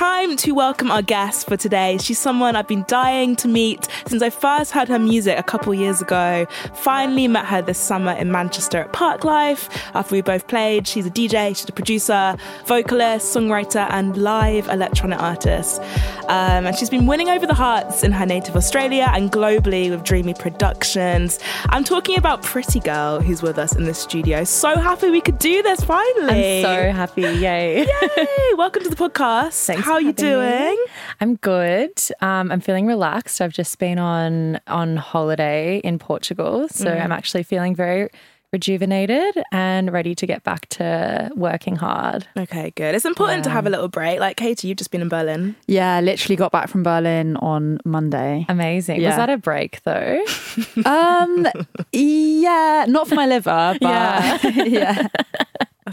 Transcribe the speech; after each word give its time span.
Time 0.00 0.34
to 0.38 0.52
welcome 0.52 0.90
our 0.90 1.02
guest 1.02 1.46
for 1.46 1.58
today. 1.58 1.98
She's 1.98 2.18
someone 2.18 2.56
I've 2.56 2.66
been 2.66 2.86
dying 2.88 3.36
to 3.36 3.46
meet 3.46 3.86
since 4.06 4.22
I 4.22 4.30
first 4.30 4.72
heard 4.72 4.88
her 4.88 4.98
music 4.98 5.38
a 5.38 5.42
couple 5.42 5.74
years 5.74 6.00
ago. 6.00 6.46
Finally 6.72 7.28
met 7.28 7.44
her 7.44 7.60
this 7.60 7.76
summer 7.76 8.12
in 8.12 8.32
Manchester 8.32 8.78
at 8.78 8.94
Parklife 8.94 9.68
after 9.92 10.14
we 10.14 10.22
both 10.22 10.46
played. 10.48 10.88
She's 10.88 11.04
a 11.04 11.10
DJ, 11.10 11.48
she's 11.48 11.68
a 11.68 11.72
producer, 11.72 12.34
vocalist, 12.64 13.36
songwriter, 13.36 13.86
and 13.90 14.16
live 14.16 14.68
electronic 14.68 15.20
artist. 15.20 15.82
Um, 16.30 16.64
and 16.64 16.74
she's 16.74 16.88
been 16.88 17.04
winning 17.04 17.28
over 17.28 17.46
the 17.46 17.52
hearts 17.52 18.02
in 18.02 18.10
her 18.12 18.24
native 18.24 18.56
Australia 18.56 19.10
and 19.12 19.30
globally 19.30 19.90
with 19.90 20.02
Dreamy 20.02 20.32
Productions. 20.32 21.38
I'm 21.68 21.84
talking 21.84 22.16
about 22.16 22.42
Pretty 22.42 22.80
Girl, 22.80 23.20
who's 23.20 23.42
with 23.42 23.58
us 23.58 23.76
in 23.76 23.84
the 23.84 23.92
studio. 23.92 24.44
So 24.44 24.76
happy 24.76 25.10
we 25.10 25.20
could 25.20 25.38
do 25.38 25.62
this 25.62 25.84
finally. 25.84 26.64
I'm 26.64 26.64
so 26.64 26.92
happy. 26.92 27.20
Yay. 27.20 27.84
Yay! 27.84 28.54
Welcome 28.54 28.82
to 28.84 28.88
the 28.88 28.96
podcast. 28.96 29.66
Thanks 29.66 29.89
How 29.90 29.96
are 29.96 30.00
you 30.00 30.14
having 30.16 30.24
me. 30.24 30.30
doing? 30.30 30.84
I'm 31.20 31.34
good. 31.36 32.00
Um, 32.20 32.52
I'm 32.52 32.60
feeling 32.60 32.86
relaxed. 32.86 33.40
I've 33.40 33.52
just 33.52 33.78
been 33.80 33.98
on 33.98 34.60
on 34.68 34.96
holiday 34.96 35.78
in 35.78 35.98
Portugal, 35.98 36.68
so 36.68 36.86
Mm. 36.86 37.02
I'm 37.04 37.12
actually 37.12 37.42
feeling 37.42 37.74
very 37.74 38.08
rejuvenated 38.52 39.40
and 39.52 39.92
ready 39.92 40.12
to 40.12 40.26
get 40.26 40.42
back 40.42 40.68
to 40.68 41.30
working 41.36 41.76
hard. 41.76 42.26
Okay, 42.36 42.72
good. 42.74 42.94
It's 42.96 43.04
important 43.04 43.44
to 43.44 43.50
have 43.50 43.64
a 43.66 43.70
little 43.70 43.86
break. 43.88 44.18
Like 44.20 44.36
Katie, 44.36 44.66
you've 44.68 44.76
just 44.78 44.90
been 44.90 45.02
in 45.02 45.08
Berlin. 45.08 45.54
Yeah, 45.68 46.00
literally 46.00 46.34
got 46.36 46.50
back 46.50 46.68
from 46.68 46.82
Berlin 46.82 47.36
on 47.36 47.78
Monday. 47.84 48.46
Amazing. 48.48 49.02
Was 49.04 49.14
that 49.16 49.30
a 49.30 49.38
break 49.38 49.82
though? 49.84 50.20
Um, 50.84 51.46
yeah, 51.92 52.84
not 52.88 53.08
for 53.08 53.14
my 53.16 53.26
liver, 53.26 53.76
but 53.80 54.44
Yeah. 54.44 54.64
yeah. 54.64 55.06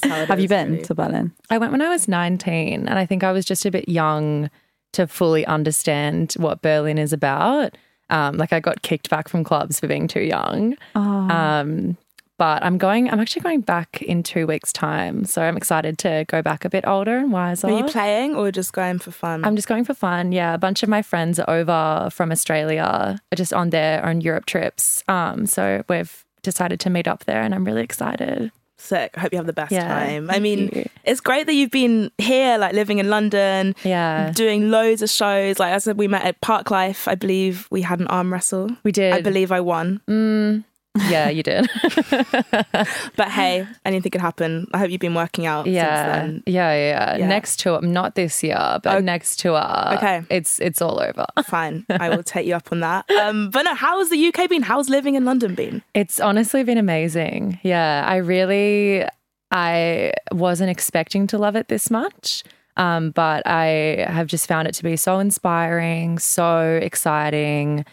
That's 0.01 0.13
how 0.13 0.21
it 0.21 0.27
Have 0.27 0.39
you 0.39 0.47
been 0.47 0.71
really. 0.71 0.83
to 0.83 0.95
Berlin? 0.95 1.31
I 1.49 1.57
went 1.57 1.71
when 1.71 1.81
I 1.81 1.89
was 1.89 2.07
19, 2.07 2.87
and 2.87 2.99
I 2.99 3.05
think 3.05 3.23
I 3.23 3.31
was 3.31 3.45
just 3.45 3.65
a 3.65 3.71
bit 3.71 3.87
young 3.89 4.49
to 4.93 5.07
fully 5.07 5.45
understand 5.45 6.33
what 6.37 6.61
Berlin 6.61 6.97
is 6.97 7.13
about. 7.13 7.75
Um, 8.09 8.37
like 8.37 8.53
I 8.53 8.59
got 8.59 8.81
kicked 8.83 9.09
back 9.09 9.27
from 9.27 9.43
clubs 9.43 9.79
for 9.79 9.87
being 9.87 10.07
too 10.07 10.21
young. 10.21 10.77
Oh, 10.95 11.01
Um, 11.01 11.97
but 12.37 12.63
I'm 12.63 12.77
going. 12.77 13.09
I'm 13.09 13.19
actually 13.19 13.41
going 13.41 13.61
back 13.61 14.01
in 14.03 14.21
two 14.21 14.45
weeks' 14.45 14.71
time, 14.71 15.25
so 15.25 15.41
I'm 15.41 15.57
excited 15.57 15.97
to 15.99 16.23
go 16.27 16.43
back 16.43 16.63
a 16.65 16.69
bit 16.69 16.85
older 16.87 17.17
and 17.17 17.31
wiser. 17.31 17.67
Are 17.67 17.77
you 17.77 17.83
playing 17.85 18.35
or 18.35 18.51
just 18.51 18.73
going 18.73 18.99
for 18.99 19.09
fun? 19.09 19.43
I'm 19.43 19.55
just 19.55 19.67
going 19.67 19.83
for 19.85 19.95
fun. 19.95 20.31
Yeah, 20.31 20.53
a 20.53 20.57
bunch 20.59 20.83
of 20.83 20.89
my 20.89 21.01
friends 21.01 21.39
are 21.39 21.49
over 21.49 22.09
from 22.11 22.31
Australia, 22.31 23.17
are 23.31 23.35
just 23.35 23.53
on 23.53 23.71
their 23.71 24.05
own 24.05 24.21
Europe 24.21 24.45
trips. 24.45 25.03
Um, 25.07 25.47
so 25.47 25.83
we've 25.89 26.23
decided 26.43 26.79
to 26.81 26.91
meet 26.91 27.07
up 27.07 27.25
there, 27.25 27.41
and 27.41 27.55
I'm 27.55 27.65
really 27.65 27.81
excited. 27.83 28.51
Sick. 28.79 29.11
I 29.17 29.21
hope 29.21 29.31
you 29.33 29.37
have 29.37 29.47
the 29.47 29.53
best 29.53 29.71
Yeah, 29.71 29.87
time. 29.87 30.29
I 30.29 30.39
mean, 30.39 30.69
you. 30.73 30.85
it's 31.03 31.19
great 31.19 31.47
that 31.47 31.53
you've 31.53 31.71
been 31.71 32.11
here, 32.19 32.57
like 32.59 32.73
living 32.73 32.99
in 32.99 33.09
London, 33.09 33.75
Yeah, 33.83 34.31
doing 34.35 34.69
loads 34.69 35.01
of 35.01 35.09
shows. 35.09 35.57
Like 35.59 35.73
I 35.73 35.77
said, 35.79 35.97
we 35.97 36.07
met 36.07 36.23
at 36.23 36.39
Parklife. 36.41 37.07
I 37.07 37.15
believe 37.15 37.67
we 37.71 37.81
had 37.81 37.99
an 37.99 38.07
arm 38.07 38.31
wrestle. 38.31 38.69
we 38.83 38.91
did. 38.91 39.13
I 39.13 39.21
believe 39.21 39.51
I 39.51 39.61
won. 39.61 40.01
Mm, 40.07 40.63
yeah, 41.09 41.29
you 41.29 41.43
did. 41.43 41.67
But 43.15 43.29
hey, 43.29 43.67
anything 43.85 44.11
could 44.11 44.21
happen. 44.21 44.67
I 44.73 44.77
hope 44.79 44.91
you've 44.91 45.01
been 45.01 45.15
working 45.15 45.45
out 45.45 45.65
since 45.65 45.75
yeah, 45.75 46.05
then. 46.21 46.43
yeah, 46.45 46.71
yeah, 46.73 47.17
Yeah. 47.17 47.27
Next 47.27 47.59
tour, 47.59 47.81
not 47.81 48.15
this 48.15 48.43
year, 48.43 48.79
but 48.83 48.95
Okay. 48.95 49.01
next 49.03 49.39
tour. 49.39 49.61
Okay. 49.95 50.21
it's 50.29 50.59
it's 50.59 50.81
all 50.81 50.99
over. 51.01 51.25
Fine. 51.45 51.85
I 51.89 52.09
will 52.09 52.23
take 52.23 52.45
you 52.45 52.55
up 52.55 52.71
on 52.71 52.81
that. 52.81 53.09
Um, 53.11 53.49
but 53.49 53.63
no, 53.63 53.73
how's 53.75 54.09
the 54.09 54.27
UK 54.27 54.49
been? 54.49 54.61
How's 54.61 54.89
living 54.89 55.15
in 55.15 55.25
London 55.25 55.55
been? 55.55 55.81
It's 55.93 56.19
honestly 56.19 56.63
been 56.63 56.77
amazing. 56.77 57.59
Yeah, 57.63 58.03
I 58.07 58.17
really 58.17 59.05
I 59.51 60.13
wasn't 60.31 60.69
expecting 60.69 61.27
to 61.27 61.37
love 61.37 61.55
it 61.55 61.67
this 61.69 61.89
much. 61.89 62.43
Um, 62.75 63.09
but 63.09 63.41
I 63.47 64.05
have 64.07 64.27
just 64.27 64.47
found 64.47 64.67
it 64.67 64.75
to 64.75 64.83
be 64.83 64.95
so 64.97 65.17
inspiring, 65.17 66.19
so 66.19 66.79
exciting. 66.81 67.85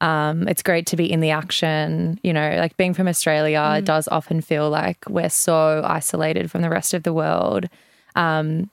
Um, 0.00 0.48
it's 0.48 0.62
great 0.62 0.86
to 0.86 0.96
be 0.96 1.10
in 1.10 1.20
the 1.20 1.30
action. 1.30 2.18
You 2.22 2.32
know, 2.32 2.56
like 2.58 2.76
being 2.76 2.94
from 2.94 3.08
Australia, 3.08 3.74
it 3.78 3.84
does 3.84 4.08
often 4.08 4.40
feel 4.40 4.70
like 4.70 4.98
we're 5.08 5.28
so 5.30 5.82
isolated 5.84 6.50
from 6.50 6.62
the 6.62 6.70
rest 6.70 6.94
of 6.94 7.02
the 7.02 7.12
world. 7.12 7.68
Um, 8.16 8.70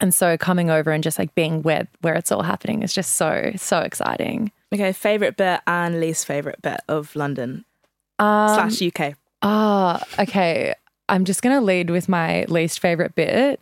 and 0.00 0.14
so 0.14 0.36
coming 0.36 0.70
over 0.70 0.90
and 0.92 1.02
just 1.02 1.18
like 1.18 1.34
being 1.34 1.62
where 1.62 1.88
where 2.00 2.14
it's 2.14 2.30
all 2.30 2.42
happening 2.42 2.82
is 2.82 2.94
just 2.94 3.14
so 3.16 3.52
so 3.56 3.80
exciting. 3.80 4.52
Okay, 4.72 4.92
favorite 4.92 5.36
bit 5.36 5.60
and 5.66 6.00
least 6.00 6.26
favorite 6.26 6.62
bit 6.62 6.80
of 6.88 7.14
London 7.16 7.64
Um, 8.18 8.48
slash 8.48 8.82
UK. 8.82 9.14
Ah, 9.42 10.02
okay. 10.18 10.74
I'm 11.08 11.24
just 11.24 11.42
going 11.42 11.56
to 11.56 11.64
lead 11.64 11.90
with 11.90 12.08
my 12.08 12.44
least 12.48 12.80
favorite 12.80 13.14
bit. 13.14 13.60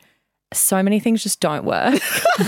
So 0.52 0.82
many 0.82 0.98
things 1.00 1.22
just 1.22 1.40
don't 1.40 1.64
work. 1.64 2.00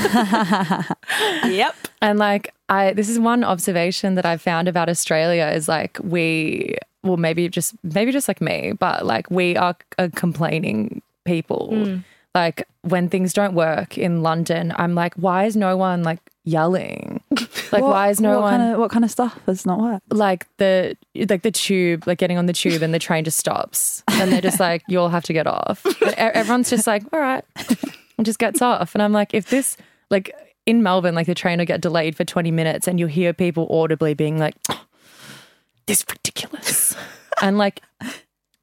yep. 1.45 1.75
and 2.03 2.19
like 2.19 2.53
I 2.69 2.93
this 2.93 3.09
is 3.09 3.19
one 3.19 3.45
observation 3.45 4.15
that 4.17 4.27
I've 4.27 4.43
found 4.43 4.69
about 4.69 4.89
Australia 4.89 5.51
is 5.55 5.69
like 5.69 5.99
we 6.03 6.77
well 7.03 7.17
maybe 7.17 7.49
just 7.49 7.75
maybe 7.83 8.13
just 8.13 8.29
like 8.29 8.41
me, 8.41 8.73
but 8.79 9.07
like 9.07 9.31
we 9.31 9.57
are 9.57 9.77
a 9.99 10.11
complaining 10.11 11.03
people. 11.25 11.71
Hmm. 11.73 11.97
Like 12.35 12.69
when 12.83 13.09
things 13.09 13.33
don't 13.33 13.55
work 13.55 13.97
in 13.99 14.23
London, 14.23 14.73
I'm 14.77 14.95
like 14.95 15.15
why 15.15 15.45
is 15.47 15.57
no 15.57 15.77
one 15.77 16.03
like 16.03 16.21
yelling? 16.45 17.23
Like 17.71 17.83
What- 17.83 17.91
why 17.91 18.09
is 18.09 18.19
no 18.19 18.31
what 18.37 18.41
one 18.43 18.59
Kind 18.61 18.73
of, 18.73 18.79
what 18.81 18.91
kind 18.91 19.05
of 19.05 19.11
stuff 19.11 19.39
has 19.45 19.67
not 19.67 19.79
worked? 19.79 20.11
like 20.11 20.47
the 20.57 20.97
like 21.29 21.43
the 21.43 21.51
tube, 21.51 22.07
like 22.07 22.17
getting 22.19 22.39
on 22.39 22.47
the 22.47 22.55
tube 22.55 22.81
and 22.83 22.95
the 22.95 22.99
train 22.99 23.25
just 23.25 23.37
stops, 23.39 24.03
and 24.09 24.33
they're 24.33 24.41
just 24.41 24.59
like, 24.59 24.83
"You'll 24.89 25.11
have 25.11 25.25
to 25.25 25.35
get 25.35 25.47
off." 25.47 25.85
E- 25.85 26.15
everyone's 26.17 26.71
just 26.71 26.87
like, 26.87 27.03
"All 27.13 27.21
right," 27.21 27.45
and 28.17 28.25
just 28.25 28.39
gets 28.39 28.63
off. 28.63 28.95
And 28.95 29.03
I'm 29.03 29.13
like, 29.13 29.35
if 29.35 29.51
this 29.51 29.77
like 30.09 30.33
in 30.69 30.83
Melbourne, 30.83 31.15
like 31.15 31.27
the 31.27 31.35
train 31.35 31.59
will 31.59 31.67
get 31.67 31.81
delayed 31.81 32.15
for 32.17 32.25
20 32.25 32.51
minutes, 32.51 32.87
and 32.87 32.99
you'll 33.01 33.09
hear 33.09 33.33
people 33.33 33.67
audibly 33.71 34.15
being 34.15 34.39
like, 34.39 34.55
"This 35.87 36.01
is 36.01 36.05
ridiculous," 36.09 36.97
and 37.43 37.57
like, 37.59 37.81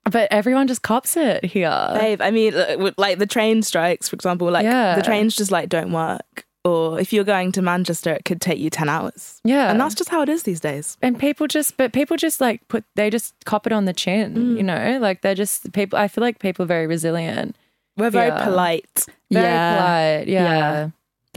but 0.04 0.28
everyone 0.32 0.68
just 0.68 0.82
cops 0.84 1.18
it 1.18 1.44
here. 1.44 1.88
Babe, 1.94 2.22
I 2.22 2.32
mean, 2.32 2.54
uh, 2.54 2.92
like, 2.98 3.18
the 3.18 3.26
train 3.26 3.64
strikes, 3.64 4.08
for 4.10 4.16
example, 4.16 4.50
like 4.52 4.64
Yeah. 4.64 4.96
the 4.96 5.02
trains 5.02 5.36
just 5.36 5.52
like 5.52 5.68
don't 5.70 5.92
work. 5.92 6.46
Or 6.64 7.00
if 7.00 7.14
you're 7.14 7.24
going 7.24 7.52
to 7.54 7.62
Manchester, 7.62 8.12
it 8.12 8.26
could 8.26 8.42
take 8.42 8.58
you 8.58 8.72
10 8.72 8.90
hours. 8.90 9.40
Yeah, 9.44 9.70
And 9.70 9.80
that's 9.80 9.94
just 9.94 10.10
how 10.10 10.24
it 10.24 10.30
is 10.30 10.44
these 10.44 10.60
days. 10.60 10.98
and 11.02 11.20
people 11.20 11.46
just 11.48 11.78
but 11.78 11.94
people 11.94 12.18
just 12.18 12.42
like 12.42 12.68
put 12.70 12.84
they 12.96 13.10
just 13.12 13.34
cop 13.46 13.68
it 13.68 13.74
on 13.74 13.86
the 13.86 13.94
chin 13.94 14.34
mm. 14.36 14.58
you 14.58 14.64
know 14.64 14.98
like 15.00 15.22
they're 15.22 15.36
just 15.36 15.72
people 15.74 16.00
i 16.00 16.08
feel 16.08 16.24
like 16.24 16.40
people 16.40 16.64
are 16.64 16.68
very 16.68 16.88
resilient 16.88 17.56
We're 17.98 18.10
very 18.10 18.30
Yeah. 18.30 18.44
polite. 18.46 19.06
very 19.32 19.46
Yeah. 19.46 19.76
polite 19.78 20.28
yeah, 20.28 20.44
Yeah. 20.60 20.90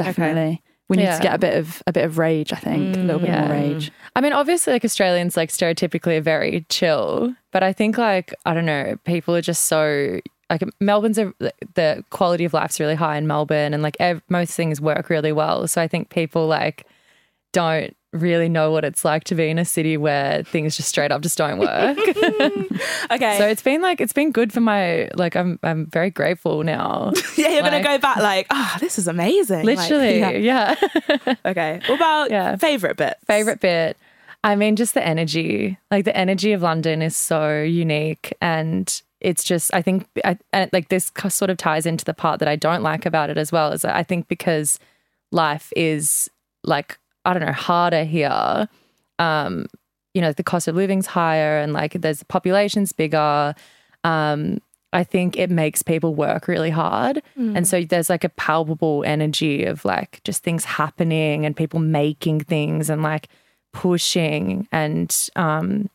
Definitely. 0.04 0.62
We 0.88 0.96
need 0.96 1.02
Yeah. 1.04 1.16
to 1.18 1.22
get 1.22 1.34
a 1.34 1.38
bit 1.38 1.54
of 1.58 1.82
a 1.86 1.92
bit 1.92 2.04
of 2.04 2.16
rage, 2.18 2.52
I 2.52 2.56
think. 2.56 2.96
a 2.96 3.00
little 3.00 3.20
bit 3.20 3.28
mm, 3.28 3.32
yeah. 3.32 3.46
more 3.46 3.52
rage. 3.56 3.92
i 4.16 4.20
mean 4.22 4.32
obviously 4.32 4.72
like 4.72 4.84
australians 4.84 5.36
like 5.36 5.50
stereotypically 5.50 6.16
are 6.18 6.22
very 6.22 6.64
chill 6.70 7.34
but 7.52 7.62
i 7.62 7.72
think 7.74 7.98
like 7.98 8.32
i 8.46 8.54
don't 8.54 8.64
know 8.64 8.96
people 9.04 9.36
are 9.36 9.42
just 9.42 9.66
so 9.66 10.18
like 10.50 10.62
melbourne's 10.80 11.18
a, 11.18 11.32
the 11.74 12.02
quality 12.10 12.44
of 12.46 12.54
life's 12.54 12.80
really 12.80 12.94
high 12.94 13.18
in 13.18 13.26
melbourne 13.26 13.74
and 13.74 13.82
like 13.82 13.96
ev- 14.00 14.22
most 14.30 14.54
things 14.54 14.80
work 14.80 15.10
really 15.10 15.30
well 15.32 15.68
so 15.68 15.80
i 15.82 15.86
think 15.86 16.08
people 16.08 16.46
like 16.46 16.86
don't 17.52 17.94
really 18.12 18.48
know 18.48 18.70
what 18.70 18.84
it's 18.84 19.04
like 19.04 19.24
to 19.24 19.34
be 19.34 19.48
in 19.48 19.58
a 19.58 19.64
city 19.64 19.96
where 19.98 20.42
things 20.42 20.76
just 20.76 20.88
straight 20.88 21.12
up 21.12 21.20
just 21.20 21.36
don't 21.36 21.58
work 21.58 21.98
Okay. 23.10 23.38
So 23.38 23.46
it's 23.46 23.62
been 23.62 23.82
like 23.82 24.00
it's 24.00 24.12
been 24.12 24.32
good 24.32 24.52
for 24.52 24.60
my 24.60 25.08
like 25.14 25.36
I'm 25.36 25.58
I'm 25.62 25.86
very 25.86 26.10
grateful 26.10 26.62
now. 26.62 27.12
yeah, 27.36 27.48
you're 27.48 27.62
gonna 27.62 27.82
go 27.82 27.98
back 27.98 28.16
like, 28.18 28.46
ah, 28.50 28.76
this 28.80 28.98
is 28.98 29.08
amazing. 29.08 29.64
Like, 29.66 29.78
Literally, 29.78 30.18
yeah. 30.18 30.30
yeah. 31.26 31.34
Okay. 31.44 31.80
What 31.86 31.96
about 31.96 32.30
Yeah. 32.30 32.56
favorite 32.56 32.96
bit? 32.96 33.16
Favorite 33.26 33.60
bit. 33.60 33.96
I 34.44 34.54
mean, 34.56 34.76
just 34.76 34.94
the 34.94 35.04
energy. 35.04 35.78
Like 35.90 36.04
the 36.04 36.16
energy 36.16 36.52
of 36.52 36.62
London 36.62 37.02
is 37.02 37.16
so 37.16 37.60
unique, 37.62 38.32
and 38.40 39.02
it's 39.20 39.42
just 39.42 39.74
I 39.74 39.82
think 39.82 40.06
I, 40.24 40.38
and 40.52 40.70
like 40.72 40.88
this 40.88 41.10
sort 41.28 41.50
of 41.50 41.56
ties 41.56 41.86
into 41.86 42.04
the 42.04 42.14
part 42.14 42.38
that 42.40 42.48
I 42.48 42.56
don't 42.56 42.82
like 42.82 43.04
about 43.04 43.30
it 43.30 43.38
as 43.38 43.50
well 43.50 43.72
is 43.72 43.84
I 43.84 44.02
think 44.02 44.28
because 44.28 44.78
life 45.32 45.72
is 45.76 46.30
like 46.62 46.98
I 47.28 47.34
don't 47.34 47.46
know 47.46 47.52
harder 47.52 48.04
here. 48.04 48.68
Um, 49.18 49.66
you 50.14 50.20
know, 50.20 50.32
the 50.32 50.42
cost 50.42 50.66
of 50.66 50.74
living's 50.74 51.06
higher, 51.06 51.58
and 51.58 51.72
like 51.72 51.92
there's 51.92 52.18
the 52.20 52.24
population's 52.24 52.92
bigger. 52.92 53.54
Um, 54.02 54.58
I 54.92 55.04
think 55.04 55.36
it 55.36 55.50
makes 55.50 55.82
people 55.82 56.14
work 56.14 56.48
really 56.48 56.70
hard. 56.70 57.22
And 57.56 57.68
so 57.68 57.82
there's 57.82 58.08
like 58.08 58.24
a 58.24 58.30
palpable 58.30 59.04
energy 59.04 59.64
of 59.64 59.84
like 59.84 60.22
just 60.24 60.42
things 60.42 60.64
happening 60.64 61.44
and 61.44 61.54
people 61.54 61.78
making 61.78 62.40
things 62.40 62.88
and 62.88 63.02
like 63.02 63.28
pushing. 63.74 64.66
And 64.72 65.14
um, 65.36 65.90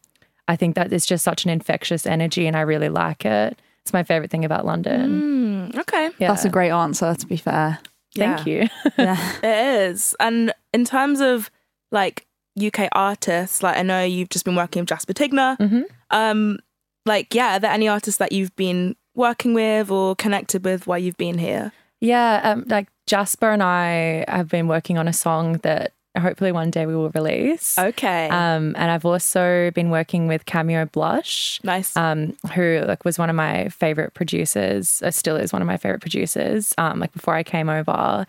I 0.48 0.56
think 0.56 0.76
that 0.76 0.94
is 0.94 1.08
just 1.08 1.24
such 1.24 1.44
an 1.44 1.50
infectious 1.50 2.06
energy 2.06 2.46
and 2.46 2.56
I 2.56 2.62
really 2.62 2.90
like 2.90 3.26
it. 3.26 3.60
It's 3.82 3.94
my 3.94 4.04
favorite 4.04 4.30
thing 4.30 4.46
about 4.46 4.64
London. 4.64 5.72
Mm, 5.74 5.80
okay. 5.80 6.12
Yeah. 6.20 6.28
That's 6.28 6.46
a 6.46 6.50
great 6.50 6.70
answer, 6.70 7.16
to 7.16 7.28
be 7.28 7.38
fair. 7.38 7.80
Thank 8.16 8.46
Yeah. 8.46 8.54
you. 8.64 8.70
Yeah. 8.98 9.32
It 9.44 9.90
is. 9.90 10.16
And 10.20 10.54
in 10.74 10.86
terms 10.86 11.20
of 11.22 11.50
like 11.92 12.26
UK 12.64 12.90
artists, 12.92 13.64
like 13.64 13.78
I 13.78 13.82
know 13.82 14.04
you've 14.04 14.30
just 14.30 14.46
been 14.46 14.56
working 14.56 14.82
with 14.82 14.90
Jasper 14.90 15.14
Tygner. 15.14 15.58
Mhm. 15.58 15.84
Um, 16.12 16.60
like, 17.06 17.34
yeah, 17.36 17.56
are 17.58 17.60
there 17.60 17.72
any 17.72 17.88
artists 17.88 18.18
that 18.20 18.32
you've 18.32 18.56
been 18.56 18.96
working 19.16 19.54
with 19.54 19.90
or 19.92 20.16
connected 20.16 20.64
with 20.64 20.88
while 20.88 21.00
you've 21.00 21.18
been 21.18 21.38
here? 21.38 21.72
Yeah, 22.02 22.42
um, 22.44 22.66
like 22.68 22.88
Jasper 23.08 23.50
and 23.52 23.64
I 23.64 24.26
have 24.28 24.48
been 24.50 24.68
working 24.68 24.98
on 24.98 25.08
a 25.08 25.14
song 25.14 25.54
that 25.64 25.94
hopefully 26.18 26.52
one 26.52 26.70
day 26.70 26.86
we 26.86 26.96
will 26.96 27.10
release. 27.10 27.78
Okay. 27.78 28.30
Um, 28.30 28.76
and 28.78 28.92
I've 28.92 29.06
also 29.06 29.72
been 29.72 29.90
working 29.90 30.28
with 30.28 30.46
Cameo 30.46 30.86
Blush, 30.86 31.60
nice. 31.64 31.96
um, 31.98 32.36
who 32.54 32.84
like 32.88 33.04
was 33.06 33.18
one 33.18 33.30
of 33.30 33.36
my 33.36 33.70
favorite 33.70 34.14
producers. 34.14 35.02
Uh, 35.04 35.12
still 35.12 35.36
is 35.36 35.52
one 35.52 35.62
of 35.62 35.68
my 35.68 35.78
favorite 35.78 36.02
producers. 36.02 36.74
Um, 36.78 37.00
like 37.00 37.14
before 37.14 37.36
I 37.36 37.44
came 37.44 37.70
over. 37.70 38.26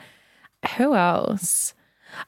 Who 0.77 0.95
else? 0.95 1.75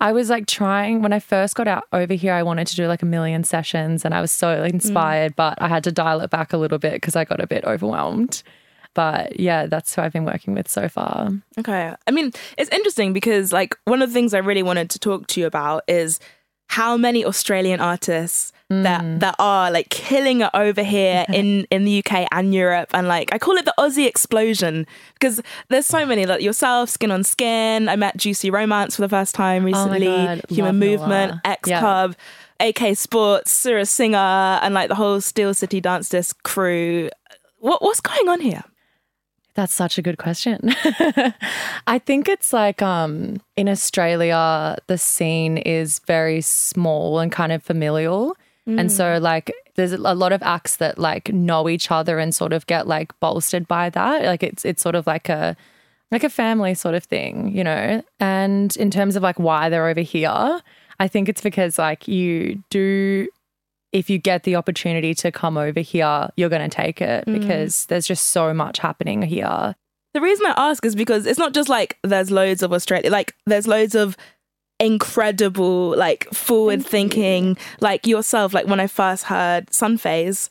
I 0.00 0.12
was 0.12 0.28
like 0.28 0.46
trying 0.46 1.00
when 1.00 1.12
I 1.12 1.20
first 1.20 1.54
got 1.54 1.68
out 1.68 1.84
over 1.92 2.14
here. 2.14 2.34
I 2.34 2.42
wanted 2.42 2.66
to 2.66 2.76
do 2.76 2.86
like 2.86 3.02
a 3.02 3.06
million 3.06 3.44
sessions, 3.44 4.04
and 4.04 4.14
I 4.14 4.20
was 4.20 4.32
so 4.32 4.62
inspired, 4.64 5.36
but 5.36 5.60
I 5.60 5.68
had 5.68 5.84
to 5.84 5.92
dial 5.92 6.20
it 6.20 6.30
back 6.30 6.52
a 6.52 6.58
little 6.58 6.78
bit 6.78 6.94
because 6.94 7.16
I 7.16 7.24
got 7.24 7.40
a 7.40 7.46
bit 7.46 7.64
overwhelmed. 7.64 8.42
But 8.96 9.38
yeah, 9.38 9.66
that's 9.66 9.94
who 9.94 10.00
I've 10.00 10.12
been 10.14 10.24
working 10.24 10.54
with 10.54 10.68
so 10.68 10.88
far. 10.88 11.30
Okay. 11.58 11.94
I 12.06 12.10
mean, 12.10 12.32
it's 12.56 12.70
interesting 12.70 13.12
because 13.12 13.52
like 13.52 13.76
one 13.84 14.00
of 14.00 14.08
the 14.08 14.14
things 14.14 14.32
I 14.32 14.38
really 14.38 14.62
wanted 14.62 14.88
to 14.88 14.98
talk 14.98 15.26
to 15.28 15.40
you 15.40 15.46
about 15.46 15.84
is 15.86 16.18
how 16.68 16.96
many 16.96 17.22
Australian 17.22 17.78
artists 17.78 18.52
that 18.70 19.02
mm. 19.02 19.20
that 19.20 19.36
are 19.38 19.70
like 19.70 19.90
killing 19.90 20.40
it 20.40 20.50
over 20.54 20.82
here 20.82 21.26
in 21.32 21.66
in 21.70 21.84
the 21.84 21.98
UK 21.98 22.26
and 22.32 22.54
Europe 22.54 22.88
and 22.94 23.06
like 23.06 23.32
I 23.32 23.38
call 23.38 23.54
it 23.56 23.66
the 23.66 23.74
Aussie 23.78 24.06
explosion 24.06 24.86
because 25.12 25.42
there's 25.68 25.86
so 25.86 26.04
many 26.04 26.24
like 26.26 26.40
yourself 26.40 26.88
skin 26.88 27.10
on 27.10 27.22
skin 27.22 27.88
I 27.88 27.96
met 27.96 28.16
Juicy 28.16 28.50
Romance 28.50 28.96
for 28.96 29.02
the 29.02 29.08
first 29.10 29.34
time 29.34 29.62
Oh 29.62 29.66
recently 29.66 30.06
God, 30.06 30.42
Human 30.48 30.80
love 30.80 30.88
Movement 30.88 31.32
Noah. 31.32 31.40
X 31.44 31.68
Yeah. 31.68 31.80
Pub 31.80 32.16
AK 32.58 32.96
Sports 32.96 33.52
Sarah 33.52 33.86
Singer 33.86 34.16
and 34.16 34.74
like 34.74 34.88
the 34.88 34.96
whole 34.96 35.20
Steel 35.20 35.54
City 35.54 35.80
Dance 35.80 36.08
Disc 36.08 36.42
crew 36.42 37.10
what 37.58 37.82
what's 37.82 38.00
going 38.00 38.28
on 38.28 38.40
here 38.40 38.64
That's 39.56 39.74
such 39.74 39.96
a 39.96 40.02
good 40.02 40.18
question. 40.18 40.60
I 41.86 41.98
think 41.98 42.28
it's 42.28 42.52
like 42.52 42.82
um, 42.82 43.40
in 43.56 43.70
Australia, 43.70 44.76
the 44.86 44.98
scene 44.98 45.56
is 45.56 45.98
very 46.00 46.42
small 46.42 47.18
and 47.18 47.32
kind 47.32 47.52
of 47.52 47.62
familial. 47.62 48.36
And 48.78 48.92
so, 48.92 49.18
like, 49.18 49.52
there's 49.76 49.92
a 49.92 49.98
lot 49.98 50.32
of 50.32 50.42
acts 50.42 50.76
that 50.76 50.98
like 50.98 51.32
know 51.32 51.68
each 51.68 51.90
other 51.90 52.18
and 52.18 52.34
sort 52.34 52.52
of 52.52 52.66
get 52.66 52.86
like 52.86 53.18
bolstered 53.20 53.66
by 53.66 53.90
that. 53.90 54.24
Like, 54.24 54.42
it's 54.42 54.64
it's 54.64 54.82
sort 54.82 54.94
of 54.94 55.06
like 55.06 55.28
a 55.28 55.56
like 56.10 56.24
a 56.24 56.28
family 56.28 56.74
sort 56.74 56.94
of 56.94 57.04
thing, 57.04 57.56
you 57.56 57.64
know. 57.64 58.02
And 58.20 58.76
in 58.76 58.90
terms 58.90 59.16
of 59.16 59.22
like 59.22 59.38
why 59.38 59.68
they're 59.68 59.88
over 59.88 60.00
here, 60.00 60.60
I 60.98 61.08
think 61.08 61.28
it's 61.28 61.40
because 61.40 61.78
like 61.78 62.08
you 62.08 62.62
do 62.70 63.28
if 63.96 64.10
you 64.10 64.18
get 64.18 64.42
the 64.42 64.56
opportunity 64.56 65.14
to 65.14 65.32
come 65.32 65.56
over 65.56 65.80
here, 65.80 66.28
you're 66.36 66.50
going 66.50 66.68
to 66.68 66.74
take 66.74 67.00
it 67.00 67.24
mm. 67.24 67.40
because 67.40 67.86
there's 67.86 68.06
just 68.06 68.26
so 68.26 68.52
much 68.52 68.78
happening 68.78 69.22
here. 69.22 69.74
The 70.12 70.20
reason 70.20 70.46
I 70.46 70.54
ask 70.56 70.84
is 70.84 70.94
because 70.94 71.24
it's 71.24 71.38
not 71.38 71.54
just 71.54 71.70
like 71.70 71.98
there's 72.02 72.30
loads 72.30 72.62
of 72.62 72.74
Australia, 72.74 73.10
like 73.10 73.34
there's 73.46 73.66
loads 73.66 73.94
of 73.94 74.16
incredible, 74.78 75.96
like 75.96 76.28
forward 76.34 76.84
thinking, 76.84 77.56
like 77.80 78.06
yourself. 78.06 78.52
Like 78.52 78.66
when 78.66 78.80
I 78.80 78.86
first 78.86 79.24
heard 79.24 79.72
Sun 79.72 79.96
Phase 79.96 80.50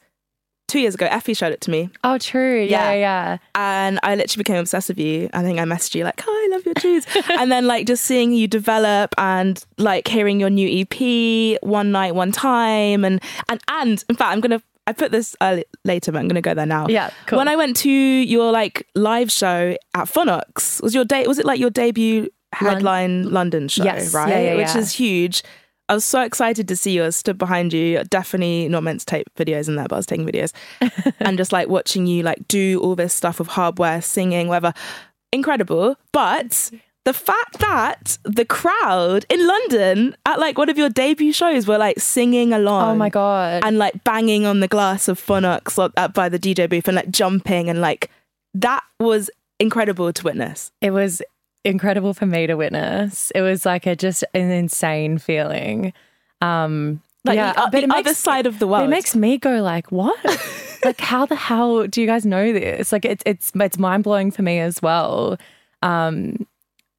two 0.67 0.79
years 0.79 0.95
ago, 0.95 1.05
Effie 1.09 1.33
showed 1.33 1.53
it 1.53 1.61
to 1.61 1.71
me 1.71 1.89
Oh, 2.03 2.17
true. 2.17 2.61
Yeah, 2.61 2.91
Yeah. 2.91 2.93
yeah. 2.93 3.37
and 3.55 3.99
I 4.03 4.15
literally 4.15 4.41
became 4.43 4.57
obsessed 4.57 4.89
with 4.89 4.97
you. 4.99 5.29
I 5.33 5.41
think 5.43 5.59
I 5.59 5.63
messaged 5.63 5.95
you 5.95 6.03
like, 6.03 6.19
"Hi, 6.25 6.29
I 6.31 6.47
love 6.51 6.65
your 6.65 6.73
tunes," 6.75 7.05
and 7.29 7.51
then 7.51 7.67
like 7.67 7.85
just 7.87 8.03
seeing 8.05 8.31
you 8.33 8.47
develop 8.47 9.13
and 9.17 9.63
like 9.77 10.07
hearing 10.07 10.39
your 10.39 10.49
new 10.49 10.67
EP, 10.81 11.59
one 11.61 11.91
night, 11.91 12.15
one 12.15 12.31
time, 12.31 13.05
and 13.05 13.21
and 13.49 13.61
and 13.69 14.03
in 14.09 14.15
fact, 14.15 14.31
I'm 14.31 14.41
gonna. 14.41 14.61
I 14.87 14.93
put 14.93 15.11
this 15.11 15.35
uh, 15.41 15.61
later, 15.83 16.11
but 16.11 16.19
I'm 16.19 16.27
gonna 16.27 16.41
go 16.41 16.53
there 16.53 16.67
now. 16.67 16.85
Yeah, 16.87 17.09
cool. 17.25 17.39
When 17.39 17.47
I 17.47 17.55
went 17.55 17.75
to 17.77 17.89
your 17.89 18.51
like 18.51 18.87
live 18.93 19.31
show 19.31 19.75
at 19.95 20.05
Phonox, 20.07 20.79
was 20.83 20.93
your 20.93 21.05
day? 21.05 21.25
Was 21.25 21.39
it 21.39 21.45
like 21.45 21.59
your 21.59 21.71
debut 21.71 22.29
headline 22.53 23.29
London 23.31 23.67
show? 23.67 23.83
Yes. 23.83 24.13
right, 24.13 24.29
Yeah, 24.29 24.39
yeah, 24.41 24.55
which 24.55 24.67
yeah. 24.75 24.77
is 24.77 24.91
huge. 24.93 25.43
I 25.87 25.93
was 25.93 26.03
so 26.05 26.21
excited 26.21 26.67
to 26.67 26.75
see 26.75 26.91
you. 26.91 27.05
I 27.05 27.09
stood 27.09 27.37
behind 27.37 27.73
you. 27.73 28.03
Definitely 28.05 28.67
not 28.69 28.83
meant 28.83 29.01
to 29.01 29.05
take 29.05 29.25
videos 29.35 29.67
in 29.67 29.75
there, 29.75 29.87
but 29.87 29.95
I 29.95 29.99
was 29.99 30.05
taking 30.05 30.25
videos 30.25 30.51
and 31.19 31.37
just 31.37 31.51
like 31.51 31.67
watching 31.67 32.07
you 32.07 32.23
like 32.23 32.47
do 32.47 32.79
all 32.81 32.95
this 32.95 33.13
stuff 33.13 33.39
with 33.39 33.49
hardware, 33.49 34.01
singing, 34.01 34.47
whatever. 34.47 34.73
Incredible. 35.31 35.95
But 36.11 36.71
the 37.03 37.13
fact 37.13 37.59
that 37.59 38.17
the 38.23 38.45
crowd 38.45 39.25
in 39.29 39.45
London 39.45 40.17
at 40.25 40.39
like 40.39 40.57
one 40.57 40.69
of 40.69 40.77
your 40.77 40.89
debut 40.89 41.31
shows 41.31 41.67
were 41.67 41.77
like 41.77 41.99
singing 41.99 42.51
along. 42.51 42.89
Oh 42.89 42.95
my 42.95 43.09
God. 43.09 43.63
And 43.63 43.77
like 43.77 44.03
banging 44.03 44.45
on 44.45 44.59
the 44.61 44.67
glass 44.67 45.07
of 45.07 45.23
Phonox 45.23 45.75
by 46.13 46.29
the 46.29 46.39
DJ 46.39 46.67
booth 46.67 46.87
and 46.87 46.95
like 46.95 47.11
jumping 47.11 47.69
and 47.69 47.79
like 47.79 48.09
that 48.55 48.83
was 48.99 49.29
incredible 49.59 50.11
to 50.11 50.23
witness. 50.23 50.71
it 50.81 50.91
was 50.91 51.21
incredible 51.65 52.13
for 52.13 52.25
me 52.25 52.47
to 52.47 52.55
witness. 52.55 53.31
It 53.35 53.41
was 53.41 53.65
like 53.65 53.85
a 53.85 53.95
just 53.95 54.23
an 54.33 54.51
insane 54.51 55.17
feeling. 55.17 55.93
Um, 56.41 57.01
Like 57.23 57.35
yeah, 57.37 57.53
the, 57.53 57.69
but 57.71 57.87
the 57.87 57.95
other 57.95 58.13
side 58.13 58.45
of 58.45 58.59
the 58.59 58.67
world. 58.67 58.83
it 58.85 58.89
makes 58.89 59.15
me 59.15 59.37
go 59.37 59.61
like, 59.61 59.91
what? 59.91 60.17
like, 60.85 60.99
how 61.01 61.25
the 61.25 61.35
hell 61.35 61.87
do 61.87 62.01
you 62.01 62.07
guys 62.07 62.25
know 62.25 62.53
this? 62.53 62.91
Like, 62.91 63.05
it's 63.05 63.23
it's 63.25 63.51
it's 63.55 63.77
mind 63.79 64.03
blowing 64.03 64.29
for 64.31 64.43
me 64.43 64.59
as 64.59 64.81
well. 64.81 65.37
Um, 65.81 66.45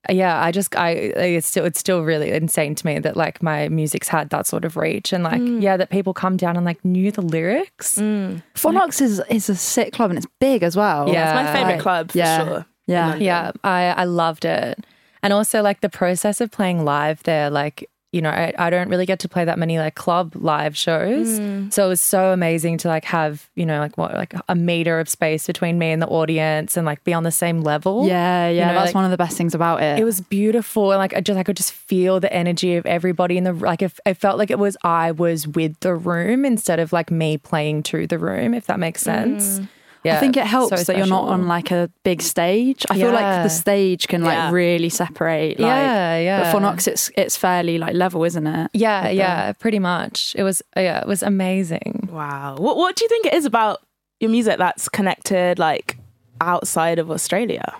yeah, 0.09 0.41
I 0.43 0.53
just 0.53 0.77
I 0.77 0.91
it's 0.91 1.47
still 1.49 1.65
it's 1.65 1.81
still 1.81 2.03
really 2.03 2.31
insane 2.31 2.75
to 2.77 2.87
me 2.87 2.99
that 3.01 3.17
like 3.17 3.43
my 3.43 3.69
music's 3.69 4.07
had 4.09 4.31
that 4.31 4.47
sort 4.47 4.65
of 4.65 4.77
reach 4.77 5.13
and 5.13 5.25
like 5.25 5.43
yeah 5.45 5.77
that 5.77 5.91
people 5.91 6.15
come 6.15 6.37
down 6.37 6.57
and 6.57 6.65
like 6.65 6.85
knew 6.85 7.11
the 7.11 7.23
lyrics. 7.23 7.97
Phonox 7.99 9.01
is 9.01 9.21
is 9.29 9.49
a 9.49 9.57
sick 9.57 9.93
club 9.93 10.11
and 10.11 10.19
it's 10.19 10.29
big 10.41 10.63
as 10.63 10.77
well. 10.77 11.09
Yeah. 11.09 11.31
it's 11.41 11.45
my 11.47 11.53
favorite 11.53 11.73
Like, 11.75 11.81
club 11.83 12.13
for 12.13 12.19
yeah. 12.19 12.45
sure. 12.47 12.67
Yeah. 12.87 13.17
Yeah, 13.17 13.53
I, 13.65 13.87
I 13.89 14.05
loved 14.05 14.45
it. 14.45 14.85
And 15.23 15.33
also, 15.33 15.63
like, 15.63 15.81
the 15.81 15.89
process 15.89 16.41
of 16.41 16.51
playing 16.51 16.85
live 16.85 17.23
there, 17.25 17.51
like, 17.51 17.91
you 18.13 18.23
know, 18.23 18.31
I, 18.31 18.55
I 18.59 18.71
don't 18.71 18.89
really 18.89 19.05
get 19.05 19.19
to 19.21 19.29
play 19.29 19.45
that 19.45 19.59
many, 19.59 19.79
like, 19.79 19.97
club 19.97 20.35
live 20.37 20.77
shows. 20.77 21.41
Mm. 21.41 21.73
So 21.73 21.85
it 21.85 21.89
was 21.89 22.01
so 22.01 22.33
amazing 22.33 22.79
to, 22.79 22.89
like, 22.89 23.05
have, 23.07 23.51
you 23.57 23.67
know, 23.67 23.81
like, 23.81 23.99
what, 23.99 24.15
like 24.15 24.35
a 24.49 24.55
meter 24.55 25.01
of 25.01 25.09
space 25.09 25.47
between 25.47 25.79
me 25.79 25.91
and 25.91 26.01
the 26.01 26.07
audience 26.07 26.77
and, 26.77 26.87
like, 26.87 27.03
be 27.03 27.13
on 27.13 27.25
the 27.25 27.33
same 27.33 27.63
level. 27.63 28.07
Yeah, 28.07 28.49
yeah. 28.49 28.69
know, 28.69 28.75
that's 28.75 28.87
like- 28.87 28.95
one 28.95 29.05
of 29.05 29.11
the 29.11 29.17
best 29.17 29.37
things 29.37 29.55
about 29.55 29.83
it. 29.83 29.99
It 29.99 30.05
was 30.05 30.21
beautiful, 30.21 30.93
and 30.93 30.99
like 30.99 31.13
I 31.13 31.21
just 31.21 31.39
I 31.39 31.43
could 31.43 31.57
just 31.57 31.73
feel 31.73 32.21
the 32.21 32.33
energy 32.33 32.77
of 32.77 32.87
everybody 32.87 33.37
in 33.37 33.45
the 33.45 33.53
like. 33.53 33.83
If 33.83 33.99
it 34.07 34.15
felt 34.15 34.39
like 34.39 34.51
it 34.51 34.59
was 34.59 34.77
I 34.85 35.11
was 35.11 35.49
with 35.49 35.81
the 35.81 35.95
room 35.95 36.45
instead 36.45 36.79
of 36.79 36.93
like 36.93 37.11
me 37.11 37.37
playing 37.37 37.83
to 37.85 38.07
the 38.07 38.19
room, 38.19 38.55
if 38.55 38.67
that 38.67 38.79
makes 38.79 39.03
mm. 39.03 39.07
sense. 39.07 39.61
Yeah, 40.07 40.17
I 40.17 40.21
think 40.21 40.37
it 40.37 40.47
helps 40.47 40.71
so 40.85 40.93
that 40.93 40.97
you're 40.99 41.07
not 41.07 41.29
on 41.29 41.47
like 41.49 41.71
a 41.71 41.91
big 42.05 42.23
stage. 42.23 42.85
I 42.91 42.95
feel 42.97 43.13
like 43.13 43.43
the 43.43 43.49
stage 43.49 44.09
can 44.09 44.23
like 44.23 44.35
Yeah. 44.37 44.51
really 44.51 44.89
separate. 44.89 45.59
Like, 45.61 45.69
Yeah, 45.69 46.19
yeah. 46.19 46.53
But 46.53 46.61
Phonox, 46.61 46.87
it's 46.89 47.11
it's 47.17 47.37
fairly 47.37 47.79
like 47.79 47.95
level, 47.95 48.25
isn't 48.25 48.47
it? 48.47 48.71
Yeah, 48.73 49.09
yeah, 49.09 49.53
pretty 49.53 49.79
much. 49.79 50.35
It 50.39 50.43
was 50.43 50.63
yeah, 50.77 51.01
it 51.01 51.07
was 51.07 51.23
amazing. 51.23 52.09
Wow. 52.13 52.57
What 52.59 52.77
what 52.77 52.97
do 52.97 53.05
you 53.05 53.09
think 53.09 53.27
it 53.27 53.35
is 53.35 53.45
about 53.45 53.81
your 54.21 54.31
music 54.31 54.59
that's 54.59 54.89
connected 54.89 55.59
like 55.59 55.97
outside 56.41 56.99
of 56.99 57.11
Australia? 57.11 57.75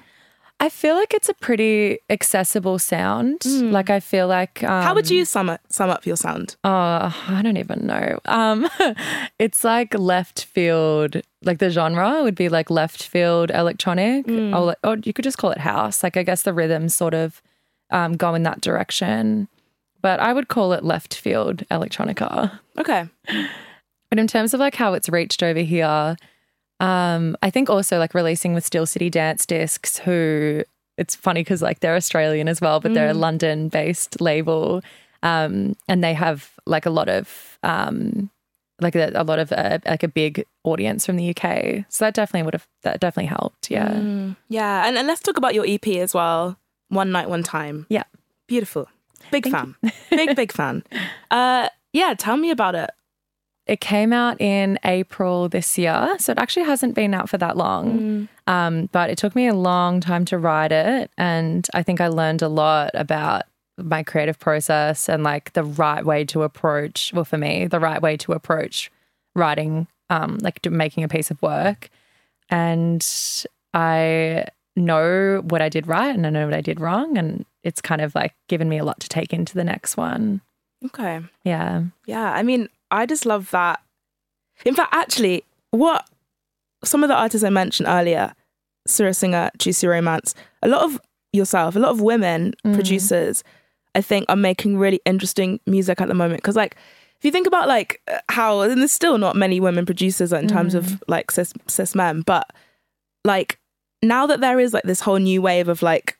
I 0.59 0.71
feel 0.71 0.95
like 0.95 1.13
it's 1.13 1.29
a 1.29 1.35
pretty 1.35 1.99
accessible 2.09 2.79
sound. 2.79 3.45
Like 3.45 3.91
I 3.91 4.01
feel 4.01 4.27
like 4.27 4.63
um, 4.65 4.83
How 4.83 4.95
would 4.95 5.11
you 5.11 5.25
sum 5.27 5.51
up, 5.51 5.61
sum 5.69 5.91
up 5.91 6.07
your 6.07 6.17
sound? 6.17 6.57
Oh, 6.65 7.15
I 7.29 7.41
don't 7.43 7.59
even 7.59 7.87
know. 7.87 8.19
Um, 8.25 8.67
it's 9.39 9.65
like 9.65 9.93
left 9.99 10.45
field. 10.45 11.21
Like 11.43 11.59
the 11.59 11.69
genre 11.69 12.23
would 12.23 12.35
be 12.35 12.49
like 12.49 12.71
left 12.71 13.03
field 13.03 13.51
electronic, 13.51 14.27
or, 14.29 14.61
like, 14.61 14.79
or 14.83 14.97
you 15.05 15.13
could 15.13 15.25
just 15.25 15.37
call 15.37 15.51
it 15.51 15.59
house. 15.59 16.03
Like 16.03 16.17
I 16.17 16.23
guess 16.23 16.43
the 16.43 16.55
rhythms 16.55 16.95
sort 16.95 17.13
of 17.13 17.43
um, 17.91 18.17
go 18.17 18.35
in 18.35 18.43
that 18.45 18.63
direction, 18.63 19.49
but 20.01 20.21
I 20.21 20.33
would 20.33 20.49
call 20.49 20.73
it 20.73 20.83
left 20.85 21.15
field 21.15 21.65
electronica. 21.71 22.59
Okay. 22.79 23.07
But 24.09 24.19
in 24.19 24.27
terms 24.27 24.55
of 24.55 24.61
like 24.61 24.75
how 24.75 24.95
it's 24.95 25.09
reached 25.09 25.43
over 25.43 25.61
here, 25.61 26.17
Um, 26.81 27.37
I 27.43 27.51
think 27.51 27.71
also 27.71 27.99
like 27.99 28.15
releasing 28.15 28.55
with 28.55 28.65
Steel 28.65 28.87
City 28.87 29.11
Dance 29.11 29.47
Discs, 29.47 29.99
who 29.99 30.63
it's 30.99 31.15
funny 31.15 31.41
because 31.41 31.63
like 31.63 31.81
they're 31.81 31.97
Australian 31.97 32.49
as 32.49 32.61
well, 32.61 32.81
but 32.81 32.95
they're 32.95 33.11
a 33.11 33.15
London 33.15 33.69
based 33.69 34.21
label. 34.21 34.83
Um, 35.23 35.77
and 35.89 36.05
they 36.05 36.15
have 36.15 36.51
like 36.67 36.87
a 36.87 36.91
lot 36.91 37.09
of 37.09 37.59
um, 37.63 38.31
like 38.81 38.95
a, 38.95 39.11
a 39.15 39.25
lot 39.25 39.39
of 39.39 39.53
uh, 39.53 39.79
like 39.87 40.03
a 40.03 40.09
big 40.09 40.45
audience 40.65 41.07
from 41.07 41.17
the 41.17 41.31
UK. 41.31 41.85
So 41.89 42.05
that 42.05 42.15
definitely 42.15 42.45
would 42.45 42.55
have 42.55 42.67
that 42.83 43.01
definitely 43.01 43.29
helped. 43.29 43.71
Yeah. 43.71 43.93
Yeah, 44.49 44.87
and, 44.87 44.99
and 44.99 45.07
let's 45.07 45.21
talk 45.21 45.37
about 45.37 45.55
your 45.55 45.65
EP 45.67 45.87
as 45.89 46.15
well. 46.15 46.59
One 46.89 47.11
night, 47.13 47.29
one 47.29 47.43
time. 47.43 47.87
Yeah. 47.89 48.05
Beautiful. 48.47 48.89
Big 49.31 49.49
fan. 49.49 49.75
big, 50.11 50.37
big 50.37 50.53
fan. 50.53 50.85
Uh, 51.31 51.69
yeah, 51.93 52.15
tell 52.17 52.37
me 52.37 52.51
about 52.51 52.75
it. 52.75 52.91
It 53.67 53.81
came 53.81 54.13
out 54.13 54.41
in 54.41 54.79
April 54.85 55.49
this 55.49 55.77
year, 55.77 56.17
so 56.19 56.33
it 56.33 56.39
actually 56.39 56.67
hasn't 56.67 56.95
been 56.95 57.13
out 57.15 57.29
for 57.29 57.37
that 57.39 57.57
long. 57.57 58.29
Um, 58.47 58.89
but 58.93 59.11
it 59.11 59.19
took 59.19 59.35
me 59.35 59.49
a 59.49 59.55
long 59.55 60.01
time 60.01 60.25
to 60.27 60.39
write 60.39 60.71
it, 60.71 61.11
and 61.19 61.67
I 61.75 61.83
think 61.83 62.01
I 62.01 62.07
learned 62.09 62.43
a 62.43 62.49
lot 62.49 62.91
about 62.95 63.43
my 63.77 64.03
creative 64.03 64.39
process 64.39 65.09
and 65.09 65.23
like 65.23 65.53
the 65.53 65.65
right 65.65 66.05
way 66.05 66.25
to 66.27 66.43
approach. 66.45 67.13
Well, 67.13 67.25
for 67.25 67.39
me, 67.39 67.67
the 67.67 67.81
right 67.81 68.01
way 68.01 68.17
to 68.19 68.33
approach 68.33 68.91
writing, 69.35 69.89
um, 70.11 70.39
like 70.41 70.65
making 70.71 71.05
a 71.05 71.09
piece 71.09 71.31
of 71.31 71.43
work. 71.43 71.91
And 72.49 73.05
I 73.75 74.47
know 74.77 75.43
what 75.49 75.61
I 75.61 75.69
did 75.69 75.89
right, 75.89 76.15
and 76.15 76.27
I 76.27 76.31
know 76.31 76.47
what 76.47 76.55
I 76.55 76.61
did 76.61 76.81
wrong, 76.81 77.19
and 77.19 77.45
it's 77.65 77.81
kind 77.81 78.01
of 78.01 78.15
like 78.15 78.35
given 78.49 78.69
me 78.69 78.79
a 78.79 78.85
lot 78.85 79.01
to 79.01 79.09
take 79.09 79.33
into 79.33 79.55
the 79.55 79.65
next 79.65 79.97
one. 79.97 80.41
Okay. 80.85 81.21
Yeah. 81.43 81.85
Yeah, 82.07 82.33
I 82.33 82.43
mean, 82.43 82.69
I 82.91 83.07
just 83.07 83.27
love 83.27 83.51
that. 83.51 83.81
In 84.65 84.75
fact, 84.75 84.95
actually, 84.95 85.45
what 85.71 86.09
some 86.85 87.03
of 87.03 87.09
the 87.09 87.15
artists 87.15 87.45
I 87.45 87.51
mentioned 87.51 87.89
earlier, 87.89 88.35
Sarah 88.87 89.15
Singer, 89.15 89.51
Juicy 89.59 89.87
Romance, 89.87 90.35
a 90.63 90.69
lot 90.69 90.83
of 90.83 91.01
yourself, 91.33 91.77
a 91.77 91.79
lot 91.79 91.91
of 91.91 92.01
women 92.01 92.55
mm. 92.65 92.75
producers, 92.75 93.45
I 93.95 94.01
think, 94.01 94.27
are 94.29 94.37
making 94.37 94.79
really 94.79 95.01
interesting 95.05 95.61
music 95.67 96.01
at 96.01 96.09
the 96.09 96.15
moment. 96.15 96.43
Because, 96.43 96.57
like, 96.57 96.77
if 97.19 97.25
you 97.25 97.31
think 97.31 97.47
about 97.47 97.69
like 97.69 98.01
uh, 98.09 98.19
how, 98.29 98.61
and 98.61 98.81
there's 98.81 98.93
still 98.93 99.19
not 99.19 99.37
many 99.37 99.61
women 99.61 99.87
producers 99.87 100.33
in 100.33 100.49
terms 100.49 100.75
of 100.75 100.85
mm. 100.85 101.01
like 101.09 101.31
cis, 101.31 101.53
cis 101.67 101.95
men, 101.95 102.21
but 102.21 102.51
like 103.25 103.59
now 104.03 104.27
that 104.27 104.41
there 104.41 104.61
is 104.61 104.73
like 104.73 104.85
this 104.85 105.01
whole 105.01 105.17
new 105.17 105.43
wave 105.43 105.69
of 105.69 105.83
like 105.83 106.19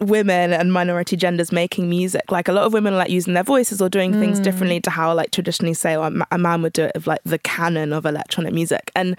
women 0.00 0.52
and 0.52 0.72
minority 0.72 1.16
genders 1.16 1.50
making 1.52 1.88
music 1.88 2.30
like 2.30 2.48
a 2.48 2.52
lot 2.52 2.64
of 2.64 2.72
women 2.72 2.92
are 2.94 2.98
like 2.98 3.10
using 3.10 3.34
their 3.34 3.42
voices 3.42 3.80
or 3.80 3.88
doing 3.88 4.12
things 4.12 4.38
differently 4.40 4.80
to 4.80 4.90
how 4.90 5.12
like 5.14 5.30
traditionally 5.30 5.72
say 5.74 5.94
a 5.94 6.38
man 6.38 6.62
would 6.62 6.72
do 6.74 6.84
it 6.84 6.92
of 6.94 7.06
like 7.06 7.20
the 7.24 7.38
canon 7.38 7.92
of 7.92 8.04
electronic 8.04 8.52
music 8.52 8.90
and 8.94 9.16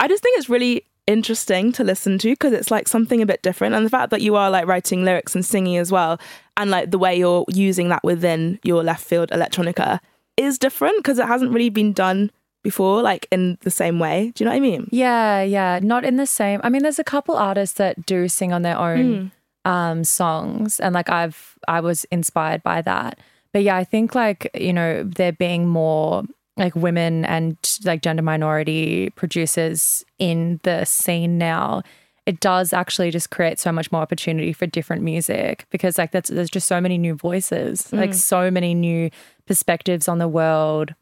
i 0.00 0.06
just 0.06 0.22
think 0.22 0.38
it's 0.38 0.48
really 0.48 0.84
interesting 1.08 1.72
to 1.72 1.82
listen 1.82 2.16
to 2.18 2.28
because 2.30 2.52
it's 2.52 2.70
like 2.70 2.86
something 2.86 3.20
a 3.20 3.26
bit 3.26 3.42
different 3.42 3.74
and 3.74 3.84
the 3.84 3.90
fact 3.90 4.10
that 4.10 4.20
you 4.20 4.36
are 4.36 4.50
like 4.50 4.66
writing 4.66 5.04
lyrics 5.04 5.34
and 5.34 5.44
singing 5.44 5.76
as 5.76 5.90
well 5.90 6.18
and 6.56 6.70
like 6.70 6.90
the 6.92 6.98
way 6.98 7.14
you're 7.16 7.44
using 7.48 7.88
that 7.88 8.02
within 8.04 8.58
your 8.62 8.84
left 8.84 9.04
field 9.04 9.28
electronica 9.30 9.98
is 10.36 10.58
different 10.58 10.96
because 10.98 11.18
it 11.18 11.26
hasn't 11.26 11.50
really 11.52 11.70
been 11.70 11.92
done 11.92 12.30
before 12.62 13.02
like 13.02 13.26
in 13.32 13.58
the 13.62 13.70
same 13.72 13.98
way 13.98 14.30
do 14.36 14.44
you 14.44 14.46
know 14.46 14.52
what 14.52 14.56
i 14.58 14.60
mean 14.60 14.88
Yeah, 14.92 15.42
yeah. 15.42 15.80
Not 15.82 16.04
in 16.04 16.16
the 16.16 16.26
same. 16.26 16.60
I 16.62 16.68
mean, 16.68 16.82
there's 16.82 17.00
a 17.00 17.04
couple 17.04 17.34
artists 17.36 17.76
that 17.78 18.06
do 18.06 18.28
sing 18.28 18.52
on 18.52 18.62
their 18.62 18.78
own 18.78 19.14
Hmm. 19.14 19.26
Um, 19.64 20.04
songs, 20.04 20.80
and 20.80 20.94
like 20.94 21.08
I've 21.08 21.58
I 21.68 21.80
was 21.80 22.04
inspired 22.10 22.62
by 22.62 22.82
that. 22.82 23.18
But 23.52 23.62
yeah, 23.62 23.76
I 23.76 23.84
think 23.84 24.14
like 24.14 24.50
you 24.54 24.72
know 24.72 25.02
there 25.04 25.32
being 25.32 25.66
more 25.68 26.24
like 26.56 26.74
women 26.76 27.24
and 27.24 27.56
like 27.84 28.02
gender 28.02 28.22
minority 28.22 29.10
producers 29.10 30.04
in 30.18 30.60
the 30.64 30.84
scene 30.84 31.38
now. 31.38 31.82
It 32.24 32.38
does 32.38 32.72
actually 32.72 33.10
just 33.10 33.30
create 33.30 33.58
so 33.58 33.72
much 33.72 33.90
more 33.90 34.00
opportunity 34.00 34.52
for 34.52 34.64
different 34.66 35.02
music 35.02 35.66
because 35.70 35.98
like 35.98 36.12
that's 36.12 36.30
there's 36.30 36.50
just 36.50 36.68
so 36.68 36.80
many 36.80 36.96
new 36.96 37.14
voices, 37.14 37.88
Hmm. 37.90 37.96
like 37.96 38.14
so 38.14 38.48
many 38.50 38.74
new 38.74 39.10
perspectives 39.46 40.06
on 40.08 40.18
the 40.18 40.28
world 40.28 40.94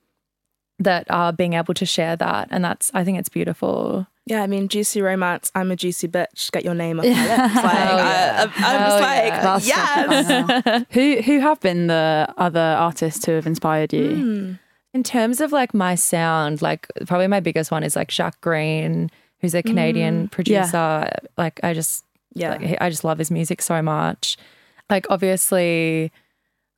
that 0.78 1.04
are 1.10 1.30
being 1.32 1.52
able 1.52 1.74
to 1.74 1.84
share 1.84 2.16
that, 2.16 2.48
and 2.50 2.64
that's 2.64 2.90
I 2.94 3.04
think 3.04 3.18
it's 3.18 3.28
beautiful. 3.28 4.06
Yeah, 4.30 4.44
I 4.44 4.46
mean, 4.46 4.68
juicy 4.68 5.02
romance. 5.02 5.50
I'm 5.56 5.72
a 5.72 5.76
juicy 5.76 6.06
bitch. 6.06 6.52
Get 6.52 6.64
your 6.64 6.74
name 6.74 7.00
off 7.00 7.04
my 7.04 7.10
lips. 7.20 7.54
Like, 7.56 7.64
I, 7.64 8.42
am 8.42 8.48
Hell 8.50 8.78
just 8.78 9.00
like, 9.02 9.66
yeah. 9.66 10.06
That's 10.06 10.56
yes. 10.66 10.84
who 10.92 11.20
who 11.22 11.40
have 11.40 11.58
been 11.58 11.88
the 11.88 12.32
other 12.38 12.60
artists 12.60 13.24
who 13.24 13.32
have 13.32 13.48
inspired 13.48 13.92
you? 13.92 14.14
Hmm. 14.14 14.52
In 14.94 15.02
terms 15.02 15.40
of 15.40 15.50
like 15.50 15.74
my 15.74 15.96
sound, 15.96 16.62
like 16.62 16.86
probably 17.06 17.26
my 17.26 17.40
biggest 17.40 17.72
one 17.72 17.82
is 17.82 17.96
like 17.96 18.12
Jacques 18.12 18.40
Greene, 18.40 19.10
who's 19.40 19.52
a 19.52 19.64
Canadian 19.64 20.22
hmm. 20.22 20.26
producer. 20.28 21.10
Like 21.36 21.58
I 21.64 21.74
just 21.74 22.04
Yeah. 22.32 22.50
like, 22.50 22.76
I 22.80 22.88
just 22.88 23.02
love 23.02 23.18
his 23.18 23.32
music 23.32 23.60
so 23.60 23.82
much. 23.82 24.36
Like 24.88 25.06
obviously 25.10 26.12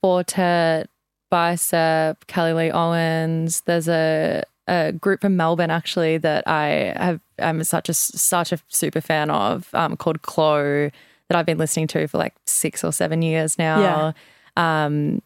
Four 0.01 0.25
Tet, 0.25 0.89
Bicep, 1.29 2.27
Kelly 2.29 2.55
Lee 2.55 2.71
Owens. 2.71 3.61
There's 3.67 3.89
a 3.89 4.43
a 4.73 4.93
group 4.93 5.21
from 5.21 5.37
Melbourne 5.37 5.71
actually 5.71 6.19
that 6.19 6.43
I 6.47 6.93
have 6.97 7.21
I'm 7.38 7.62
such 7.64 7.88
a 7.88 7.95
such 7.95 8.52
a 8.52 8.59
super 8.69 9.00
fan 9.00 9.29
of 9.31 9.69
um, 9.75 9.97
called 9.97 10.23
Kllo 10.23 10.91
that 11.29 11.37
I've 11.38 11.47
been 11.47 11.59
listening 11.59 11.88
to 11.88 12.07
for 12.09 12.19
like 12.19 12.35
six 12.47 12.85
or 12.85 12.93
seven 12.93 13.23
years 13.23 13.59
now. 13.59 13.81
Yeah. 13.81 14.12
Um, 14.85 15.23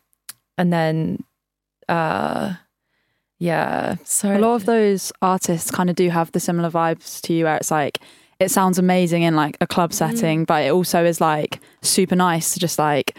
and 0.58 0.72
then 0.72 1.22
uh, 1.88 2.54
yeah, 3.38 3.96
so 4.04 4.36
A 4.36 4.38
lot 4.38 4.54
of 4.54 4.64
those 4.66 5.12
artists 5.20 5.70
kind 5.70 5.90
of 5.90 5.96
do 5.96 6.08
have 6.08 6.32
the 6.32 6.40
similar 6.40 6.70
vibes 6.70 7.20
to 7.22 7.34
you, 7.34 7.44
where 7.44 7.56
it's 7.56 7.70
like 7.70 7.98
it 8.40 8.50
sounds 8.50 8.78
amazing 8.78 9.22
in 9.22 9.36
like 9.36 9.56
a 9.60 9.66
club 9.66 9.92
setting, 9.92 10.44
but 10.44 10.64
it 10.64 10.70
also 10.70 11.04
is 11.04 11.20
like 11.20 11.60
super 11.82 12.16
nice 12.16 12.54
to 12.54 12.60
just 12.60 12.78
like 12.78 13.16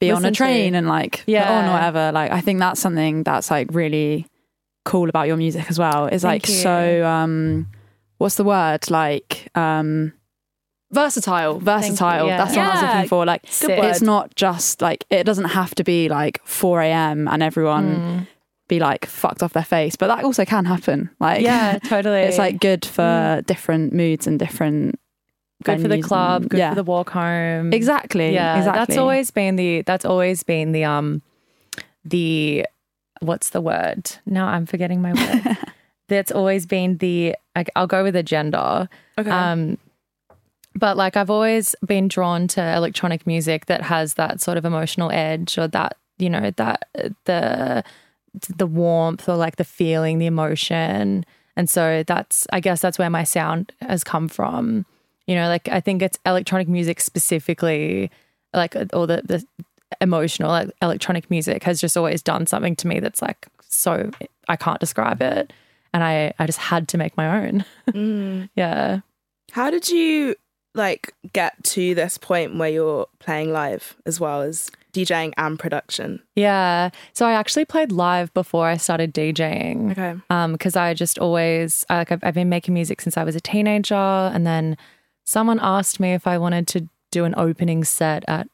be 0.00 0.10
on 0.10 0.22
Listen 0.22 0.26
a 0.26 0.30
to. 0.32 0.36
train 0.36 0.74
and 0.74 0.88
like 0.88 1.12
put 1.24 1.28
on 1.28 1.32
Yeah. 1.34 1.70
or 1.70 1.72
whatever. 1.72 2.12
Like 2.12 2.32
I 2.32 2.40
think 2.40 2.58
that's 2.58 2.80
something 2.80 3.22
that's 3.22 3.50
like 3.50 3.68
really 3.72 4.26
cool 4.84 5.08
about 5.08 5.26
your 5.26 5.36
music 5.36 5.68
as 5.70 5.78
well. 5.78 6.06
It's 6.06 6.22
Thank 6.22 6.44
like 6.44 6.48
you. 6.48 6.54
so 6.54 7.04
um 7.06 7.66
what's 8.18 8.36
the 8.36 8.44
word? 8.44 8.90
Like 8.90 9.50
um 9.54 10.12
versatile. 10.92 11.58
Versatile. 11.60 12.26
yeah. 12.26 12.36
That's 12.38 12.56
what 12.56 12.66
I 12.66 12.72
was 12.74 12.82
looking 12.82 13.08
for. 13.08 13.24
Like 13.26 13.42
it's 13.44 14.02
not 14.02 14.34
just 14.34 14.80
like 14.82 15.04
it 15.10 15.24
doesn't 15.24 15.44
have 15.46 15.74
to 15.76 15.84
be 15.84 16.08
like 16.08 16.40
4 16.44 16.80
a.m. 16.82 17.28
and 17.28 17.42
everyone 17.42 17.96
Mm. 17.96 18.26
be 18.68 18.78
like 18.80 19.06
fucked 19.06 19.42
off 19.42 19.52
their 19.52 19.64
face, 19.64 19.96
but 19.96 20.08
that 20.08 20.24
also 20.24 20.44
can 20.44 20.64
happen. 20.64 21.10
Like 21.20 21.42
yeah, 21.42 21.78
totally. 21.84 22.20
it's 22.20 22.38
like 22.38 22.60
good 22.60 22.84
for 22.84 23.42
different 23.46 23.92
moods 23.92 24.26
and 24.26 24.38
different 24.38 24.98
good 25.62 25.80
for 25.82 25.88
the 25.88 26.00
club, 26.00 26.42
and- 26.42 26.50
good 26.50 26.58
yeah. 26.58 26.70
for 26.70 26.76
the 26.76 26.84
walk 26.84 27.10
home. 27.10 27.72
Exactly. 27.72 28.32
Yeah, 28.32 28.56
exactly. 28.58 28.86
that's 28.86 28.98
always 28.98 29.30
been 29.30 29.56
the 29.56 29.82
that's 29.82 30.04
always 30.04 30.42
been 30.42 30.72
the 30.72 30.84
um 30.84 31.22
the 32.04 32.66
what's 33.20 33.50
the 33.50 33.60
word? 33.60 34.10
No, 34.26 34.44
I'm 34.44 34.66
forgetting 34.66 35.00
my 35.00 35.12
word. 35.12 35.58
that's 36.08 36.32
always 36.32 36.66
been 36.66 36.96
the 36.98 37.36
like, 37.54 37.70
I'll 37.76 37.86
go 37.86 38.02
with 38.02 38.14
the 38.14 38.22
gender. 38.22 38.88
Okay. 39.18 39.30
Um 39.30 39.78
but 40.74 40.96
like 40.96 41.16
I've 41.16 41.30
always 41.30 41.74
been 41.84 42.08
drawn 42.08 42.46
to 42.48 42.62
electronic 42.62 43.26
music 43.26 43.66
that 43.66 43.82
has 43.82 44.14
that 44.14 44.40
sort 44.40 44.56
of 44.56 44.64
emotional 44.64 45.10
edge 45.10 45.58
or 45.58 45.68
that, 45.68 45.96
you 46.18 46.30
know, 46.30 46.50
that 46.56 46.88
the 47.24 47.84
the 48.56 48.66
warmth 48.66 49.28
or 49.28 49.36
like 49.36 49.56
the 49.56 49.64
feeling, 49.64 50.18
the 50.18 50.26
emotion. 50.26 51.24
And 51.56 51.68
so 51.68 52.04
that's 52.06 52.46
I 52.52 52.60
guess 52.60 52.80
that's 52.80 52.98
where 52.98 53.10
my 53.10 53.24
sound 53.24 53.72
has 53.80 54.04
come 54.04 54.28
from. 54.28 54.86
You 55.26 55.34
know, 55.34 55.48
like 55.48 55.68
I 55.68 55.80
think 55.80 56.02
it's 56.02 56.18
electronic 56.24 56.68
music 56.68 57.00
specifically, 57.00 58.10
like 58.54 58.76
or 58.92 59.06
the 59.06 59.22
the 59.24 59.44
emotional 60.00 60.50
like, 60.50 60.70
electronic 60.82 61.30
music 61.30 61.62
has 61.64 61.80
just 61.80 61.96
always 61.96 62.22
done 62.22 62.46
something 62.46 62.76
to 62.76 62.86
me 62.86 63.00
that's 63.00 63.22
like 63.22 63.48
so 63.68 64.10
I 64.48 64.56
can't 64.56 64.80
describe 64.80 65.22
it. 65.22 65.52
And 65.92 66.04
I 66.04 66.32
I 66.38 66.46
just 66.46 66.58
had 66.58 66.88
to 66.88 66.98
make 66.98 67.16
my 67.16 67.64
own. 67.94 68.50
yeah. 68.54 69.00
How 69.52 69.70
did 69.70 69.88
you 69.88 70.36
like 70.74 71.12
get 71.32 71.62
to 71.64 71.94
this 71.94 72.16
point 72.16 72.56
where 72.56 72.68
you're 72.68 73.06
playing 73.18 73.52
live 73.52 73.96
as 74.06 74.20
well 74.20 74.42
as 74.42 74.70
DJing 74.92 75.32
and 75.36 75.58
production? 75.58 76.22
Yeah. 76.36 76.90
So 77.12 77.26
I 77.26 77.32
actually 77.32 77.64
played 77.64 77.90
live 77.90 78.32
before 78.34 78.68
I 78.68 78.76
started 78.76 79.12
DJing. 79.12 79.92
Okay. 79.92 80.20
Um, 80.30 80.52
because 80.52 80.76
I 80.76 80.94
just 80.94 81.18
always 81.18 81.84
I, 81.90 81.98
like 81.98 82.12
I've, 82.12 82.22
I've 82.22 82.34
been 82.34 82.48
making 82.48 82.74
music 82.74 83.00
since 83.00 83.16
I 83.16 83.24
was 83.24 83.34
a 83.34 83.40
teenager, 83.40 83.94
and 83.94 84.46
then 84.46 84.76
someone 85.24 85.58
asked 85.60 86.00
me 86.00 86.12
if 86.12 86.26
I 86.26 86.38
wanted 86.38 86.66
to 86.68 86.88
do 87.10 87.24
an 87.24 87.34
opening 87.36 87.84
set 87.84 88.24
at, 88.28 88.48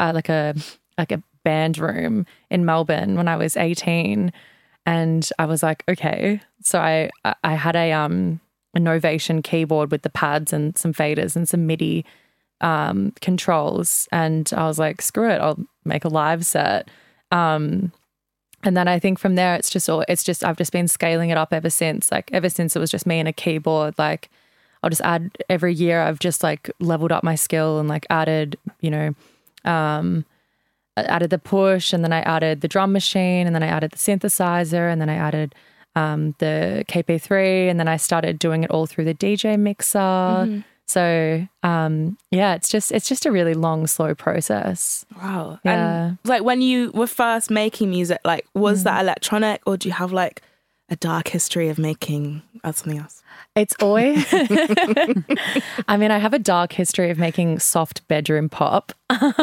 at 0.00 0.14
like 0.14 0.28
a 0.28 0.54
like 0.96 1.12
a 1.12 1.22
band 1.44 1.78
room 1.78 2.26
in 2.50 2.64
Melbourne 2.64 3.16
when 3.16 3.28
I 3.28 3.36
was 3.36 3.56
eighteen, 3.56 4.32
and 4.86 5.28
I 5.38 5.46
was 5.46 5.62
like, 5.62 5.84
okay. 5.88 6.40
So 6.62 6.78
I 6.80 7.10
I- 7.24 7.34
I 7.44 7.54
had 7.54 7.76
a 7.76 7.92
um 7.92 8.40
a 8.74 8.78
Novation 8.80 9.42
keyboard 9.42 9.90
with 9.90 10.02
the 10.02 10.10
pads 10.10 10.52
and 10.52 10.76
some 10.76 10.92
faders 10.92 11.34
and 11.36 11.48
some 11.48 11.66
MIDI 11.66 12.04
um, 12.60 13.12
controls, 13.22 14.08
and 14.12 14.50
I 14.54 14.66
was 14.66 14.78
like, 14.78 15.00
screw 15.00 15.30
it, 15.30 15.40
I'll 15.40 15.58
make 15.84 16.04
a 16.04 16.08
live 16.08 16.44
set. 16.44 16.90
Um, 17.30 17.92
and 18.64 18.76
then 18.76 18.86
I 18.88 18.98
think 18.98 19.18
from 19.18 19.36
there, 19.36 19.54
it's 19.54 19.70
just 19.70 19.88
all, 19.88 20.04
it's 20.08 20.24
just, 20.24 20.44
I've 20.44 20.56
just 20.56 20.72
been 20.72 20.88
scaling 20.88 21.30
it 21.30 21.38
up 21.38 21.52
ever 21.52 21.70
since. 21.70 22.10
Like, 22.10 22.28
ever 22.32 22.50
since 22.50 22.74
it 22.74 22.80
was 22.80 22.90
just 22.90 23.06
me 23.06 23.20
and 23.20 23.28
a 23.28 23.32
keyboard, 23.32 23.94
like, 23.96 24.28
I'll 24.82 24.90
just 24.90 25.02
add 25.02 25.30
every 25.48 25.72
year. 25.72 26.02
I've 26.02 26.18
just 26.18 26.42
like 26.42 26.70
leveled 26.80 27.12
up 27.12 27.22
my 27.24 27.36
skill 27.36 27.78
and 27.78 27.88
like 27.88 28.06
added, 28.10 28.56
you 28.80 28.90
know, 28.90 29.14
um, 29.64 30.24
I 30.96 31.02
added 31.02 31.30
the 31.30 31.38
push, 31.38 31.92
and 31.92 32.02
then 32.02 32.12
I 32.12 32.20
added 32.20 32.60
the 32.60 32.68
drum 32.68 32.92
machine, 32.92 33.46
and 33.46 33.54
then 33.54 33.62
I 33.62 33.68
added 33.68 33.92
the 33.92 33.98
synthesizer, 33.98 34.90
and 34.90 35.00
then 35.00 35.08
I 35.08 35.14
added 35.14 35.54
um, 35.94 36.34
the 36.38 36.84
KP3, 36.88 37.70
and 37.70 37.78
then 37.78 37.88
I 37.88 37.96
started 37.96 38.38
doing 38.38 38.64
it 38.64 38.70
all 38.70 38.86
through 38.86 39.04
the 39.04 39.14
DJ 39.14 39.58
mixer. 39.58 40.64
So 40.88 41.46
um, 41.62 42.16
yeah, 42.30 42.54
it's 42.54 42.70
just 42.70 42.92
it's 42.92 43.06
just 43.06 43.26
a 43.26 43.30
really 43.30 43.52
long, 43.52 43.86
slow 43.86 44.14
process. 44.14 45.04
Wow. 45.16 45.60
Yeah. 45.62 46.06
And 46.06 46.18
like 46.24 46.42
when 46.42 46.62
you 46.62 46.90
were 46.92 47.06
first 47.06 47.50
making 47.50 47.90
music, 47.90 48.20
like 48.24 48.46
was 48.54 48.84
that 48.84 49.02
electronic 49.02 49.60
or 49.66 49.76
do 49.76 49.88
you 49.88 49.92
have 49.92 50.12
like 50.12 50.40
a 50.88 50.96
dark 50.96 51.28
history 51.28 51.68
of 51.68 51.78
making 51.78 52.42
uh, 52.64 52.72
something 52.72 52.98
else? 52.98 53.17
It's 53.58 53.74
always. 53.80 54.24
I 55.88 55.96
mean, 55.96 56.10
I 56.10 56.18
have 56.18 56.32
a 56.32 56.38
dark 56.38 56.72
history 56.72 57.10
of 57.10 57.18
making 57.18 57.58
soft 57.58 58.06
bedroom 58.06 58.48
pop. 58.48 58.92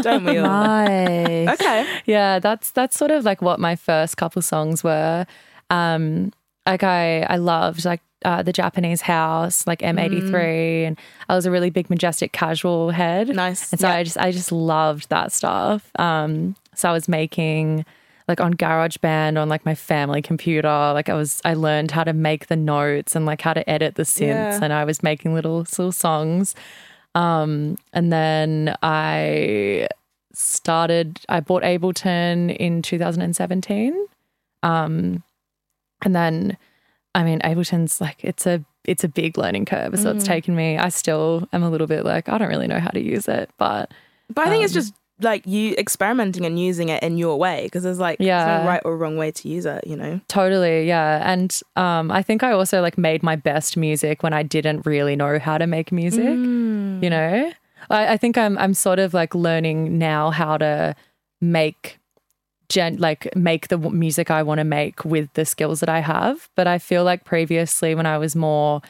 Don't 0.02 0.24
we 0.24 0.38
all? 0.38 0.48
Nice. 0.48 1.50
okay. 1.50 1.86
yeah, 2.06 2.40
that's 2.40 2.72
that's 2.72 2.98
sort 2.98 3.12
of 3.12 3.26
like 3.26 3.42
what 3.42 3.60
my 3.60 3.76
first 3.76 4.16
couple 4.16 4.42
songs 4.42 4.84
were. 4.84 5.26
Um, 5.70 6.32
like 6.66 6.84
I 6.84 7.24
I 7.24 7.36
loved 7.38 7.84
like 7.84 8.02
uh, 8.24 8.42
the 8.42 8.54
Japanese 8.54 9.02
house, 9.02 9.68
like 9.68 9.80
M83, 9.80 10.88
and 10.88 11.00
I 11.28 11.36
was 11.36 11.46
a 11.46 11.52
really 11.52 11.70
big 11.70 11.90
majestic 11.90 12.32
casual 12.32 12.92
head. 12.92 13.28
Nice. 13.28 13.72
And 13.72 13.82
so. 13.82 13.90
I 13.90 14.04
just 14.04 14.18
I 14.18 14.32
just 14.32 14.52
loved 14.52 15.10
that 15.10 15.32
stuff. 15.32 15.92
Um, 16.00 16.56
so 16.74 16.90
I 16.90 16.94
was 16.94 17.08
making 17.08 17.86
like 18.28 18.42
on 18.42 18.54
GarageBand 18.56 19.40
on 19.40 19.50
like 19.50 19.66
my 19.66 19.76
family 19.76 20.22
computer. 20.22 20.68
Like 20.94 21.10
I 21.10 21.14
was 21.14 21.42
I 21.46 21.54
learned 21.54 21.92
how 21.92 22.04
to 22.04 22.14
make 22.14 22.48
the 22.48 22.56
notes 22.56 23.16
and 23.16 23.26
like 23.26 23.42
how 23.42 23.54
to 23.54 23.68
edit 23.70 23.96
the 23.96 24.04
synths, 24.04 24.20
Yeah. 24.20 24.60
and 24.62 24.74
I 24.74 24.84
was 24.86 25.04
making 25.04 25.34
little 25.34 25.60
little 25.60 25.92
songs. 25.92 26.56
Um, 27.14 27.78
and 27.94 28.12
then 28.12 28.76
I 28.84 29.88
started. 30.34 31.20
I 31.30 31.40
bought 31.40 31.64
Ableton 31.64 32.56
in 32.58 32.82
2017. 32.82 33.96
Um, 34.64 35.24
and 36.04 36.16
then 36.16 36.58
I 37.14 37.24
mean 37.24 37.40
Ableton's 37.40 38.02
like 38.02 38.24
it's 38.24 38.46
a 38.46 38.64
it's 38.84 39.04
a 39.04 39.08
big 39.08 39.38
learning 39.38 39.66
curve. 39.66 39.98
So 40.00 40.12
Mm. 40.12 40.16
it's 40.16 40.26
taken 40.26 40.56
me. 40.56 40.78
I 40.78 40.90
still 40.90 41.48
am 41.54 41.64
a 41.64 41.70
little 41.70 41.88
bit 41.88 42.04
like 42.06 42.28
I 42.30 42.38
don't 42.38 42.50
really 42.50 42.68
know 42.68 42.80
how 42.80 42.90
to 42.90 43.02
use 43.02 43.28
it, 43.28 43.50
but 43.58 43.92
But 44.34 44.48
I 44.48 44.50
think 44.50 44.64
it's 44.64 44.74
Um, 44.74 44.82
just 44.82 44.94
like 45.22 45.48
you 45.48 45.74
experimenting 45.78 46.46
and 46.46 46.60
using 46.60 46.90
it 46.90 47.02
in 47.02 47.18
your 47.18 47.38
way 47.40 47.64
because 47.66 47.84
there's 47.84 48.00
like 48.00 48.18
there's 48.18 48.28
Yeah. 48.28 48.62
no 48.64 48.68
right 48.68 48.82
or 48.84 48.98
wrong 48.98 49.16
way 49.16 49.32
to 49.32 49.48
use 49.48 49.66
it, 49.66 49.88
you 49.88 49.96
know? 49.96 50.20
Totally, 50.28 50.86
yeah. 50.88 51.22
And 51.32 51.58
um, 51.78 52.12
I 52.12 52.22
think 52.22 52.44
I 52.44 52.52
also 52.52 52.82
like 52.82 52.98
made 52.98 53.24
my 53.24 53.36
best 53.38 53.78
music 53.78 54.24
when 54.24 54.34
I 54.34 54.44
didn't 54.44 54.86
really 54.86 55.16
know 55.16 55.40
how 55.40 55.58
to 55.58 55.68
make 55.68 55.92
music. 55.94 56.26
Mm. 56.26 57.02
You 57.02 57.10
know, 57.10 57.52
I, 57.90 58.14
I 58.14 58.18
think 58.18 58.38
I'm 58.38 58.58
I'm 58.58 58.74
sort 58.74 59.00
of 59.00 59.14
like 59.14 59.34
learning 59.34 59.98
now 59.98 60.32
how 60.32 60.58
to 60.58 60.96
make 61.40 62.00
gen 62.68 62.98
like 62.98 63.34
make 63.36 63.68
the 63.68 63.78
music 63.78 64.32
I 64.32 64.42
want 64.44 64.58
to 64.58 64.64
make 64.66 65.06
with 65.06 65.32
the 65.34 65.46
skills 65.46 65.80
that 65.80 65.90
I 65.90 66.00
have. 66.00 66.50
But 66.56 66.68
I 66.68 66.78
feel 66.78 67.04
like 67.06 67.24
previously 67.24 67.96
when 67.96 68.06
I 68.06 68.18
was 68.18 68.36
more 68.36 68.82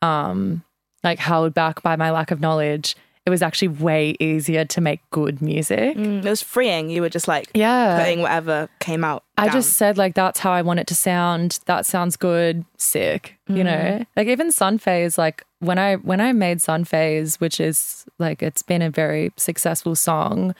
um, 0.00 0.62
like 1.04 1.18
held 1.18 1.52
back 1.54 1.82
by 1.82 1.96
my 1.96 2.10
lack 2.10 2.30
of 2.30 2.40
knowledge, 2.40 2.96
it 3.26 3.30
was 3.30 3.42
actually 3.42 3.68
way 3.68 4.14
easier 4.20 4.64
to 4.64 4.80
make 4.80 5.00
good 5.10 5.42
music. 5.42 5.96
Mm, 5.96 6.24
it 6.24 6.28
was 6.28 6.42
freeing. 6.42 6.88
You 6.90 7.02
were 7.02 7.08
just 7.08 7.26
like 7.26 7.50
Yeah. 7.54 7.98
putting 7.98 8.22
whatever 8.22 8.68
came 8.78 9.02
out. 9.04 9.24
I 9.36 9.46
down. 9.46 9.52
just 9.54 9.72
said 9.74 9.98
like 9.98 10.14
that's 10.14 10.38
how 10.38 10.52
I 10.52 10.62
want 10.62 10.78
it 10.78 10.86
to 10.86 10.94
sound. 10.94 11.58
That 11.66 11.84
sounds 11.86 12.16
good. 12.16 12.64
Sick. 12.78 13.36
You 13.48 13.64
know? 13.64 14.04
Like 14.16 14.28
even 14.28 14.52
Sun 14.52 14.78
Phase, 14.78 15.18
like 15.18 15.44
when 15.58 15.78
I 15.78 15.96
when 15.96 16.20
I 16.20 16.32
made 16.32 16.62
Sun 16.62 16.84
Phase, 16.84 17.40
which 17.40 17.58
is 17.60 18.06
like 18.18 18.42
it's 18.42 18.62
been 18.62 18.80
a 18.82 18.90
very 18.90 19.32
successful 19.36 19.96
song, 19.96 20.54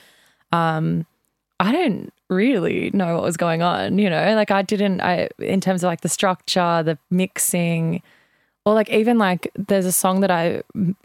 um, 0.52 1.06
I 1.60 1.70
didn't 1.72 2.12
really 2.28 2.90
know 2.92 3.14
what 3.14 3.22
was 3.22 3.36
going 3.36 3.62
on, 3.62 3.98
you 3.98 4.10
know? 4.10 4.34
Like 4.34 4.50
I 4.50 4.62
didn't 4.62 5.00
I 5.00 5.28
in 5.38 5.60
terms 5.60 5.84
of 5.84 5.88
like 5.88 6.00
the 6.00 6.08
structure, 6.08 6.82
the 6.82 6.98
mixing, 7.10 8.02
or 8.66 8.74
like 8.74 8.90
even 8.90 9.16
like 9.16 9.50
there's 9.54 9.86
a 9.86 9.92
song 9.92 10.20
that 10.20 10.30
I 10.30 10.62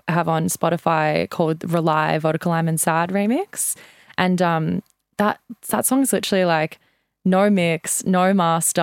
have 0.10 0.28
on 0.28 0.48
Spotify 0.48 1.30
called 1.30 1.64
Rely 1.72 2.18
Vodka 2.18 2.50
Lime 2.50 2.68
and 2.68 2.80
Sad 2.80 3.12
remix. 3.12 3.76
And 4.18 4.42
um 4.42 4.84
that 5.18 5.40
that 5.70 5.86
song 5.86 6.02
is 6.02 6.12
literally 6.12 6.44
like 6.46 6.80
no 7.24 7.52
mix, 7.52 8.04
no 8.04 8.34
master. 8.34 8.82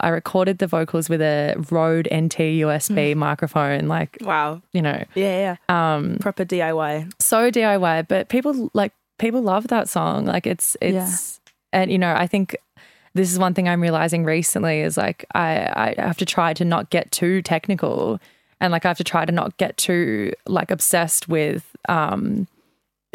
I 0.00 0.08
recorded 0.10 0.58
the 0.58 0.68
vocals 0.68 1.08
with 1.08 1.20
a 1.20 1.56
Rode 1.72 2.06
NT 2.14 2.38
USB 2.62 3.16
microphone, 3.16 3.88
like 3.88 4.16
wow. 4.20 4.62
you 4.72 4.80
know, 4.80 5.02
Yeah, 5.16 5.56
yeah. 5.68 5.94
um, 5.96 6.16
Proper 6.20 6.44
DIY. 6.44 7.12
so 7.18 7.50
DIY. 7.50 8.06
But 8.06 8.28
people 8.28 8.70
like 8.74 8.92
people 9.18 9.42
love 9.42 9.66
that 9.68 9.88
song. 9.88 10.24
Like 10.26 10.46
it's 10.46 10.76
it's 10.80 11.40
and 11.72 11.90
you 11.90 11.98
know 11.98 12.14
I 12.16 12.28
think 12.28 12.56
this 13.14 13.32
is 13.32 13.38
one 13.38 13.54
thing 13.54 13.68
I'm 13.68 13.80
realizing 13.80 14.24
recently 14.24 14.80
is 14.80 14.96
like 14.96 15.24
I 15.34 15.94
I 15.98 16.02
have 16.02 16.18
to 16.18 16.26
try 16.26 16.54
to 16.54 16.64
not 16.64 16.90
get 16.90 17.10
too 17.10 17.42
technical 17.42 18.20
and 18.60 18.72
like 18.72 18.84
I 18.84 18.88
have 18.88 18.98
to 18.98 19.04
try 19.04 19.24
to 19.24 19.32
not 19.32 19.56
get 19.56 19.76
too 19.76 20.32
like 20.46 20.70
obsessed 20.70 21.28
with 21.28 21.64
um 21.88 22.46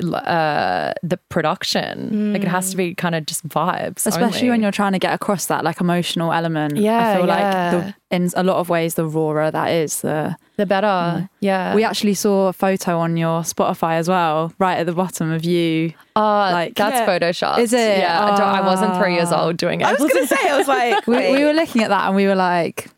uh 0.03 0.91
the 1.03 1.17
production 1.29 2.33
like 2.33 2.41
it 2.41 2.47
has 2.49 2.69
to 2.71 2.77
be 2.77 2.93
kind 2.93 3.15
of 3.15 3.25
just 3.25 3.47
vibes 3.47 4.05
Especially 4.05 4.39
only. 4.41 4.49
when 4.49 4.61
you're 4.61 4.71
trying 4.71 4.91
to 4.91 4.99
get 4.99 5.13
across 5.13 5.45
that 5.45 5.63
like 5.63 5.79
emotional 5.79 6.33
element. 6.33 6.75
Yeah, 6.77 7.11
I 7.11 7.15
feel 7.17 7.27
yeah. 7.27 7.71
like 7.73 7.85
the, 8.11 8.15
in 8.15 8.29
a 8.35 8.43
lot 8.43 8.57
of 8.57 8.67
ways 8.69 8.95
the 8.95 9.05
rawer 9.05 9.49
that 9.51 9.71
is, 9.71 10.01
the 10.01 10.35
the 10.57 10.65
better 10.65 11.29
yeah 11.39 11.73
we 11.75 11.83
actually 11.83 12.13
saw 12.13 12.47
a 12.49 12.53
photo 12.53 12.99
on 12.99 13.15
your 13.17 13.41
Spotify 13.41 13.95
as 13.95 14.09
well, 14.09 14.53
right 14.59 14.77
at 14.79 14.85
the 14.85 14.93
bottom 14.93 15.31
of 15.31 15.45
you. 15.45 15.93
uh, 16.15 16.51
like- 16.51 16.75
that's 16.75 16.95
Yeah. 16.97 17.07
Photoshop 17.07 17.59
Is 17.59 17.71
it? 17.73 17.99
yeah 17.99 18.23
I, 18.25 18.29
don't, 18.37 18.41
I 18.47 18.61
wasn't 18.61 18.95
three 18.97 19.13
years 19.15 19.31
Ah. 19.31 19.45
old 19.45 19.57
doing 19.57 19.81
it 19.81 19.85
I 19.87 19.93
was 19.93 19.99
gonna 20.13 20.27
say, 20.27 20.37
I 20.49 20.57
was 20.57 20.67
like, 20.79 21.07
We, 21.07 21.15
we 21.31 21.43
were 21.45 21.53
looking 21.53 21.83
at 21.83 21.89
that 21.89 22.07
and 22.07 22.15
we 22.15 22.25
were 22.27 22.35
like, 22.35 22.89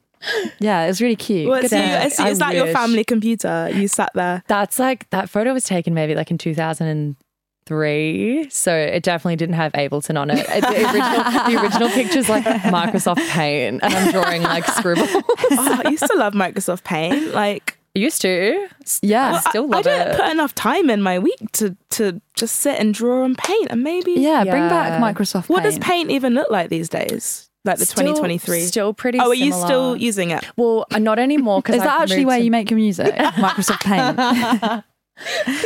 yeah, 0.59 0.83
it 0.83 0.87
was 0.87 1.01
really 1.01 1.15
cute. 1.15 1.49
Well, 1.49 1.61
Good 1.61 1.69
so 1.71 1.77
you, 1.77 1.83
work. 1.91 2.05
is, 2.05 2.13
is 2.13 2.19
I 2.19 2.33
that 2.33 2.55
your 2.55 2.67
family 2.73 3.03
computer? 3.03 3.69
You 3.73 3.87
sat 3.87 4.11
there. 4.13 4.43
That's 4.47 4.79
like 4.79 5.09
that 5.11 5.29
photo 5.29 5.53
was 5.53 5.63
taken 5.63 5.93
maybe 5.93 6.15
like 6.15 6.31
in 6.31 6.37
2003. 6.37 8.49
So 8.49 8.73
it 8.75 9.03
definitely 9.03 9.35
didn't 9.35 9.55
have 9.55 9.71
Ableton 9.73 10.19
on 10.19 10.29
it. 10.29 10.47
Uh, 10.49 10.59
The 10.61 10.85
original, 10.85 11.51
the 11.51 11.61
original 11.61 11.89
picture's 11.89 12.29
like 12.29 12.43
Microsoft 12.45 13.27
Paint 13.29 13.81
and 13.83 13.93
I'm 13.93 14.11
drawing 14.11 14.41
like 14.43 14.65
scribbles. 14.65 15.09
Oh, 15.51 15.81
I 15.85 15.89
used 15.89 16.05
to 16.05 16.15
love 16.17 16.33
Microsoft 16.33 16.83
Paint. 16.83 17.33
Like, 17.33 17.77
Used 17.95 18.21
to. 18.21 18.67
Yeah. 19.01 19.41
I 19.43 19.49
still 19.49 19.63
love 19.67 19.73
I 19.73 19.77
love 19.77 19.83
don't 19.85 20.07
it. 20.09 20.15
put 20.17 20.29
enough 20.29 20.53
time 20.53 20.89
in 20.91 21.01
my 21.01 21.17
week 21.17 21.39
to 21.53 21.75
to 21.91 22.21
just 22.35 22.57
sit 22.57 22.79
and 22.79 22.93
draw 22.93 23.23
and 23.23 23.35
paint, 23.35 23.69
and 23.71 23.81
maybe 23.83 24.11
yeah, 24.11 24.43
bring 24.43 24.69
back 24.69 24.89
Yeah. 24.89 25.01
Microsoft 25.01 25.49
What 25.49 25.63
does 25.63 25.75
Paint. 25.79 25.83
paint 25.83 26.11
even 26.11 26.35
look 26.35 26.51
like 26.51 26.69
these 26.69 26.89
days? 26.89 27.49
Like 27.67 27.77
the 27.77 27.85
Still- 27.85 28.03
2023. 28.03 28.61
Still 28.61 28.93
pretty 28.93 29.19
oh, 29.19 29.29
are 29.29 29.33
you 29.35 29.51
similar. 29.51 29.65
still 29.67 29.95
using 29.97 30.31
it? 30.31 30.43
Well, 30.55 30.85
uh, 30.91 30.99
not 30.99 31.19
anymore. 31.19 31.59
Because 31.61 31.75
Is 31.75 31.81
that 31.83 32.01
actually 32.01 32.25
where 32.25 32.39
you 32.39 32.49
make 32.49 32.71
your 32.71 32.79
music? 32.79 33.13
Microsoft 33.15 33.81
Paint. 33.81 34.83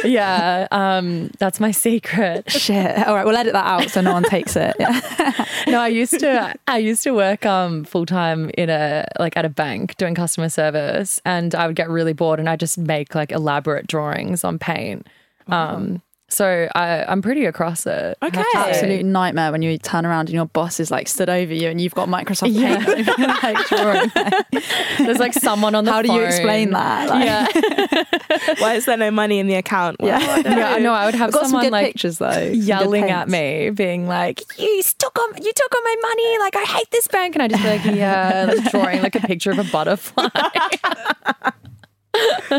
Yeah, 0.06 0.68
um, 0.72 1.30
that's 1.38 1.60
my 1.60 1.72
secret. 1.72 2.50
Shit. 2.52 3.06
All 3.06 3.14
right, 3.16 3.26
we'll 3.26 3.36
edit 3.36 3.52
that 3.54 3.66
out 3.66 3.90
so 3.90 4.00
no 4.00 4.14
one 4.14 4.24
takes 4.24 4.56
it. 4.56 4.76
Yeah. 4.80 5.46
no, 5.68 5.80
I 5.82 5.90
used 5.90 6.18
to 6.22 6.56
I 6.68 6.78
used 6.78 7.04
to 7.04 7.12
work 7.12 7.46
um 7.46 7.84
full 7.84 8.06
time 8.06 8.50
in 8.58 8.70
a 8.70 9.06
like 9.20 9.36
at 9.36 9.44
a 9.44 9.50
bank 9.50 9.98
doing 9.98 10.16
customer 10.16 10.48
service 10.48 11.20
and 11.26 11.54
I 11.54 11.68
would 11.68 11.76
get 11.76 11.90
really 11.90 12.14
bored 12.14 12.40
and 12.40 12.48
I 12.50 12.56
just 12.56 12.78
make 12.78 13.14
like 13.14 13.32
elaborate 13.32 13.88
drawings 13.88 14.44
on 14.46 14.58
paint. 14.58 15.06
Um 15.48 16.02
so 16.32 16.68
I 16.74 17.04
I'm 17.04 17.22
pretty 17.22 17.46
across 17.46 17.86
it. 17.86 18.18
Okay. 18.24 18.44
Absolute 18.56 19.06
nightmare 19.06 19.52
when 19.52 19.62
you 19.62 19.78
turn 19.78 20.06
around 20.06 20.30
and 20.30 20.36
your 20.36 20.46
boss 20.46 20.80
is 20.80 20.90
like 20.92 21.08
stood 21.08 21.30
over 21.30 21.54
you 21.54 21.70
and 21.70 21.80
you've 21.82 21.94
got 21.94 22.08
Microsoft 22.08 22.54
Paint 22.56 23.08
you're 23.20 23.28
like 23.28 23.68
drawing. 23.68 25.06
There's 25.06 25.20
like 25.20 25.34
someone 25.34 25.76
on 25.76 25.86
the 25.86 25.92
How 25.92 26.02
do 26.02 26.12
you 26.14 26.22
explain 26.22 26.72
that? 26.72 27.10
Like, 27.10 27.26
Yeah. 27.26 28.56
Why 28.60 28.76
is 28.76 28.86
there 28.86 28.98
no 28.98 29.12
money 29.12 29.40
in 29.40 29.48
the 29.48 29.56
account? 29.56 29.98
Well, 30.00 30.10
Yeah. 30.20 30.26
I 30.32 30.42
don't 30.42 30.58
yeah, 30.58 30.74
I 30.74 30.80
know 30.80 30.94
I 30.94 31.06
would 31.06 31.16
have 31.16 31.32
got 31.32 31.42
some 31.42 31.50
someone 31.52 31.66
good 31.66 31.72
like 31.72 31.86
pictures 31.88 32.18
though. 32.18 32.32
Some 32.32 32.54
yelling 32.54 33.10
at 33.10 33.28
me, 33.30 33.70
being 33.72 34.08
like, 34.08 34.42
"You 34.58 34.82
took 34.98 35.18
on, 35.20 35.44
you 35.44 35.52
took 35.54 35.76
on 35.76 35.84
my 35.84 35.96
money! 36.02 36.38
Like 36.40 36.56
I 36.56 36.64
hate 36.64 36.92
this 36.92 37.08
bank!" 37.08 37.36
And 37.36 37.44
I 37.44 37.48
just 37.48 37.62
be 37.62 37.70
like, 37.70 37.86
"Yeah," 37.98 38.54
like 38.56 38.72
drawing 38.72 39.02
like 39.02 39.16
a 39.16 39.20
picture 39.22 39.52
of 39.52 39.60
a 39.60 39.64
butterfly. 39.66 40.28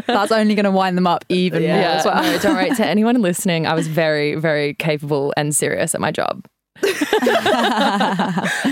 That's 0.06 0.32
only 0.32 0.54
going 0.54 0.64
to 0.64 0.70
wind 0.70 0.96
them 0.96 1.06
up 1.06 1.24
even 1.28 1.62
more 1.62 1.70
Yeah, 1.70 1.92
as 1.98 2.04
well. 2.04 2.22
no, 2.22 2.38
don't 2.38 2.54
worry. 2.56 2.70
To 2.74 2.86
anyone 2.94 3.20
listening, 3.20 3.66
I 3.66 3.74
was 3.74 3.86
very, 3.86 4.34
very 4.34 4.74
capable 4.74 5.32
and 5.36 5.54
serious 5.54 5.94
at 5.94 6.00
my 6.00 6.10
job. 6.10 6.46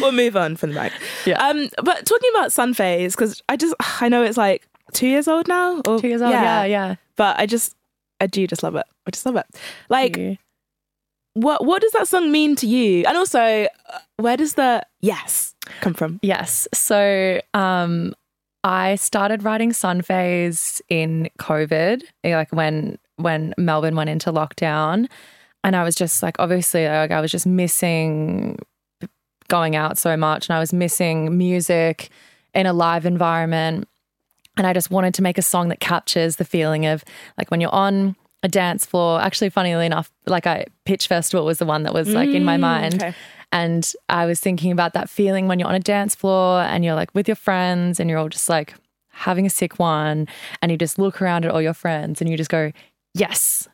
we'll 0.01 0.13
move 0.13 0.37
on 0.37 0.57
from 0.57 0.71
the 0.71 0.77
back. 0.77 0.93
Yeah. 1.27 1.39
Um, 1.47 1.69
but 1.83 2.07
talking 2.07 2.31
about 2.35 2.53
Sun 2.53 2.75
Phase, 2.75 3.15
because 3.15 3.43
I 3.49 3.57
just 3.57 3.75
I 4.01 4.09
know 4.09 4.23
it's 4.23 4.37
like 4.39 4.67
two 4.93 5.07
years 5.07 5.29
old 5.29 5.49
now. 5.49 5.81
Or, 5.87 6.01
Two 6.01 6.09
years 6.09 6.23
old. 6.23 6.33
Yeah, 6.33 6.65
yeah. 6.65 6.95
But 7.17 7.39
I 7.39 7.47
just 7.47 7.75
I 8.21 8.27
do 8.27 8.47
just 8.47 8.63
love 8.63 8.75
it. 8.77 8.87
I 9.07 9.11
just 9.11 9.27
love 9.27 9.37
it. 9.37 9.47
Like, 9.89 10.17
Yeah. 10.17 10.35
what 11.35 11.65
what 11.65 11.83
does 11.83 11.93
that 11.93 12.09
song 12.09 12.33
mean 12.33 12.57
to 12.57 12.67
you? 12.67 13.05
And 13.07 13.17
also, 13.17 13.39
uh, 13.41 13.69
where 14.17 14.37
does 14.37 14.55
the 14.55 14.83
yes 15.01 15.55
come 15.81 15.95
from? 15.95 16.19
Yes. 16.23 16.67
So, 16.75 17.41
um, 17.55 18.15
I 18.63 18.97
started 18.97 19.43
writing 19.43 19.73
Sun 19.73 20.03
Phase 20.03 20.83
in 20.89 21.31
COVID, 21.39 22.03
eh, 22.25 22.37
like 22.37 22.53
when 22.53 22.99
when 23.17 23.55
Melbourne 23.59 23.97
went 23.97 24.11
into 24.11 24.33
lockdown, 24.33 25.09
and 25.65 25.77
I 25.77 25.85
was 25.85 25.95
just 25.95 26.23
like, 26.23 26.37
obviously, 26.39 26.87
like 26.87 27.11
I 27.11 27.21
was 27.21 27.31
just 27.31 27.47
missing 27.47 28.59
going 29.49 29.77
out 29.77 29.99
so 29.99 30.17
much, 30.17 30.49
and 30.49 30.57
I 30.57 30.61
was 30.61 30.73
missing 30.73 31.37
music 31.37 32.11
in 32.55 32.67
a 32.67 32.73
live 32.73 33.07
environment, 33.07 33.89
and 34.57 34.67
I 34.67 34.73
just 34.73 34.91
wanted 34.91 35.15
to 35.15 35.23
make 35.23 35.39
a 35.39 35.43
song 35.43 35.69
that 35.69 35.81
captures 35.81 36.37
the 36.37 36.45
feeling 36.45 36.87
of 36.87 37.05
like 37.39 37.51
when 37.51 37.61
you're 37.61 37.75
on 37.75 38.15
a 38.43 38.49
dance 38.49 38.85
floor. 38.85 39.21
Actually, 39.21 39.51
funnily 39.51 39.87
enough, 39.87 40.11
like 40.27 40.47
I 40.47 40.67
Pitch 40.85 41.07
Festival 41.07 41.47
was 41.47 41.59
the 41.59 41.67
one 41.67 41.85
that 41.85 41.95
was 41.95 42.09
like 42.09 42.29
in 42.29 42.45
my 42.45 42.57
mm, 42.57 42.61
mind. 42.61 42.95
okay. 42.97 43.15
And 43.53 43.93
I 44.09 44.27
was 44.27 44.41
thinking 44.41 44.71
about 44.71 44.93
that 44.95 45.11
feeling 45.11 45.49
when 45.49 45.59
you're 45.59 45.69
on 45.69 45.75
a 45.75 45.81
dance 45.81 46.15
floor 46.15 46.63
and 46.63 46.85
you're 46.85 46.95
like 46.95 47.15
with 47.15 47.27
your 47.29 47.35
friends 47.37 47.99
and 47.99 48.09
you're 48.09 48.19
all 48.19 48.29
just 48.29 48.49
like 48.49 48.75
having 49.11 49.45
a 49.45 49.51
sick 49.51 49.79
one 49.79 50.29
and 50.63 50.71
you 50.71 50.79
just 50.79 50.99
look 50.99 51.21
around 51.21 51.45
at 51.45 51.51
all 51.51 51.61
your 51.61 51.75
friends 51.75 52.21
and 52.21 52.31
you 52.31 52.37
just 52.37 52.51
go, 52.51 52.73
yes, 53.15 53.69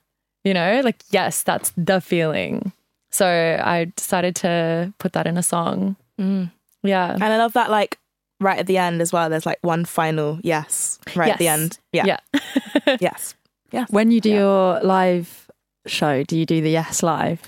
you 0.45 0.55
know, 0.55 0.81
like, 0.83 1.03
yes, 1.11 1.43
that's 1.43 1.73
the 1.77 2.01
feeling. 2.01 2.73
So 3.11 3.27
I 3.27 3.93
decided 3.97 4.35
to 4.37 4.93
put 4.99 5.13
that 5.13 5.27
in 5.27 5.37
a 5.37 5.43
song. 5.43 5.97
Mm. 6.19 6.51
Yeah. 6.83 7.13
And 7.13 7.25
I 7.25 7.37
love 7.37 7.53
that, 7.53 7.71
like, 7.71 7.99
right 8.41 8.59
at 8.59 8.67
the 8.67 8.79
end 8.79 9.01
as 9.01 9.13
well, 9.13 9.31
there's 9.31 9.47
like 9.47 9.59
one 9.63 9.85
final 9.85 10.39
yes 10.43 10.99
right 11.15 11.33
at 11.33 11.39
the 11.39 11.49
end. 11.49 11.79
Yeah. 11.93 12.05
Yeah. 12.07 12.97
Yes. 13.01 13.35
Yes. 13.73 13.91
When 13.91 14.13
you 14.13 14.21
do 14.21 14.31
your 14.31 14.81
live 14.81 15.51
show, 15.87 16.23
do 16.23 16.39
you 16.39 16.47
do 16.47 16.63
the 16.63 16.71
yes 16.71 17.03
live? 17.03 17.43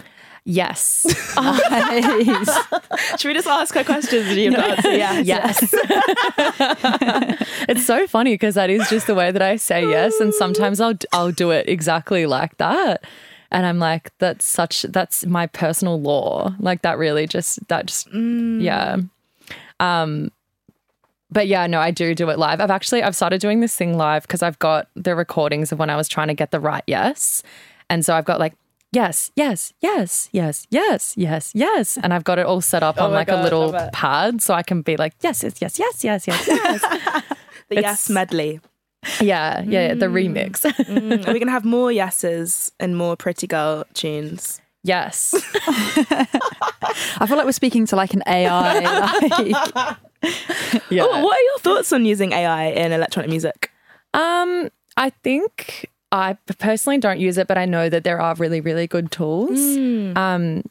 Yes. 0.48 1.06
Should 3.18 3.28
we 3.28 3.34
just 3.34 3.46
ask 3.46 3.74
her 3.74 3.84
questions 3.84 4.26
and 4.28 4.36
you 4.36 4.50
have 4.52 4.82
to 4.82 4.88
answer? 4.88 4.96
Yeah. 4.96 5.18
Yes. 5.20 5.74
it's 7.68 7.84
so 7.84 8.06
funny 8.06 8.34
because 8.34 8.54
that 8.54 8.70
is 8.70 8.88
just 8.88 9.06
the 9.06 9.14
way 9.14 9.30
that 9.30 9.42
I 9.42 9.56
say 9.56 9.82
yes, 9.82 10.18
and 10.20 10.32
sometimes 10.32 10.80
I'll 10.80 10.94
I'll 11.12 11.32
do 11.32 11.50
it 11.50 11.68
exactly 11.68 12.26
like 12.26 12.56
that, 12.56 13.04
and 13.50 13.66
I'm 13.66 13.78
like, 13.78 14.10
that's 14.18 14.44
such 14.46 14.82
that's 14.82 15.26
my 15.26 15.46
personal 15.46 16.00
law. 16.00 16.54
Like 16.58 16.82
that 16.82 16.98
really 16.98 17.26
just 17.26 17.66
that 17.68 17.86
just 17.86 18.12
yeah. 18.12 18.96
Um, 19.80 20.32
but 21.30 21.46
yeah, 21.46 21.66
no, 21.66 21.78
I 21.78 21.90
do 21.90 22.14
do 22.14 22.30
it 22.30 22.38
live. 22.38 22.60
I've 22.60 22.70
actually 22.70 23.02
I've 23.02 23.14
started 23.14 23.40
doing 23.40 23.60
this 23.60 23.76
thing 23.76 23.96
live 23.96 24.22
because 24.22 24.42
I've 24.42 24.58
got 24.58 24.88
the 24.96 25.14
recordings 25.14 25.72
of 25.72 25.78
when 25.78 25.90
I 25.90 25.96
was 25.96 26.08
trying 26.08 26.28
to 26.28 26.34
get 26.34 26.50
the 26.50 26.60
right 26.60 26.84
yes, 26.86 27.42
and 27.90 28.04
so 28.04 28.14
I've 28.14 28.24
got 28.24 28.40
like. 28.40 28.54
Yes, 28.90 29.30
yes, 29.36 29.72
yes, 29.80 30.28
yes, 30.32 30.66
yes, 30.70 31.12
yes, 31.16 31.52
yes. 31.54 31.98
And 32.02 32.14
I've 32.14 32.24
got 32.24 32.38
it 32.38 32.46
all 32.46 32.60
set 32.62 32.82
up 32.82 33.00
on 33.00 33.12
like 33.12 33.26
God, 33.26 33.40
a 33.40 33.42
little 33.42 33.72
pad 33.92 34.40
so 34.40 34.54
I 34.54 34.62
can 34.62 34.80
be 34.82 34.96
like, 34.96 35.12
yes, 35.20 35.42
yes, 35.42 35.60
yes, 35.60 35.78
yes, 35.78 36.04
yes, 36.04 36.26
yes, 36.26 36.48
yes. 36.48 36.82
The 37.68 37.78
It's- 37.78 37.82
yes 37.84 38.08
medley. 38.10 38.60
yeah, 39.20 39.60
yeah, 39.60 39.88
yeah, 39.88 39.94
the 39.94 40.06
remix. 40.06 40.62
Mm, 40.64 41.12
are 41.28 41.32
we 41.32 41.38
going 41.38 41.46
to 41.46 41.52
have 41.52 41.66
more 41.66 41.92
yeses 41.92 42.72
and 42.80 42.96
more 42.96 43.14
pretty 43.14 43.46
girl 43.46 43.84
tunes? 43.92 44.60
yes. 44.84 45.34
I 45.66 47.26
feel 47.26 47.36
like 47.36 47.44
we're 47.44 47.52
speaking 47.52 47.84
to 47.86 47.96
like 47.96 48.14
an 48.14 48.22
AI. 48.26 48.80
Like, 48.80 49.96
Yeah. 50.90 51.02
Oh, 51.04 51.24
what 51.24 51.36
are 51.36 51.42
your 51.42 51.58
thoughts 51.58 51.92
on 51.92 52.04
using 52.06 52.32
AI 52.32 52.68
in 52.70 52.92
electronic 52.92 53.28
music? 53.30 53.70
Um, 54.14 54.70
I 54.96 55.10
think 55.10 55.90
I 56.10 56.38
personally 56.58 56.98
don't 56.98 57.20
use 57.20 57.36
it, 57.38 57.46
but 57.46 57.58
I 57.58 57.66
know 57.66 57.88
that 57.88 58.04
there 58.04 58.20
are 58.20 58.34
really, 58.36 58.60
really 58.60 58.86
good 58.86 59.10
tools. 59.10 59.58
Um, 60.16 60.62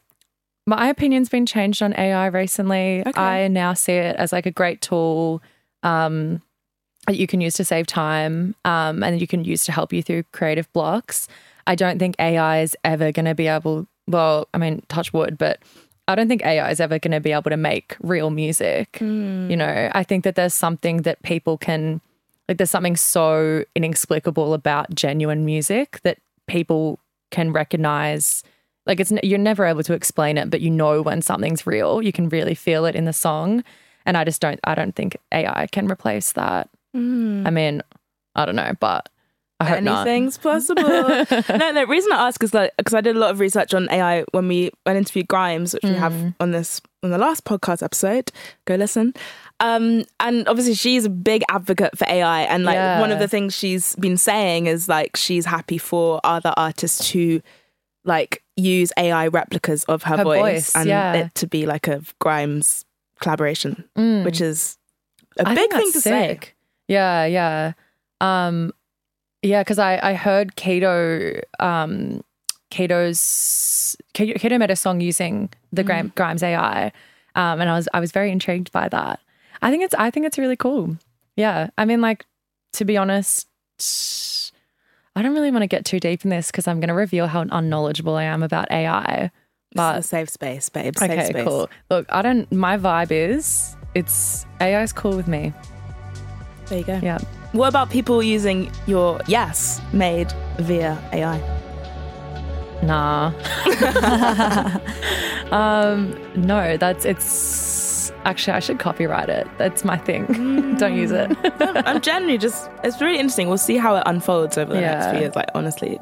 my 0.65 0.89
opinion's 0.89 1.29
been 1.29 1.45
changed 1.45 1.81
on 1.81 1.93
AI 1.97 2.25
recently. 2.27 3.03
Okay. 3.05 3.21
I 3.21 3.47
now 3.47 3.73
see 3.73 3.93
it 3.93 4.15
as 4.17 4.33
like 4.33 4.45
a 4.45 4.51
great 4.51 4.81
tool 4.81 5.41
um, 5.83 6.41
that 7.05 7.17
you 7.17 7.27
can 7.27 7.39
use 7.39 7.53
to 7.55 7.63
save 7.63 7.87
time 7.87 8.55
um, 8.65 9.03
and 9.03 9.21
you 9.21 9.27
can 9.27 9.45
use 9.45 9.63
to 9.65 9.71
help 9.71 9.93
you 9.93 10.03
through 10.03 10.23
creative 10.33 10.71
blocks. 10.73 11.27
I 11.67 11.75
don't 11.75 11.99
think 11.99 12.15
AI 12.19 12.61
is 12.61 12.75
ever 12.83 13.11
going 13.11 13.25
to 13.25 13.35
be 13.35 13.47
able, 13.47 13.87
well, 14.07 14.47
I 14.53 14.57
mean, 14.57 14.81
touch 14.89 15.13
wood, 15.13 15.37
but 15.37 15.59
I 16.09 16.15
don't 16.15 16.27
think 16.27 16.45
AI 16.45 16.69
is 16.71 16.79
ever 16.79 16.99
going 16.99 17.11
to 17.11 17.19
be 17.19 17.31
able 17.31 17.51
to 17.51 17.57
make 17.57 17.95
real 18.01 18.29
music. 18.29 18.97
You 19.49 19.55
know, 19.57 19.89
I 19.93 20.03
think 20.03 20.23
that 20.23 20.35
there's 20.35 20.53
something 20.53 21.03
that 21.03 21.21
people 21.21 21.57
can, 21.57 22.01
like, 22.47 22.57
there's 22.57 22.71
something 22.71 22.95
so 22.95 23.63
inexplicable 23.75 24.53
about 24.53 24.93
genuine 24.95 25.45
music 25.45 25.99
that 26.03 26.17
people 26.47 26.99
can 27.31 27.51
recognize. 27.51 28.43
Like, 28.85 28.99
it's 29.01 29.11
you're 29.23 29.37
never 29.39 29.65
able 29.65 29.83
to 29.83 29.93
explain 29.93 30.37
it, 30.37 30.49
but 30.49 30.61
you 30.61 30.69
know 30.69 31.01
when 31.01 31.21
something's 31.21 31.67
real. 31.67 32.01
You 32.01 32.11
can 32.13 32.29
really 32.29 32.55
feel 32.55 32.85
it 32.85 32.95
in 32.95 33.05
the 33.05 33.13
song, 33.13 33.63
and 34.05 34.15
I 34.15 34.23
just 34.23 34.41
don't. 34.41 34.59
I 34.63 34.75
don't 34.75 34.95
think 34.95 35.17
AI 35.33 35.67
can 35.71 35.91
replace 35.91 36.31
that. 36.33 36.69
I 36.95 36.99
mean, 37.51 37.81
I 38.35 38.45
don't 38.45 38.55
know, 38.55 38.71
but 38.79 39.09
I 39.59 39.65
hope 39.65 39.83
not. 39.83 40.07
Anything's 40.07 40.37
possible. 40.49 40.81
no, 40.83 41.25
the 41.25 41.85
reason 41.87 42.11
I 42.13 42.27
ask 42.27 42.41
is 42.43 42.53
like 42.53 42.71
because 42.77 42.93
I 42.93 43.01
did 43.01 43.15
a 43.15 43.19
lot 43.19 43.31
of 43.31 43.39
research 43.39 43.73
on 43.73 43.87
AI 43.91 44.23
when 44.31 44.47
we 44.47 44.71
went 44.85 44.97
interviewed 44.97 45.27
Grimes, 45.27 45.73
which 45.73 45.83
we 45.83 45.93
have 45.93 46.13
Mm. 46.13 46.35
on 46.39 46.51
this 46.51 46.81
on 47.03 47.09
the 47.11 47.17
last 47.17 47.43
podcast 47.43 47.83
episode. 47.83 48.31
Go 48.65 48.75
listen. 48.75 49.13
Um, 49.59 50.03
and 50.19 50.47
obviously 50.47 50.75
she's 50.75 51.05
a 51.05 51.09
big 51.09 51.43
advocate 51.49 51.97
for 51.97 52.05
AI, 52.07 52.41
and 52.43 52.63
like 52.63 52.75
Yeah. 52.75 52.99
one 52.99 53.11
of 53.11 53.19
the 53.19 53.27
things 53.27 53.55
she's 53.55 53.95
been 53.95 54.17
saying 54.17 54.67
is 54.67 54.87
like 54.87 55.15
she's 55.17 55.45
happy 55.45 55.77
for 55.79 56.19
other 56.23 56.53
artists 56.57 57.09
to 57.09 57.41
like 58.05 58.43
use 58.55 58.91
AI 58.97 59.27
replicas 59.27 59.83
of 59.85 60.03
her, 60.03 60.17
Her 60.17 60.23
voice, 60.23 60.39
voice, 60.41 60.75
and 60.75 60.87
yeah. 60.87 61.13
it 61.13 61.35
to 61.35 61.47
be 61.47 61.65
like 61.65 61.87
a 61.87 62.01
Grimes 62.19 62.85
collaboration, 63.19 63.83
Mm. 63.97 64.23
which 64.25 64.41
is 64.41 64.77
a 65.39 65.47
I 65.47 65.55
big 65.55 65.71
thing 65.71 65.87
to 65.87 65.91
that's 65.93 66.03
say. 66.03 66.39
Yeah, 66.87 67.25
yeah. 67.25 67.73
Um 68.21 68.73
yeah, 69.41 69.61
because 69.63 69.79
I, 69.79 69.99
I 70.01 70.13
heard 70.13 70.55
Kato 70.55 71.39
um 71.59 72.21
Kato's 72.69 73.95
Kato, 74.13 74.37
Kato 74.39 74.57
made 74.57 74.71
a 74.71 74.75
song 74.75 75.01
using 75.01 75.49
the 75.71 75.83
Mm. 75.83 76.13
Grimes 76.15 76.43
AI. 76.43 76.91
Um 77.35 77.59
and 77.61 77.69
I 77.69 77.75
was 77.75 77.87
I 77.93 77.99
was 77.99 78.11
very 78.11 78.31
intrigued 78.31 78.71
by 78.71 78.87
that. 78.89 79.19
I 79.61 79.71
think 79.71 79.83
it's 79.83 79.95
I 79.97 80.11
think 80.11 80.25
it's 80.25 80.37
really 80.37 80.55
cool. 80.55 80.97
Yeah. 81.35 81.69
I 81.77 81.85
mean 81.85 82.01
like 82.01 82.25
to 82.73 82.85
be 82.85 82.97
honest 82.97 83.47
I 85.15 85.21
don't 85.23 85.33
really 85.33 85.51
want 85.51 85.63
to 85.63 85.67
get 85.67 85.83
too 85.83 85.99
deep 85.99 86.23
in 86.23 86.29
this 86.29 86.51
because 86.51 86.67
I'm 86.67 86.79
going 86.79 86.89
to 86.89 86.93
reveal 86.93 87.25
how 87.25 87.41
unknowledgeable 87.41 88.15
I 88.15 88.23
am 88.23 88.43
about 88.43 88.69
AI. 88.71 89.31
But 89.73 90.01
safe 90.01 90.29
space, 90.29 90.69
babe. 90.69 90.95
Safe 90.97 91.09
okay, 91.09 91.25
space. 91.25 91.43
cool. 91.43 91.69
Look, 91.89 92.05
I 92.09 92.21
don't. 92.21 92.51
My 92.51 92.77
vibe 92.77 93.11
is 93.11 93.75
it's 93.95 94.45
AI 94.61 94.83
is 94.83 94.93
cool 94.93 95.15
with 95.15 95.27
me. 95.27 95.53
There 96.67 96.79
you 96.79 96.83
go. 96.83 96.99
Yeah. 97.01 97.17
What 97.51 97.67
about 97.69 97.89
people 97.89 98.21
using 98.21 98.71
your 98.85 99.19
yes 99.27 99.81
made 99.91 100.31
via 100.59 101.01
AI? 101.13 101.56
Nah. 102.83 103.33
um, 105.51 106.17
no, 106.35 106.77
that's 106.77 107.05
it's 107.05 108.11
actually 108.25 108.53
I 108.53 108.59
should 108.59 108.79
copyright 108.79 109.29
it. 109.29 109.47
That's 109.57 109.83
my 109.83 109.97
thing. 109.97 110.75
Don't 110.77 110.95
use 110.95 111.11
it. 111.11 111.35
I'm 111.59 112.01
generally 112.01 112.37
just, 112.37 112.69
it's 112.83 113.01
really 113.01 113.17
interesting. 113.17 113.47
We'll 113.47 113.57
see 113.57 113.77
how 113.77 113.95
it 113.95 114.03
unfolds 114.05 114.57
over 114.57 114.73
the 114.73 114.81
next 114.81 115.09
few 115.09 115.19
years. 115.19 115.35
Like, 115.35 115.49
honestly, 115.55 115.99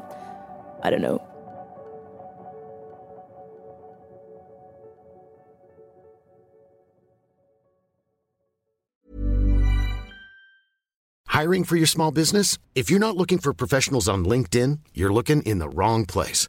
I 0.82 0.90
don't 0.90 1.02
know. 1.02 1.22
Hiring 11.28 11.64
for 11.64 11.76
your 11.76 11.86
small 11.86 12.12
business? 12.12 12.56
If 12.74 12.90
you're 12.90 12.98
not 12.98 13.16
looking 13.16 13.38
for 13.38 13.52
professionals 13.52 14.08
on 14.08 14.24
LinkedIn, 14.24 14.78
you're 14.94 15.12
looking 15.12 15.42
in 15.42 15.58
the 15.58 15.68
wrong 15.68 16.06
place. 16.06 16.48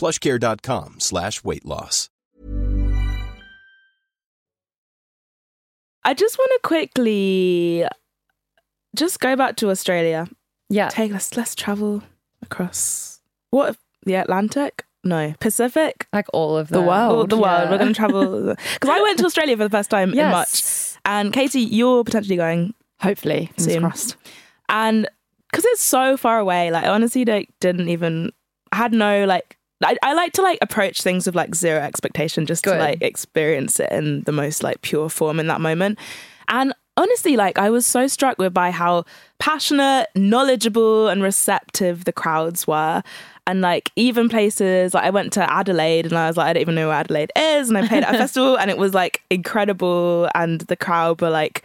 plushcare.com 0.00 0.98
slash 0.98 1.44
weight 1.44 1.64
loss. 1.66 2.08
I 6.04 6.14
just 6.14 6.38
want 6.38 6.50
to 6.54 6.60
quickly 6.66 7.84
just 8.96 9.20
go 9.20 9.36
back 9.36 9.56
to 9.56 9.68
Australia. 9.70 10.26
Yeah. 10.70 10.88
Take 10.88 11.12
let's 11.12 11.36
let's 11.36 11.54
travel 11.54 12.02
across 12.42 13.20
what 13.50 13.70
if- 13.70 13.78
the 14.06 14.14
Atlantic? 14.14 14.84
No, 15.04 15.34
Pacific. 15.40 16.06
Like 16.12 16.26
all 16.32 16.56
of 16.56 16.68
The 16.68 16.80
world. 16.80 17.30
The 17.30 17.36
world. 17.36 17.64
Yeah. 17.64 17.70
We're 17.70 17.78
going 17.78 17.88
to 17.94 17.94
travel 17.94 18.54
because 18.74 18.88
I 18.90 19.00
went 19.02 19.18
to 19.18 19.26
Australia 19.26 19.56
for 19.56 19.64
the 19.64 19.70
first 19.70 19.90
time 19.90 20.12
in 20.12 20.30
March, 20.30 20.62
and 21.04 21.32
Katie, 21.32 21.60
you're 21.60 22.04
potentially 22.04 22.36
going, 22.36 22.74
Hopefully, 23.00 23.50
Soon. 23.58 23.80
crossed. 23.80 24.16
and 24.68 25.08
because 25.50 25.64
it's 25.66 25.82
so 25.82 26.16
far 26.16 26.38
away, 26.38 26.70
like 26.70 26.84
I 26.84 26.88
honestly, 26.88 27.24
like 27.24 27.50
didn't 27.60 27.88
even 27.90 28.30
I 28.72 28.76
had 28.76 28.92
no 28.92 29.24
like. 29.26 29.56
I, 29.82 29.96
I 30.02 30.12
like 30.14 30.32
to 30.34 30.42
like 30.42 30.58
approach 30.60 31.00
things 31.02 31.26
with 31.26 31.34
like 31.34 31.54
zero 31.54 31.80
expectation, 31.80 32.46
just 32.46 32.64
to 32.64 32.74
like 32.74 33.02
experience 33.02 33.80
it 33.80 33.90
in 33.90 34.22
the 34.22 34.32
most 34.32 34.62
like 34.62 34.82
pure 34.82 35.08
form 35.08 35.40
in 35.40 35.46
that 35.46 35.60
moment. 35.60 35.98
And 36.48 36.74
honestly, 36.96 37.36
like 37.36 37.58
I 37.58 37.70
was 37.70 37.86
so 37.86 38.06
struck 38.06 38.38
with 38.38 38.52
by 38.52 38.70
how 38.70 39.04
passionate, 39.38 40.08
knowledgeable, 40.14 41.08
and 41.08 41.22
receptive 41.22 42.04
the 42.04 42.12
crowds 42.12 42.66
were. 42.66 43.02
And 43.46 43.62
like 43.62 43.90
even 43.96 44.28
places 44.28 44.94
like 44.94 45.04
I 45.04 45.10
went 45.10 45.32
to 45.32 45.52
Adelaide 45.52 46.06
and 46.06 46.16
I 46.16 46.28
was 46.28 46.36
like, 46.36 46.48
I 46.48 46.52
don't 46.52 46.60
even 46.60 46.74
know 46.74 46.88
where 46.88 46.96
Adelaide 46.96 47.32
is. 47.36 47.68
And 47.68 47.78
I 47.78 47.88
played 47.88 48.04
at 48.04 48.14
a 48.14 48.18
festival 48.24 48.58
and 48.58 48.70
it 48.70 48.78
was 48.78 48.94
like 48.94 49.22
incredible. 49.30 50.28
And 50.34 50.60
the 50.62 50.76
crowd 50.76 51.20
were 51.20 51.30
like 51.30 51.64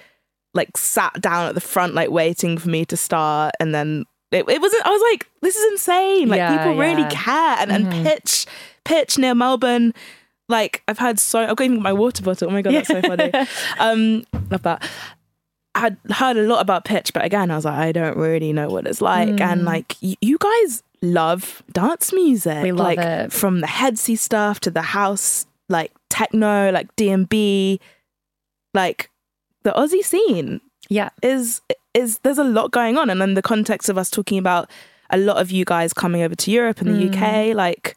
like 0.54 0.78
sat 0.78 1.20
down 1.22 1.48
at 1.50 1.54
the 1.54 1.62
front, 1.62 1.94
like 1.94 2.10
waiting 2.10 2.58
for 2.58 2.70
me 2.70 2.86
to 2.86 2.96
start. 2.96 3.54
And 3.60 3.76
then 3.76 4.06
it, 4.32 4.48
it 4.50 4.62
wasn't, 4.62 4.86
I 4.86 4.90
was 4.90 5.02
like, 5.12 5.30
this 5.42 5.56
is 5.56 5.72
insane. 5.74 6.30
Like 6.30 6.38
Yeah, 6.38 6.58
people 6.58 6.78
really 6.78 7.06
care. 7.10 7.56
And, 7.60 7.72
and 7.72 8.06
pitch, 8.06 8.46
pitch 8.84 9.18
near 9.18 9.36
Melbourne. 9.36 9.94
Like 10.50 10.84
I've 10.88 11.00
had 11.00 11.20
so, 11.20 11.40
I've 11.40 11.56
got 11.56 11.64
even 11.66 11.82
my 11.82 11.94
water 11.94 12.22
bottle. 12.24 12.50
Oh 12.50 12.52
my 12.52 12.62
God, 12.62 12.74
that's 12.74 12.88
so 12.88 13.02
funny. 13.02 13.32
um, 13.80 14.24
love 14.52 14.64
that. 14.64 14.88
I 15.74 15.80
had 15.80 15.98
heard 16.10 16.38
a 16.38 16.44
lot 16.44 16.62
about 16.62 16.86
pitch, 16.86 17.12
but 17.14 17.26
again, 17.26 17.52
I 17.52 17.56
was 17.56 17.66
like, 17.66 17.76
I 17.78 17.92
don't 17.92 18.16
really 18.18 18.54
know 18.54 18.70
what 18.70 18.88
it's 18.88 19.02
like. 19.02 19.42
And 19.42 19.66
like, 19.66 19.96
y- 20.02 20.16
you 20.22 20.38
guys 20.40 20.84
love 21.02 21.62
dance 21.72 22.14
music. 22.14 22.64
We 22.64 22.72
love 22.72 22.96
like, 22.96 23.00
it. 23.00 23.34
From 23.34 23.60
the 23.60 23.68
headsy 23.68 24.18
stuff 24.18 24.62
to 24.62 24.72
the 24.72 24.82
house, 24.82 25.46
like 25.68 25.92
techno, 26.10 26.72
like 26.72 26.96
D&B, 26.96 27.82
like 28.74 29.10
the 29.64 29.72
Aussie 29.72 30.04
scene 30.04 30.62
Yeah. 30.90 31.10
is 31.22 31.60
is 31.96 32.20
there's 32.20 32.38
a 32.38 32.44
lot 32.44 32.72
going 32.72 32.98
on 32.98 33.10
and 33.10 33.22
in 33.22 33.34
the 33.34 33.42
context 33.42 33.90
of 33.90 33.98
us 33.98 34.10
talking 34.10 34.38
about 34.38 34.70
a 35.10 35.18
lot 35.18 35.38
of 35.38 35.52
you 35.52 35.66
guys 35.66 35.94
coming 35.94 36.22
over 36.22 36.36
to 36.36 36.52
Europe 36.52 36.82
and 36.82 36.90
the 36.96 37.10
UK 37.10 37.56
like 37.56 37.96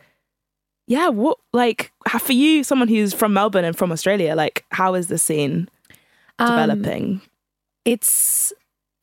yeah 0.86 1.08
what 1.08 1.38
like 1.52 1.92
for 2.18 2.32
you 2.32 2.64
someone 2.64 2.88
who's 2.88 3.12
from 3.12 3.32
Melbourne 3.34 3.64
and 3.64 3.76
from 3.76 3.92
Australia 3.92 4.34
like 4.34 4.64
how 4.70 4.94
is 4.94 5.08
the 5.08 5.18
scene 5.18 5.68
Um, 6.38 6.48
developing 6.48 7.20
it's 7.84 8.52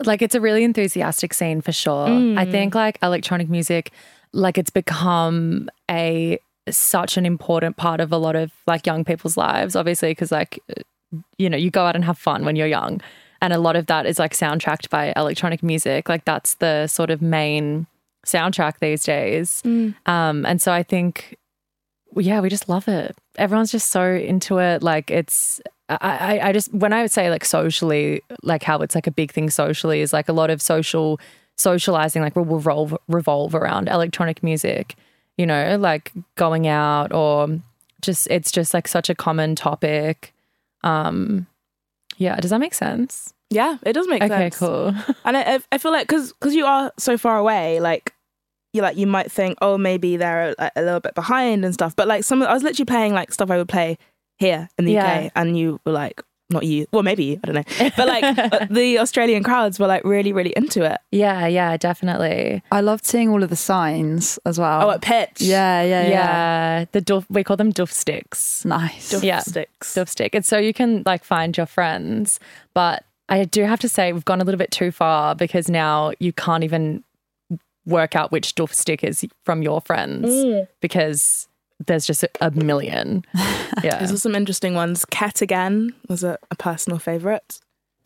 like 0.04 0.22
it's 0.22 0.36
a 0.36 0.42
really 0.42 0.64
enthusiastic 0.64 1.34
scene 1.34 1.62
for 1.62 1.72
sure. 1.72 2.08
Mm. 2.08 2.38
I 2.38 2.46
think 2.46 2.76
like 2.76 3.00
electronic 3.02 3.50
music, 3.50 3.92
like 4.34 4.58
it's 4.58 4.70
become 4.70 5.70
a 5.90 6.40
such 6.70 7.18
an 7.18 7.26
important 7.26 7.78
part 7.78 8.02
of 8.02 8.12
a 8.12 8.18
lot 8.18 8.36
of 8.36 8.52
like 8.68 8.86
young 8.86 9.06
people's 9.06 9.38
lives, 9.38 9.76
obviously, 9.76 10.12
because 10.12 10.32
like 10.32 10.60
you 11.38 11.50
know, 11.50 11.58
you 11.58 11.72
go 11.72 11.86
out 11.86 11.96
and 11.96 12.04
have 12.04 12.18
fun 12.18 12.46
when 12.46 12.56
you're 12.56 12.68
young. 12.68 13.02
And 13.41 13.54
a 13.54 13.60
lot 13.60 13.76
of 13.76 13.88
that 13.88 14.06
is 14.06 14.19
like 14.19 14.34
soundtracked 14.34 14.89
by 14.89 15.13
electronic 15.15 15.62
music. 15.62 16.10
Like 16.10 16.26
that's 16.26 16.56
the 16.56 16.88
sort 16.88 17.10
of 17.10 17.21
main 17.21 17.88
soundtrack 18.26 18.80
these 18.80 19.04
days. 19.04 19.62
Um, 20.06 20.45
and 20.45 20.62
so 20.62 20.71
I 20.71 20.84
think 20.84 21.38
yeah, 22.17 22.39
we 22.39 22.50
just 22.50 22.69
love 22.69 22.88
it. 22.88 23.17
Everyone's 23.38 23.71
just 23.71 23.91
so 23.91 24.13
into 24.13 24.60
it. 24.60 24.82
Like 24.82 25.12
it's, 25.12 25.60
I, 25.89 25.98
I, 26.02 26.50
I 26.50 26.52
just 26.54 26.74
when 26.74 26.93
I 26.93 27.02
would 27.02 27.12
say 27.12 27.30
like 27.30 27.45
socially, 27.45 28.21
like 28.43 28.63
how 28.63 28.80
it's 28.80 28.95
like 28.95 29.08
a 29.08 29.12
big 29.12 29.32
thing 29.32 29.50
socially 29.50 30.02
is 30.02 30.13
like 30.13 30.30
a 30.30 30.34
lot 30.34 30.50
of 30.50 30.62
social 30.62 31.19
socializing 31.58 32.21
like 32.21 32.36
will 32.36 32.45
revolve 32.45 32.95
revolve 33.08 33.56
around 33.56 33.88
electronic 33.88 34.43
music. 34.43 34.95
You 35.38 35.45
know, 35.45 35.78
like 35.78 36.13
going 36.36 36.67
out 36.67 37.12
or 37.12 37.60
just 38.02 38.28
it's 38.32 38.52
just 38.52 38.74
like 38.74 38.88
such 38.88 39.10
a 39.10 39.15
common 39.15 39.56
topic. 39.56 40.34
Um, 40.84 41.48
yeah, 42.17 42.36
does 42.38 42.51
that 42.51 42.60
make 42.60 42.73
sense? 42.73 43.34
yeah 43.51 43.78
it 43.84 43.93
does 43.93 44.08
make 44.08 44.23
Okay, 44.23 44.49
sense 44.49 44.56
Okay, 44.62 44.65
cool. 44.65 44.88
and 45.25 45.38
I, 45.38 45.60
I 45.71 45.78
feel 45.78 45.91
like 45.91 46.08
because 46.08 46.34
because 46.34 46.56
you 46.56 46.65
are 46.65 46.91
so 46.97 47.15
far 47.17 47.38
away 47.38 47.80
like 47.80 48.12
you 48.73 48.82
like 48.82 48.97
you 48.97 49.06
might 49.08 49.32
think 49.32 49.58
oh 49.62 49.78
maybe 49.78 50.17
they're 50.17 50.56
a, 50.58 50.71
a 50.75 50.82
little 50.82 50.99
bit 50.99 51.13
behind 51.15 51.63
and 51.63 51.73
stuff 51.73 51.95
but 51.95 52.08
like 52.08 52.23
some 52.23 52.41
I 52.41 52.54
was 52.54 52.63
literally 52.63 52.86
playing 52.86 53.13
like 53.13 53.32
stuff 53.32 53.51
I 53.51 53.58
would 53.58 53.69
play 53.69 53.97
here 54.39 54.67
in 54.80 54.86
the 54.86 54.93
Yeah. 54.93 55.25
UK 55.28 55.32
and 55.36 55.58
you 55.58 55.80
were 55.86 55.91
like 55.93 56.21
not 56.56 56.63
you 56.65 56.88
well 56.91 57.04
maybe 57.04 57.39
I 57.44 57.52
don't 57.52 57.56
know 57.56 57.89
but 57.98 58.08
like 58.08 58.24
uh, 58.54 58.65
the 58.70 58.98
Australian 59.00 59.44
crowds 59.44 59.80
were 59.80 59.88
like 59.88 60.04
really 60.04 60.34
really 60.34 60.54
into 60.56 60.84
it 60.84 60.98
yeah, 61.12 61.48
yeah, 61.48 61.78
definitely. 61.78 62.62
I 62.72 62.82
loved 62.82 63.06
seeing 63.06 63.30
all 63.30 63.41
of 63.44 63.50
the 63.50 63.56
signs 63.56 64.38
as 64.46 64.60
well. 64.60 64.88
oh 64.88 64.91
at 64.91 65.02
pitch 65.02 65.39
yeah, 65.41 65.82
yeah, 65.84 66.02
Yeah, 66.04 66.10
yeah. 66.10 66.86
the 66.91 67.02
doof, 67.02 67.26
we 67.30 67.44
call 67.44 67.56
them 67.58 67.72
doof 67.72 67.91
sticks. 67.91 68.65
Nice. 68.65 69.12
Duff 69.12 69.24
Yeah. 69.24 69.39
sticks 69.39 69.94
Doof 69.96 70.10
stick. 70.10 70.36
And 70.36 70.44
so 70.46 70.58
you 70.58 70.74
can 70.74 71.04
like 71.06 71.24
find 71.24 71.56
your 71.56 71.65
friends, 71.68 72.39
but 72.74 73.04
I 73.30 73.44
do 73.46 73.63
have 73.63 73.80
to 73.80 73.89
say 73.89 74.12
we've 74.13 74.26
gone 74.26 74.41
a 74.41 74.44
little 74.44 74.60
bit 74.60 74.72
too 74.72 74.91
far 74.91 75.36
because 75.36 75.70
now 75.70 76.12
you 76.20 76.34
can't 76.34 76.63
even 76.63 77.04
work 77.86 78.15
out 78.15 78.32
which 78.32 78.56
doof 78.56 78.74
stick 78.74 79.04
is 79.04 79.26
from 79.46 79.62
your 79.62 79.80
friends 79.82 80.28
Mm. 80.30 80.68
because 80.82 81.48
there's 81.86 82.06
just 82.06 82.24
a, 82.24 82.30
a 82.42 82.52
million. 82.52 83.24
Yeah. 83.84 84.00
These 84.00 84.12
are 84.14 84.18
some 84.18 84.34
interesting 84.36 84.74
ones. 84.74 85.06
Cat 85.06 85.42
again 85.42 85.94
was 86.08 86.24
a, 86.24 86.40
a 86.50 86.56
personal 86.56 86.98
favourite. 86.98 87.60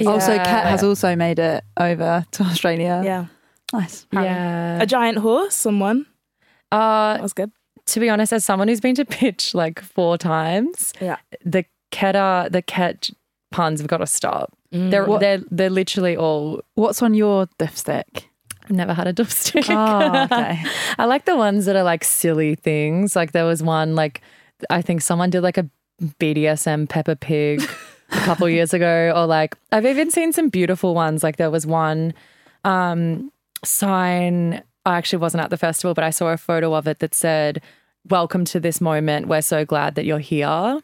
Also, 0.05 0.34
Yeah. 0.34 0.43
Kat 0.43 0.65
has 0.65 0.84
also 0.84 1.15
made 1.15 1.39
it 1.39 1.63
over 1.77 2.25
to 2.32 2.43
Australia. 2.43 3.01
Yeah. 3.05 3.25
Nice. 3.71 4.05
Yeah. 4.12 4.82
A 4.82 4.86
giant 4.86 5.19
horse, 5.19 5.53
someone. 5.55 6.05
Uh, 6.71 7.13
That 7.13 7.21
was 7.21 7.34
good. 7.34 7.51
to 7.86 7.99
be 7.99 8.10
honest, 8.10 8.34
as 8.34 8.43
someone 8.43 8.67
who's 8.67 8.82
been 8.82 8.95
to 8.95 9.05
pitch 9.05 9.53
like 9.53 9.79
four 9.79 10.17
times, 10.17 10.91
Yeah. 10.99 11.17
the 11.45 11.63
keta, 11.91 12.51
the 12.51 12.62
ket 12.63 13.10
puns 13.51 13.79
have 13.79 13.88
got 13.88 13.97
to 13.97 14.08
stop. 14.08 14.51
They're 14.71 15.05
What- 15.05 15.19
they're 15.21 15.41
they're 15.51 15.69
literally 15.69 16.17
all. 16.17 16.62
What's 16.75 17.01
on 17.01 17.13
your 17.13 17.47
dipstick? 17.60 18.25
I've 18.69 18.75
never 18.75 18.93
had 18.93 19.08
a 19.08 19.13
doof 19.13 19.32
stick. 19.32 19.65
Oh, 19.69 20.23
okay. 20.25 20.63
I 20.99 21.05
like 21.05 21.25
the 21.25 21.36
ones 21.36 21.65
that 21.65 21.75
are 21.75 21.84
like 21.84 22.03
silly 22.03 22.53
things. 22.53 23.15
Like 23.15 23.32
there 23.32 23.45
was 23.45 23.63
one 23.63 23.95
like 23.95 24.21
I 24.69 24.82
think 24.82 25.01
someone 25.01 25.32
did 25.32 25.41
like 25.41 25.58
a 25.58 25.67
BDSM 26.19 26.88
Peppa 26.88 27.15
Pig 27.15 27.62
a 28.12 28.19
couple 28.21 28.47
years 28.49 28.73
ago, 28.73 29.12
or 29.15 29.25
like 29.25 29.58
I've 29.71 29.86
even 29.86 30.12
seen 30.12 30.34
some 30.34 30.49
beautiful 30.49 30.93
ones. 30.93 31.23
Like 31.23 31.38
there 31.38 31.49
was 31.49 31.65
one 31.65 32.13
um, 32.63 33.32
sign. 33.63 34.62
I 34.86 34.97
actually 34.97 35.19
wasn't 35.19 35.43
at 35.43 35.49
the 35.49 35.58
festival, 35.58 35.93
but 35.93 36.03
I 36.03 36.12
saw 36.12 36.27
a 36.27 36.38
photo 36.38 36.75
of 36.75 36.88
it 36.88 36.99
that 36.99 37.15
said, 37.15 37.62
"Welcome 38.08 38.45
to 38.45 38.60
this 38.60 38.79
moment. 38.79 39.27
We're 39.27 39.41
so 39.41 39.65
glad 39.65 39.95
that 39.95 40.05
you're 40.05 40.19
here." 40.19 40.79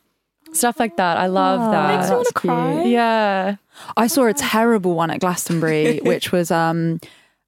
Stuff 0.54 0.80
like 0.80 0.98
that. 0.98 1.17
I 1.17 1.28
love 1.28 1.71
that. 1.71 1.98
Makes 1.98 2.10
me 2.10 2.15
want 2.15 2.28
to 2.28 2.34
cry. 2.34 2.84
Yeah. 2.84 3.56
I 3.98 4.08
saw 4.08 4.26
a 4.26 4.34
terrible 4.34 4.93
one 4.95 5.12
at 5.12 5.19
Glastonbury, 5.19 6.00
which 6.04 6.32
was 6.32 6.50
um, 6.52 7.00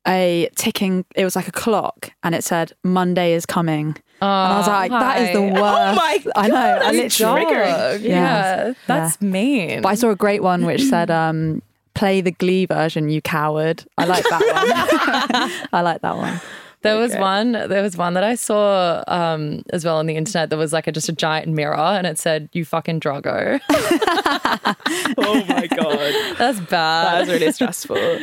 a 0.08 0.50
ticking. 0.56 1.06
It 1.16 1.24
was 1.24 1.36
like 1.36 1.48
a 1.48 1.52
clock, 1.52 2.12
and 2.24 2.34
it 2.34 2.44
said 2.44 2.74
Monday 2.84 3.34
is 3.34 3.46
coming, 3.46 3.96
and 4.22 4.30
I 4.30 4.58
was 4.58 4.68
like, 4.68 4.92
that 4.92 5.22
is 5.22 5.34
the 5.36 5.42
hi. 5.42 5.62
worst. 5.62 5.92
Oh 5.92 5.96
my 5.96 6.18
God, 6.24 6.32
I 6.36 6.48
know. 6.48 6.56
I 6.56 6.80
God, 6.80 6.96
literally. 6.96 7.44
Dog. 7.44 8.02
Yeah, 8.02 8.74
that's 8.88 9.22
mean. 9.22 9.82
But 9.82 9.90
I 9.90 9.96
saw 9.96 10.10
a 10.10 10.16
great 10.16 10.42
one 10.44 10.66
which 10.66 10.84
said, 10.84 11.12
um, 11.12 11.62
"Play 11.94 12.22
the 12.22 12.32
Glee 12.32 12.66
version, 12.66 13.10
you 13.10 13.22
coward." 13.22 13.84
I 13.98 14.06
like 14.06 14.24
that 14.24 14.42
one. 14.42 15.52
I 15.74 15.82
like 15.82 16.02
that 16.02 16.16
one. 16.18 16.40
There 16.84 16.96
was 16.98 17.14
one. 17.16 17.52
There 17.54 17.82
was 17.82 17.98
one 17.98 18.14
that 18.14 18.24
I 18.24 18.36
saw 18.36 19.04
um, 19.08 19.64
as 19.74 19.84
well 19.84 19.98
on 19.98 20.06
the 20.06 20.16
internet. 20.16 20.52
That 20.52 20.58
was 20.58 20.72
like 20.72 20.88
a, 20.88 20.92
just 20.92 21.10
a 21.10 21.12
giant 21.12 21.48
mirror, 21.50 21.76
and 21.76 22.06
it 22.08 22.18
said, 22.20 22.50
"You 22.54 22.66
fucking 22.66 23.00
Drago." 23.02 23.60
Oh 25.20 25.44
my 25.48 25.68
god. 25.68 26.36
That's 26.38 26.60
That 26.60 26.70
bad. 26.70 27.20
was 27.22 27.30
really 27.30 27.52
stressful. 27.52 28.20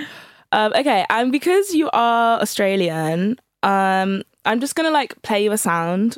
Um, 0.54 0.72
okay, 0.76 1.04
and 1.10 1.32
because 1.32 1.74
you 1.74 1.90
are 1.92 2.40
Australian, 2.40 3.40
um, 3.64 4.22
I'm 4.44 4.60
just 4.60 4.76
gonna 4.76 4.90
like 4.92 5.20
play 5.22 5.42
you 5.42 5.50
a 5.52 5.58
sound. 5.58 6.16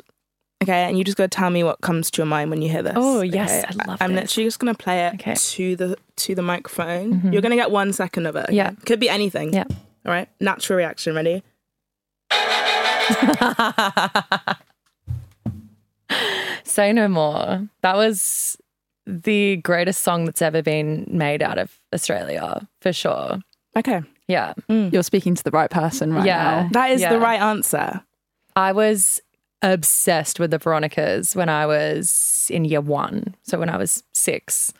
Okay, 0.63 0.83
and 0.87 0.97
you 0.97 1.03
just 1.03 1.17
gotta 1.17 1.27
tell 1.29 1.49
me 1.49 1.63
what 1.63 1.81
comes 1.81 2.11
to 2.11 2.17
your 2.19 2.27
mind 2.27 2.49
when 2.51 2.61
you 2.61 2.69
hear 2.69 2.83
this. 2.83 2.93
Oh, 2.95 3.21
yes, 3.21 3.63
okay? 3.63 3.75
I 3.79 3.85
love 3.87 4.01
it. 4.01 4.03
I'm 4.03 4.13
this. 4.13 4.21
literally 4.23 4.47
just 4.47 4.59
gonna 4.59 4.73
play 4.75 5.07
it 5.07 5.15
Okay. 5.15 5.33
to 5.35 5.75
the 5.75 5.97
to 6.17 6.35
the 6.35 6.41
microphone. 6.41 7.31
You're 7.33 7.41
gonna 7.41 7.55
get 7.55 7.71
one 7.71 7.93
second 7.93 8.25
of 8.27 8.35
it. 8.35 8.45
okay? 8.45 8.55
Yeah. 8.55 8.71
could 8.85 8.99
be 8.99 9.09
anything. 9.09 9.53
Yeah. 9.53 9.63
All 10.05 10.11
right. 10.11 10.29
Natural 10.39 10.77
reaction. 10.77 11.15
Ready? 11.15 11.43
Say 16.63 16.93
no 16.93 17.07
more. 17.07 17.67
That 17.81 17.95
was 17.95 18.57
the 19.05 19.57
greatest 19.57 20.03
song 20.03 20.25
that's 20.25 20.41
ever 20.41 20.61
been 20.61 21.05
made 21.09 21.41
out 21.41 21.57
of 21.57 21.79
Australia, 21.93 22.67
for 22.81 22.93
sure. 22.93 23.39
Okay. 23.75 24.01
Yeah. 24.27 24.53
You're 24.67 25.03
speaking 25.03 25.35
to 25.35 25.43
the 25.43 25.51
right 25.51 25.69
person 25.69 26.13
right 26.13 26.25
Yeah. 26.25 26.43
now. 26.63 26.69
That 26.71 26.91
is 26.91 27.01
Yeah. 27.01 27.13
the 27.13 27.19
right 27.19 27.39
answer. 27.39 28.01
I 28.55 28.71
was 28.73 29.21
obsessed 29.61 30.39
with 30.39 30.51
the 30.51 30.57
Veronicas 30.57 31.35
when 31.35 31.49
I 31.49 31.65
was 31.65 32.47
in 32.51 32.65
year 32.65 32.81
one. 32.81 33.35
So 33.43 33.57
when 33.59 33.69
I 33.69 33.77
was 33.77 34.03
six, 34.13 34.71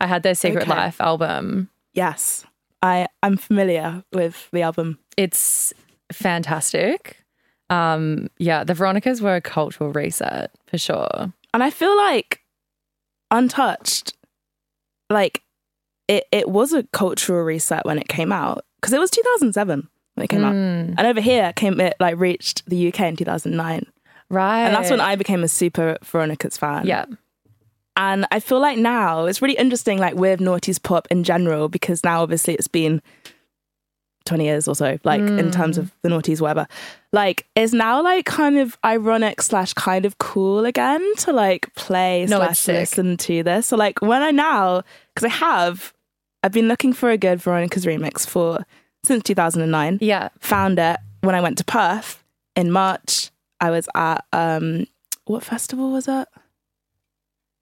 I 0.00 0.06
had 0.06 0.22
their 0.22 0.34
Secret 0.34 0.62
Okay. 0.62 0.70
Life 0.70 1.00
album. 1.00 1.68
Yes. 1.92 2.44
I 2.82 3.06
I'm 3.22 3.36
familiar 3.36 4.02
with 4.12 4.48
the 4.52 4.62
album. 4.62 4.98
It's 5.16 5.72
fantastic. 6.12 7.18
Um, 7.70 8.28
yeah, 8.38 8.62
the 8.64 8.74
Veronicas 8.74 9.20
were 9.22 9.36
a 9.36 9.40
cultural 9.40 9.92
reset 9.92 10.50
for 10.66 10.78
sure. 10.78 11.32
And 11.54 11.62
I 11.64 11.70
feel 11.70 11.96
like 11.96 12.40
Untouched, 13.30 14.14
like 15.10 15.42
it, 16.06 16.24
it 16.30 16.48
was 16.48 16.72
a 16.72 16.84
cultural 16.92 17.42
reset 17.42 17.84
when 17.84 17.98
it 17.98 18.08
came 18.08 18.30
out 18.30 18.64
because 18.86 18.92
it 18.96 19.00
was 19.00 19.10
2007 19.10 19.88
when 20.14 20.24
it 20.24 20.28
came 20.28 20.44
out, 20.44 20.54
Mm, 20.54 20.94
and 20.96 21.00
over 21.06 21.20
here 21.20 21.46
it 21.46 21.56
came 21.56 21.80
it 21.80 21.94
like 22.00 22.16
reached 22.18 22.64
the 22.66 22.88
UK 22.88 23.00
in 23.00 23.16
2009, 23.16 23.84
right. 24.30 24.60
and 24.66 24.74
that's 24.74 24.90
when 24.90 25.00
I 25.00 25.16
became 25.16 25.42
a 25.44 25.48
super 25.48 25.98
Veronica's 26.04 26.56
fan. 26.56 26.86
yeah. 26.86 27.04
and 27.96 28.26
I 28.30 28.40
feel 28.40 28.60
like 28.60 28.78
now 28.78 29.26
it's 29.26 29.42
really 29.42 29.56
interesting, 29.56 29.98
like 29.98 30.14
with 30.14 30.40
noughties 30.40 30.82
pop 30.82 31.06
in 31.10 31.24
general, 31.24 31.68
because 31.68 32.04
now 32.04 32.22
obviously 32.22 32.54
it's 32.54 32.68
been 32.68 33.02
20 34.24 34.44
years 34.44 34.66
or 34.66 34.74
so, 34.74 34.98
like 35.04 35.20
in 35.20 35.50
terms 35.52 35.78
of 35.78 35.92
the 36.02 36.08
noughties, 36.08 36.40
whatever. 36.40 36.66
Like, 37.12 37.46
it's 37.54 37.72
now 37.72 38.02
like 38.02 38.24
kind 38.26 38.58
of 38.58 38.76
ironic 38.84 39.40
slash 39.40 39.72
kind 39.74 40.04
of 40.04 40.18
cool 40.18 40.64
again 40.66 41.00
to 41.18 41.32
like 41.32 41.72
play 41.76 42.26
No, 42.28 42.38
slash 42.38 42.66
listen 42.66 43.16
to 43.18 43.42
this. 43.44 43.68
So, 43.68 43.76
like, 43.76 44.02
when 44.02 44.22
I 44.22 44.32
now, 44.32 44.82
because 45.14 45.26
I 45.30 45.34
have, 45.36 45.94
I've 46.46 46.52
been 46.52 46.68
looking 46.68 46.92
for 46.92 47.10
a 47.10 47.18
good 47.18 47.40
Veronica's 47.42 47.84
remix 47.84 48.24
for 48.24 48.64
since 49.02 49.24
2009 49.24 49.98
Yeah. 50.00 50.28
found 50.38 50.78
it 50.78 50.98
when 51.22 51.34
I 51.34 51.40
went 51.40 51.58
to 51.58 51.64
Perth 51.64 52.22
in 52.54 52.70
March. 52.70 53.30
I 53.60 53.70
was 53.70 53.88
at 53.96 54.24
um 54.32 54.86
what 55.24 55.42
festival 55.42 55.90
was 55.90 56.06
it? 56.06 56.28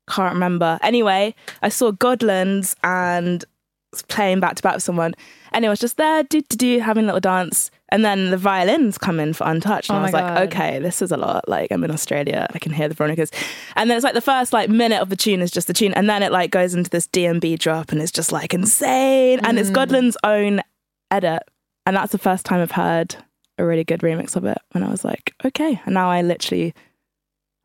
Can't 0.07 0.35
remember. 0.35 0.79
Anyway, 0.83 1.35
I 1.63 1.71
saw 1.71 1.93
Godlands 1.93 2.77
and 2.85 3.43
was 3.91 4.03
playing 4.03 4.41
back 4.41 4.57
to 4.57 4.63
back 4.63 4.75
with 4.75 4.83
someone. 4.83 5.15
And 5.53 5.65
it 5.65 5.71
was 5.71 5.79
just 5.79 5.97
there, 5.97 6.23
do 6.23 6.43
do 6.43 6.57
do, 6.59 6.81
having 6.81 7.05
a 7.05 7.07
little 7.07 7.21
dance. 7.21 7.71
And 7.95 8.05
then 8.05 8.31
the 8.31 8.37
violins 8.37 8.99
come 8.99 9.21
in 9.21 9.33
for 9.35 9.47
Untouched. 9.47 9.89
And 9.89 9.97
Oh 9.99 10.01
I 10.01 10.03
was 10.05 10.13
my 10.13 10.35
like, 10.35 10.53
okay, 10.53 10.79
this 10.81 11.01
is 11.01 11.13
a 11.13 11.17
lot. 11.17 11.49
Like 11.49 11.71
I'm 11.71 11.85
in 11.85 11.91
Australia. 11.93 12.49
I 12.53 12.59
can 12.59 12.73
hear 12.73 12.89
the 12.89 12.95
Veronicas. 12.95 13.31
And 13.77 13.89
then 13.89 13.97
it's 13.97 14.03
like 14.05 14.15
the 14.15 14.21
first 14.21 14.53
like 14.53 14.69
minute 14.69 15.01
of 15.01 15.11
the 15.11 15.17
tune 15.17 15.41
is 15.41 15.53
just 15.53 15.69
the 15.69 15.73
tune. 15.75 15.95
And 15.95 16.11
then 16.11 16.23
it 16.23 16.33
like 16.33 16.51
goes 16.51 16.75
into 16.75 16.91
this 16.91 17.07
D&B 17.07 17.57
drop 17.57 17.93
and 17.93 18.03
it's 18.03 18.11
just 18.11 18.33
like 18.33 18.53
insane. 18.53 19.39
And 19.45 19.57
Mm. 19.57 19.61
it's 19.61 19.71
Godland's 19.71 20.17
own 20.25 20.61
edit. 21.13 21.43
And 21.87 21.95
that's 21.97 22.11
the 22.13 22.19
first 22.19 22.45
time 22.45 22.61
I've 22.61 22.73
heard 22.73 23.15
a 23.59 23.65
really 23.65 23.85
good 23.85 24.01
remix 24.01 24.35
of 24.35 24.45
it. 24.45 24.59
And 24.75 24.85
I 24.85 24.91
was 24.91 25.05
like, 25.05 25.33
okay. 25.45 25.81
And 25.85 25.95
now 25.95 26.11
I 26.11 26.21
literally 26.23 26.75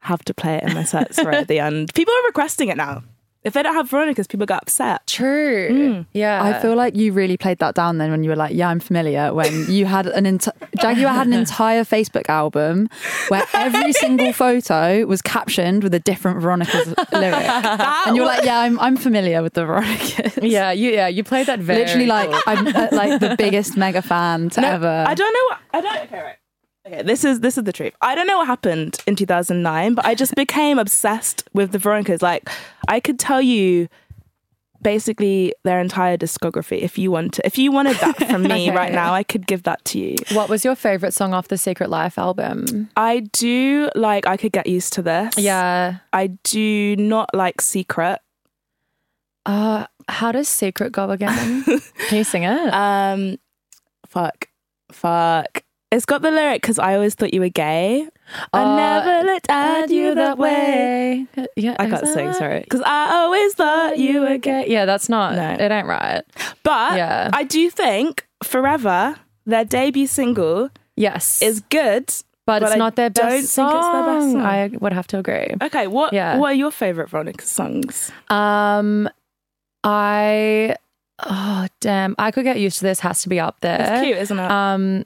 have 0.02 0.24
to 0.26 0.34
play 0.36 0.58
it 0.58 0.64
in 0.64 0.74
my 0.76 0.84
sets 0.84 1.18
right 1.18 1.34
at 1.44 1.48
the 1.48 1.60
end. 1.60 1.92
People 1.96 2.14
are 2.14 2.28
requesting 2.28 2.70
it 2.70 2.78
now. 2.78 3.02
If 3.44 3.54
they 3.54 3.64
don't 3.64 3.74
have 3.74 3.90
Veronica's, 3.90 4.28
people 4.28 4.46
get 4.46 4.62
upset. 4.62 5.08
True. 5.08 5.70
Mm. 5.70 6.06
Yeah. 6.14 6.44
I 6.44 6.60
feel 6.60 6.76
like 6.76 6.96
you 6.98 7.14
really 7.14 7.38
played 7.38 7.60
that 7.60 7.74
down 7.74 7.98
then 7.98 8.12
when 8.12 8.22
you 8.24 8.30
were 8.30 8.36
like, 8.36 8.54
"Yeah, 8.54 8.68
I'm 8.68 8.82
familiar." 8.82 9.34
When 9.34 9.66
you 9.72 9.86
had 9.86 10.08
an 10.08 10.26
enti- 10.26 10.52
Jaguar 10.82 11.14
had 11.14 11.28
an 11.28 11.34
entire 11.34 11.84
Facebook 11.84 12.28
album 12.28 12.90
where 13.30 13.46
every 13.54 13.94
single 13.94 14.34
photo 14.34 15.06
was 15.06 15.22
captioned 15.22 15.84
with 15.84 15.94
a 15.94 16.00
different 16.00 16.42
Veronica's 16.42 16.94
lyric, 17.14 17.48
and 18.08 18.16
you 18.16 18.24
were 18.24 18.28
like, 18.28 18.44
"Yeah, 18.44 18.60
I'm 18.60 18.78
I'm 18.80 18.98
familiar 18.98 19.42
with 19.42 19.54
the 19.54 19.66
Veronicas." 19.66 20.40
Yeah, 20.42 20.72
you 20.72 20.92
yeah, 20.92 21.08
you 21.08 21.24
played 21.24 21.48
that 21.48 21.60
very 21.60 21.80
literally 21.80 22.08
like 22.08 22.30
cool. 22.30 22.42
I'm 22.46 22.68
uh, 22.68 22.88
like 22.92 23.20
the 23.22 23.36
biggest 23.40 23.78
mega 23.78 24.02
fan 24.02 24.50
to 24.52 24.62
No, 24.62 24.68
ever. 24.68 25.06
I 25.08 25.14
don't 25.14 25.34
know 25.34 25.46
what 25.48 25.60
I 25.74 25.82
don't 25.82 26.04
okay, 26.08 26.24
right. 26.24 26.36
Okay, 26.88 27.02
this 27.04 27.24
is 27.26 27.42
this 27.42 27.58
is 27.58 27.64
the 27.66 27.74
truth. 27.74 27.94
I 28.02 28.16
don't 28.16 28.26
know 28.28 28.38
what 28.38 28.48
happened 28.48 29.00
in 29.06 29.16
2009, 29.16 29.94
but 29.96 30.06
I 30.06 30.16
just 30.16 30.34
became 30.36 30.80
obsessed 30.80 31.44
with 31.54 31.72
the 31.72 31.78
Veronicas. 31.78 32.22
Like 32.22 32.50
I 32.88 33.00
could 33.00 33.20
tell 33.20 33.42
you 33.42 33.88
basically 34.82 35.54
their 35.66 35.82
entire 35.82 36.16
discography 36.16 36.80
if 36.80 36.98
you 36.98 37.12
want 37.12 37.34
to. 37.34 37.46
If 37.46 37.58
you 37.58 37.70
wanted 37.72 37.98
that 37.98 38.16
from 38.30 38.44
me 38.44 38.70
Okay. 38.70 38.72
right 38.76 38.94
now, 38.94 39.14
I 39.14 39.24
could 39.24 39.46
give 39.46 39.64
that 39.64 39.84
to 39.86 40.00
you. 40.00 40.16
What 40.32 40.48
was 40.48 40.64
your 40.64 40.74
favorite 40.76 41.14
song 41.14 41.34
off 41.34 41.50
the 41.50 41.58
Secret 41.58 41.90
Life 41.90 42.18
album? 42.18 42.90
I 42.96 43.20
do 43.34 43.90
like 43.94 44.26
I 44.26 44.38
could 44.38 44.54
get 44.54 44.66
used 44.68 44.94
to 44.94 45.02
this. 45.02 45.38
Yeah. 45.38 45.98
I 46.14 46.28
do 46.46 46.96
not 46.96 47.30
like 47.34 47.60
Secret. 47.62 48.20
Uh 49.46 49.86
how 50.08 50.32
does 50.32 50.48
Secret 50.48 50.92
go 50.94 51.10
again? 51.12 51.64
Can 52.08 52.18
you 52.18 52.24
sing 52.24 52.44
it? 52.44 52.74
Um 52.74 53.38
fuck. 54.08 54.48
Fuck. 54.94 55.64
It's 55.92 56.06
got 56.06 56.22
the 56.22 56.30
lyric 56.30 56.62
because 56.62 56.78
I 56.78 56.94
always 56.94 57.16
thought 57.16 57.34
you 57.34 57.42
were 57.42 57.50
gay. 57.50 58.08
I 58.54 58.62
Uh, 58.62 58.76
never 58.76 59.24
looked 59.26 59.50
at 59.50 59.90
you 59.90 60.14
that 60.14 60.38
way. 60.38 61.26
Yeah, 61.56 61.76
I 61.80 61.90
can't 61.90 62.08
sing, 62.08 62.32
sorry. 62.34 62.60
Because 62.60 62.82
I 62.86 63.12
always 63.16 63.54
thought 63.56 63.98
you 63.98 64.22
were 64.22 64.38
gay. 64.38 64.66
Yeah, 64.68 64.86
that's 64.86 65.10
not. 65.10 65.34
No. 65.36 65.50
It 65.66 65.72
ain't 65.72 65.88
right. 65.88 66.22
But 66.64 66.98
Yeah. 66.98 67.30
I 67.34 67.44
do 67.44 67.70
think 67.72 68.26
Forever, 68.44 69.16
their 69.48 69.66
debut 69.66 70.06
single, 70.08 70.70
Yes, 70.96 71.42
is 71.42 71.62
good. 71.70 72.06
but, 72.46 72.60
but 72.60 72.64
it's 72.64 72.72
I 72.74 72.78
not 72.78 72.96
their 72.96 73.10
best 73.10 73.50
song. 73.54 73.66
don't 73.72 73.74
think 73.74 73.84
it's 73.84 73.88
song. 73.92 74.06
their 74.06 74.16
best 74.16 74.32
song. 74.32 74.42
I 74.42 74.68
would 74.80 74.94
have 74.94 75.08
to 75.08 75.18
agree. 75.18 75.56
Okay, 75.62 75.88
what 75.88 76.14
Yeah. 76.14 76.38
what 76.38 76.52
are 76.52 76.56
your 76.56 76.72
favourite 76.72 77.10
Veronica 77.10 77.44
songs? 77.46 78.12
Um, 78.30 79.10
I 79.84 80.76
oh 81.26 81.68
damn, 81.80 82.16
I 82.18 82.32
could 82.32 82.44
get 82.44 82.60
used 82.60 82.78
to 82.80 82.84
this. 82.86 83.00
Has 83.02 83.22
to 83.24 83.30
be 83.30 83.40
up 83.40 83.60
there. 83.62 83.80
It's 83.82 84.04
cute, 84.04 84.18
isn't 84.18 84.40
it? 84.40 84.52
Um, 84.52 85.04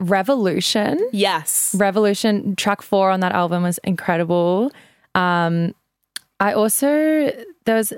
Revolution. 0.00 1.08
yes. 1.12 1.74
Revolution 1.78 2.54
track 2.56 2.82
four 2.82 3.10
on 3.10 3.20
that 3.20 3.32
album 3.32 3.62
was 3.62 3.78
incredible. 3.84 4.70
Um, 5.14 5.74
I 6.40 6.52
also 6.52 6.86
there 7.64 7.74
was 7.74 7.92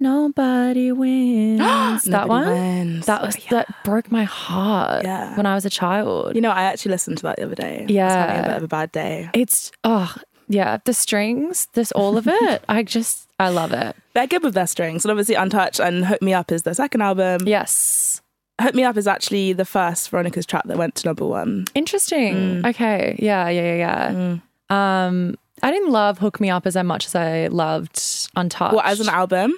Nobody 0.00 0.90
Wins. 0.92 1.58
that 1.60 2.06
Nobody 2.06 2.28
one. 2.28 2.48
Wins. 2.48 3.06
That 3.06 3.22
was 3.22 3.36
Oh, 3.36 3.40
yeah. 3.42 3.48
that 3.50 3.84
broke 3.84 4.10
my 4.10 4.24
heart 4.24 5.04
Yeah. 5.04 5.36
when 5.36 5.46
I 5.46 5.54
was 5.54 5.64
a 5.64 5.70
child. 5.70 6.34
You 6.34 6.40
know, 6.40 6.50
I 6.50 6.64
actually 6.64 6.90
listened 6.92 7.18
to 7.18 7.22
that 7.24 7.36
the 7.36 7.44
other 7.44 7.54
day. 7.54 7.86
Yeah. 7.88 8.08
having 8.26 8.44
a 8.44 8.48
bit 8.48 8.56
of 8.56 8.62
a 8.64 8.68
bad 8.68 8.90
day. 8.92 9.30
It's 9.34 9.70
oh 9.84 10.14
yeah, 10.48 10.78
the 10.84 10.92
strings, 10.92 11.68
this 11.74 11.90
all 11.92 12.18
of 12.18 12.26
it. 12.28 12.64
I 12.68 12.82
just 12.82 13.28
I 13.38 13.48
love 13.50 13.72
it. 13.72 13.94
They're 14.14 14.26
good 14.26 14.42
with 14.42 14.54
their 14.54 14.66
strings. 14.66 15.04
And 15.04 15.10
obviously 15.12 15.36
Untouched 15.36 15.78
and 15.80 16.04
Hook 16.04 16.20
Me 16.22 16.34
Up 16.34 16.50
is 16.52 16.64
their 16.64 16.74
second 16.74 17.00
album. 17.00 17.46
Yes. 17.46 18.20
Hook 18.60 18.74
Me 18.74 18.84
Up 18.84 18.96
is 18.96 19.06
actually 19.06 19.52
the 19.52 19.64
first 19.64 20.10
Veronica's 20.10 20.46
track 20.46 20.64
that 20.66 20.76
went 20.76 20.94
to 20.96 21.06
number 21.08 21.26
one. 21.26 21.66
Interesting. 21.74 22.34
Mm. 22.62 22.66
Okay. 22.70 23.16
Yeah, 23.18 23.48
yeah, 23.48 23.74
yeah, 23.74 24.38
yeah. 24.70 25.04
Um 25.06 25.36
I 25.62 25.70
didn't 25.70 25.90
love 25.90 26.18
Hook 26.18 26.40
Me 26.40 26.50
Up 26.50 26.66
as 26.66 26.76
much 26.76 27.06
as 27.06 27.14
I 27.14 27.46
loved 27.46 28.00
Untouched. 28.36 28.74
What, 28.74 28.84
as 28.86 29.00
an 29.00 29.08
album? 29.08 29.54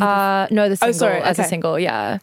Uh, 0.00 0.46
no, 0.50 0.68
the 0.68 0.72
Oh, 0.74 0.90
single 0.90 0.92
sorry, 0.94 1.20
as 1.22 1.38
a 1.38 1.44
single, 1.44 1.78
yeah. 1.78 2.18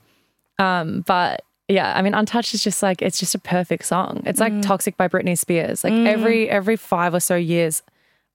Um, 0.59 1.01
but 1.07 1.43
yeah, 1.67 1.93
I 1.95 2.01
mean, 2.01 2.13
Untouched 2.13 2.53
is 2.53 2.63
just 2.63 2.83
like 2.83 3.01
it's 3.01 3.17
just 3.19 3.33
a 3.33 3.39
perfect 3.39 3.85
song. 3.85 4.21
It's 4.25 4.39
like 4.39 4.53
Mm. 4.53 4.61
Toxic 4.61 4.97
by 4.97 5.07
Britney 5.07 5.38
Spears. 5.38 5.83
Like 5.83 5.93
every 5.93 6.49
every 6.49 6.75
five 6.75 7.13
or 7.13 7.19
so 7.19 7.35
years, 7.35 7.81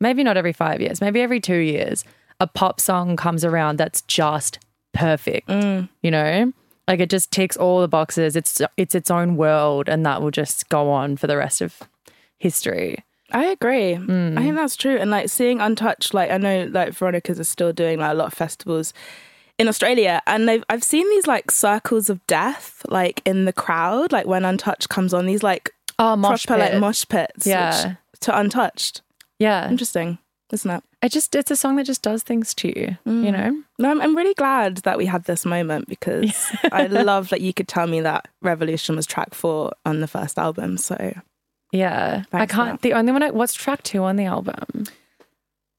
maybe 0.00 0.24
not 0.24 0.36
every 0.36 0.52
five 0.52 0.80
years, 0.80 1.00
maybe 1.00 1.20
every 1.20 1.40
two 1.40 1.58
years, 1.58 2.04
a 2.40 2.46
pop 2.46 2.80
song 2.80 3.16
comes 3.16 3.44
around 3.44 3.76
that's 3.78 4.02
just 4.02 4.58
perfect. 4.92 5.48
Mm. 5.48 5.88
You 6.02 6.10
know, 6.10 6.52
like 6.88 6.98
it 7.00 7.10
just 7.10 7.30
ticks 7.30 7.56
all 7.56 7.80
the 7.80 7.88
boxes. 7.88 8.34
It's 8.34 8.60
it's 8.76 8.94
its 8.96 9.10
own 9.10 9.36
world, 9.36 9.88
and 9.88 10.04
that 10.06 10.20
will 10.22 10.32
just 10.32 10.68
go 10.68 10.90
on 10.90 11.16
for 11.16 11.26
the 11.28 11.36
rest 11.36 11.60
of 11.60 11.80
history. 12.38 13.04
I 13.30 13.44
agree. 13.44 13.94
Mm. 13.94 14.38
I 14.38 14.42
think 14.42 14.56
that's 14.56 14.74
true. 14.74 14.96
And 14.96 15.10
like 15.10 15.28
seeing 15.28 15.60
Untouched, 15.60 16.14
like 16.14 16.30
I 16.30 16.38
know 16.38 16.68
like 16.72 16.94
Veronica's 16.94 17.38
is 17.38 17.48
still 17.48 17.72
doing 17.72 17.98
like 18.00 18.12
a 18.12 18.14
lot 18.14 18.28
of 18.28 18.34
festivals 18.34 18.94
in 19.58 19.68
Australia, 19.68 20.22
and 20.26 20.48
they've 20.48 20.64
I've 20.70 20.82
seen 20.84 21.08
these 21.10 21.26
like 21.26 21.50
circles 21.50 22.08
of 22.08 22.26
death 22.26 22.82
like 22.88 23.20
in 23.26 23.44
the 23.44 23.52
crowd, 23.52 24.12
like 24.12 24.26
when 24.26 24.44
Untouched 24.44 24.88
comes 24.88 25.12
on, 25.12 25.26
these 25.26 25.42
like 25.42 25.70
Oh, 25.98 26.14
mosh 26.16 26.46
proper 26.46 26.62
like 26.62 26.80
mosh 26.80 27.04
pits, 27.08 27.46
Yeah. 27.46 27.96
to 28.20 28.38
Untouched. 28.38 29.02
Yeah. 29.40 29.68
Interesting, 29.68 30.18
isn't 30.52 30.70
it? 30.70 30.82
I 31.02 31.08
just 31.08 31.34
it's 31.34 31.50
a 31.50 31.56
song 31.56 31.76
that 31.76 31.84
just 31.86 32.02
does 32.02 32.22
things 32.22 32.54
to 32.54 32.68
you, 32.68 32.96
you 33.04 33.30
know? 33.32 33.62
No, 33.78 33.90
I'm, 33.90 34.00
I'm 34.00 34.16
really 34.16 34.34
glad 34.34 34.78
that 34.78 34.98
we 34.98 35.06
had 35.06 35.24
this 35.24 35.44
moment 35.44 35.88
because 35.88 36.50
I 36.72 36.86
love 36.86 37.28
that 37.30 37.40
you 37.40 37.52
could 37.54 37.68
tell 37.68 37.86
me 37.86 38.00
that 38.00 38.28
Revolution 38.42 38.96
was 38.96 39.06
track 39.06 39.34
four 39.34 39.72
on 39.86 40.00
the 40.00 40.08
first 40.08 40.38
album. 40.38 40.76
So, 40.78 41.14
Yeah. 41.72 42.24
I 42.32 42.46
can't 42.46 42.80
the 42.82 42.92
only 42.94 43.12
one 43.12 43.22
I 43.22 43.30
what's 43.30 43.54
track 43.54 43.82
two 43.82 44.02
on 44.04 44.16
the 44.16 44.24
album? 44.24 44.84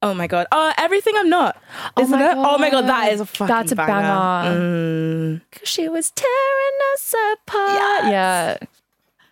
oh 0.02 0.14
my 0.14 0.28
god, 0.28 0.48
oh 0.54 0.72
everything 0.78 1.14
I'm 1.18 1.30
not, 1.30 1.62
Oh 1.98 2.04
isn't 2.04 2.18
my 2.18 2.32
it? 2.32 2.36
Oh 2.38 2.58
my 2.58 2.70
god, 2.70 2.88
That 2.88 3.12
is 3.12 3.20
a 3.20 3.26
fucking 3.26 3.54
That's 3.54 3.72
a 3.74 3.76
banger. 3.76 3.90
banger. 3.92 4.60
Mm. 4.60 5.42
She 5.64 5.90
was 5.90 6.12
tearing 6.12 6.78
us 6.94 7.14
apart. 7.34 7.74
Yes. 7.74 8.12
Yeah. 8.12 8.58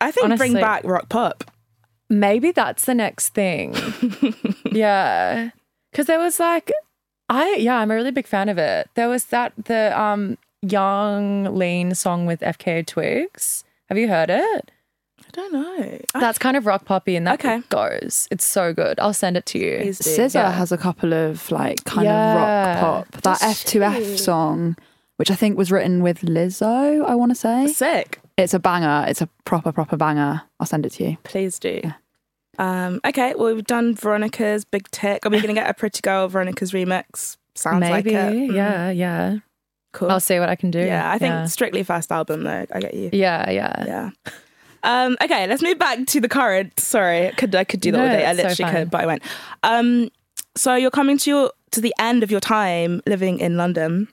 I 0.02 0.12
think 0.12 0.38
bring 0.38 0.54
back 0.54 0.84
rock 0.84 1.08
pop. 1.10 1.50
Maybe 2.10 2.52
that's 2.52 2.86
the 2.86 2.94
next 2.96 3.30
thing. 3.30 3.76
yeah. 4.72 5.50
Cause 5.94 6.06
there 6.06 6.20
was 6.20 6.40
like 6.40 6.72
I 7.30 7.56
yeah, 7.56 7.76
I'm 7.78 7.92
a 7.92 7.96
really 7.96 8.12
big 8.12 8.28
fan 8.28 8.50
of 8.50 8.58
it. 8.58 8.90
There 8.96 9.10
was 9.10 9.26
that 9.26 9.54
the 9.66 9.98
um 10.00 10.38
Yung 10.62 11.44
Lean 11.56 11.94
song 11.96 12.26
with 12.26 12.40
FKA 12.42 12.86
Twigs. 12.86 13.64
Have 13.90 13.98
you 13.98 14.08
heard 14.08 14.30
it? 14.30 14.72
I 15.20 15.30
don't 15.34 15.54
know. 15.54 16.00
I- 16.16 16.20
That's 16.20 16.38
kind 16.38 16.56
of 16.58 16.66
rock 16.66 16.86
poppy 16.86 17.16
and 17.16 17.28
that 17.28 17.36
Okay. 17.44 17.62
goes. 17.70 18.28
It's 18.32 18.46
so 18.48 18.74
good. 18.74 19.00
I'll 19.00 19.14
send 19.14 19.36
it 19.38 19.46
to 19.48 19.60
you. 19.60 19.78
Please. 19.78 20.00
SZA 20.00 20.34
Yeah. 20.36 20.52
has 20.52 20.72
a 20.72 20.78
couple 20.78 21.14
of 21.14 21.52
like 21.52 21.84
kind 21.84 22.06
Yeah. 22.06 22.78
of 22.78 22.84
rock 22.84 23.12
pop. 23.12 23.22
That 23.24 23.40
F2F 23.42 24.18
song, 24.18 24.78
which 25.18 25.30
I 25.32 25.36
think 25.36 25.58
was 25.58 25.72
written 25.72 26.02
with 26.04 26.22
Lizzo, 26.22 27.06
I 27.06 27.16
want 27.16 27.32
to 27.32 27.36
say. 27.36 27.68
Sick. 27.68 28.20
It's 28.38 28.54
a 28.54 28.60
banger. 28.60 29.06
It's 29.08 29.22
a 29.22 29.28
proper, 29.46 29.72
proper 29.72 29.98
banger. 29.98 30.44
I'll 30.60 30.68
send 30.68 30.86
it 30.86 30.92
to 30.94 31.04
you. 31.04 31.18
Please 31.24 31.58
do. 31.60 31.82
Um, 32.60 33.00
okay, 33.06 33.34
well 33.36 33.54
we've 33.54 33.64
done 33.66 33.96
Veronica's 33.96 34.66
Big 34.66 34.90
Tick. 34.92 35.26
Are 35.26 35.30
we 35.30 35.38
going 35.38 35.54
to 35.54 35.60
get 35.60 35.70
a 35.70 35.74
Pretty 35.74 36.02
Girl 36.02 36.28
Veronica's 36.28 36.72
remix? 36.72 37.38
Sounds 37.56 37.80
Maybe. 37.82 37.92
like 37.92 38.06
it. 38.34 38.34
Mm, 38.52 38.56
Yeah, 38.56 38.90
yeah. 38.92 39.38
cool. 39.94 40.10
I'll 40.12 40.20
see 40.20 40.40
what 40.40 40.50
I 40.50 40.56
can 40.56 40.72
do. 40.72 40.80
yeah, 40.80 41.10
I 41.12 41.18
think 41.18 41.32
Yeah. 41.32 41.46
strictly 41.46 41.84
first 41.84 42.12
album 42.12 42.44
though. 42.44 42.66
I 42.72 42.80
get 42.80 42.94
you. 42.94 43.10
Yeah, 43.14 43.50
yeah. 43.50 43.84
Yeah. 43.86 44.10
Um, 44.84 45.18
okay, 45.22 45.48
let's 45.48 45.62
move 45.64 45.80
back 45.80 46.06
to 46.06 46.20
the 46.22 46.30
current. 46.30 46.80
Sorry, 46.80 47.28
I 47.28 47.32
could 47.32 47.54
I 47.56 47.64
could 47.64 47.82
do 47.82 47.92
that 47.92 47.98
No, 47.98 48.04
all 48.04 48.10
day. 48.10 48.26
I 48.26 48.32
so 48.36 48.44
literally 48.44 48.56
fine. 48.56 48.74
could, 48.84 48.92
but 48.92 49.02
I 49.02 49.06
went. 49.08 49.24
Um, 49.64 50.10
so 50.56 50.76
you're 50.76 50.92
coming 50.92 51.18
to 51.20 51.30
your 51.30 51.52
to 51.72 51.82
the 51.82 51.94
end 52.00 52.22
of 52.24 52.30
your 52.32 52.40
time 52.40 53.02
living 53.08 53.40
in 53.40 53.58
London. 53.58 54.08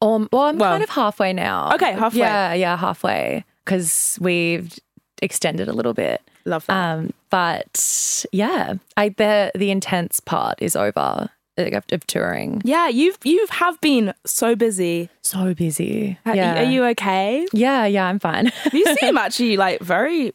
Um, 0.00 0.28
well, 0.32 0.42
I'm 0.42 0.58
Well- 0.58 0.70
kind 0.72 0.82
of 0.82 0.88
halfway 0.90 1.32
now. 1.32 1.72
Okay, 1.74 1.92
halfway. 1.92 2.20
Yeah, 2.20 2.52
yeah, 2.54 2.76
halfway. 2.76 3.44
Because 3.68 4.18
we've 4.20 4.78
extended 5.20 5.68
a 5.68 5.72
little 5.72 5.94
bit. 5.94 6.22
Love 6.44 6.64
that. 6.66 6.74
Um, 6.74 7.12
but 7.30 8.24
yeah, 8.32 8.74
I 8.96 9.10
the 9.10 9.52
the 9.54 9.70
intense 9.70 10.20
part 10.20 10.56
is 10.62 10.74
over 10.76 11.28
of, 11.58 11.84
of 11.92 12.06
touring. 12.06 12.62
yeah, 12.64 12.88
you've 12.88 13.18
you 13.24 13.44
have 13.50 13.80
been 13.80 14.14
so 14.24 14.54
busy. 14.56 15.10
So 15.22 15.54
busy. 15.54 16.18
Ha- 16.24 16.32
yeah. 16.32 16.60
Are 16.60 16.70
you 16.70 16.84
okay? 16.86 17.46
Yeah, 17.52 17.84
yeah, 17.84 18.06
I'm 18.06 18.18
fine. 18.18 18.52
You 18.72 18.84
seem 19.00 19.18
actually 19.18 19.56
like 19.56 19.80
very. 19.80 20.32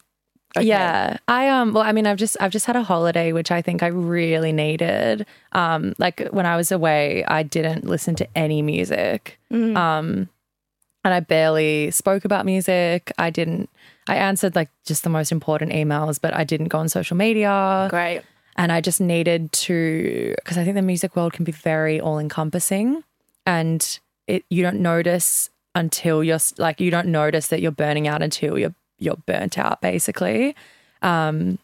okay. 0.56 0.66
Yeah. 0.66 1.16
I 1.26 1.48
um 1.48 1.72
well 1.72 1.82
I 1.82 1.92
mean 1.92 2.06
I've 2.06 2.18
just 2.18 2.36
I've 2.40 2.52
just 2.52 2.66
had 2.66 2.76
a 2.76 2.82
holiday 2.84 3.32
which 3.32 3.50
I 3.50 3.60
think 3.62 3.82
I 3.82 3.88
really 3.88 4.52
needed. 4.52 5.26
Um 5.52 5.94
like 5.98 6.28
when 6.30 6.46
I 6.46 6.56
was 6.56 6.70
away 6.70 7.24
I 7.26 7.42
didn't 7.42 7.84
listen 7.86 8.14
to 8.16 8.28
any 8.36 8.62
music. 8.62 9.40
Mm. 9.52 9.76
Um 9.76 10.28
and 11.04 11.12
I 11.14 11.20
barely 11.20 11.90
spoke 11.90 12.24
about 12.24 12.46
music. 12.46 13.12
I 13.18 13.30
didn't 13.30 13.68
I 14.08 14.16
answered 14.16 14.54
like 14.56 14.70
just 14.84 15.02
the 15.04 15.10
most 15.10 15.30
important 15.32 15.72
emails 15.72 16.18
but 16.20 16.34
I 16.34 16.44
didn't 16.44 16.68
go 16.68 16.78
on 16.78 16.88
social 16.88 17.16
media. 17.16 17.86
Great. 17.90 18.22
and 18.56 18.70
I 18.72 18.80
just 18.80 19.00
needed 19.00 19.52
to 19.52 20.34
because 20.36 20.58
I 20.58 20.64
think 20.64 20.76
the 20.76 20.82
music 20.82 21.16
world 21.16 21.32
can 21.32 21.44
be 21.44 21.52
very 21.52 22.00
all 22.00 22.18
encompassing 22.18 23.02
and 23.46 23.98
it 24.26 24.44
you 24.50 24.62
don't 24.62 24.80
notice 24.80 25.50
until 25.74 26.22
you're 26.24 26.38
like 26.58 26.80
you 26.80 26.90
don't 26.90 27.08
notice 27.08 27.48
that 27.48 27.60
you're 27.60 27.72
burning 27.72 28.06
out 28.08 28.22
until 28.22 28.58
you're 28.58 28.74
you're 28.98 29.16
burnt 29.26 29.58
out 29.58 29.80
basically. 29.80 30.54
Um 31.02 31.58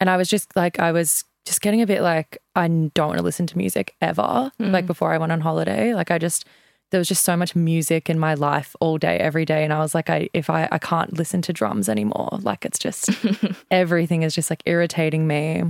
and 0.00 0.08
I 0.10 0.16
was 0.16 0.28
just 0.28 0.54
like 0.56 0.78
I 0.78 0.92
was 0.92 1.24
just 1.44 1.60
getting 1.60 1.80
a 1.82 1.86
bit 1.86 2.02
like 2.02 2.38
I 2.54 2.66
don't 2.68 3.08
want 3.08 3.18
to 3.18 3.24
listen 3.24 3.46
to 3.48 3.58
music 3.58 3.94
ever 4.00 4.50
like 4.58 4.86
before 4.86 5.12
I 5.12 5.18
went 5.18 5.32
on 5.32 5.40
holiday. 5.40 5.94
Like 5.94 6.10
I 6.10 6.18
just 6.18 6.44
there 6.90 6.98
was 6.98 7.08
just 7.08 7.24
so 7.24 7.36
much 7.36 7.56
music 7.56 8.08
in 8.08 8.18
my 8.18 8.34
life 8.34 8.76
all 8.80 8.96
day 8.98 9.18
every 9.18 9.44
day 9.44 9.64
and 9.64 9.72
I 9.72 9.80
was 9.80 9.94
like 9.94 10.08
I 10.08 10.28
if 10.32 10.48
I 10.48 10.68
I 10.70 10.78
can't 10.78 11.16
listen 11.16 11.42
to 11.42 11.52
drums 11.52 11.88
anymore 11.88 12.38
like 12.42 12.64
it's 12.64 12.78
just 12.78 13.10
everything 13.70 14.22
is 14.22 14.34
just 14.34 14.50
like 14.50 14.62
irritating 14.66 15.26
me 15.26 15.64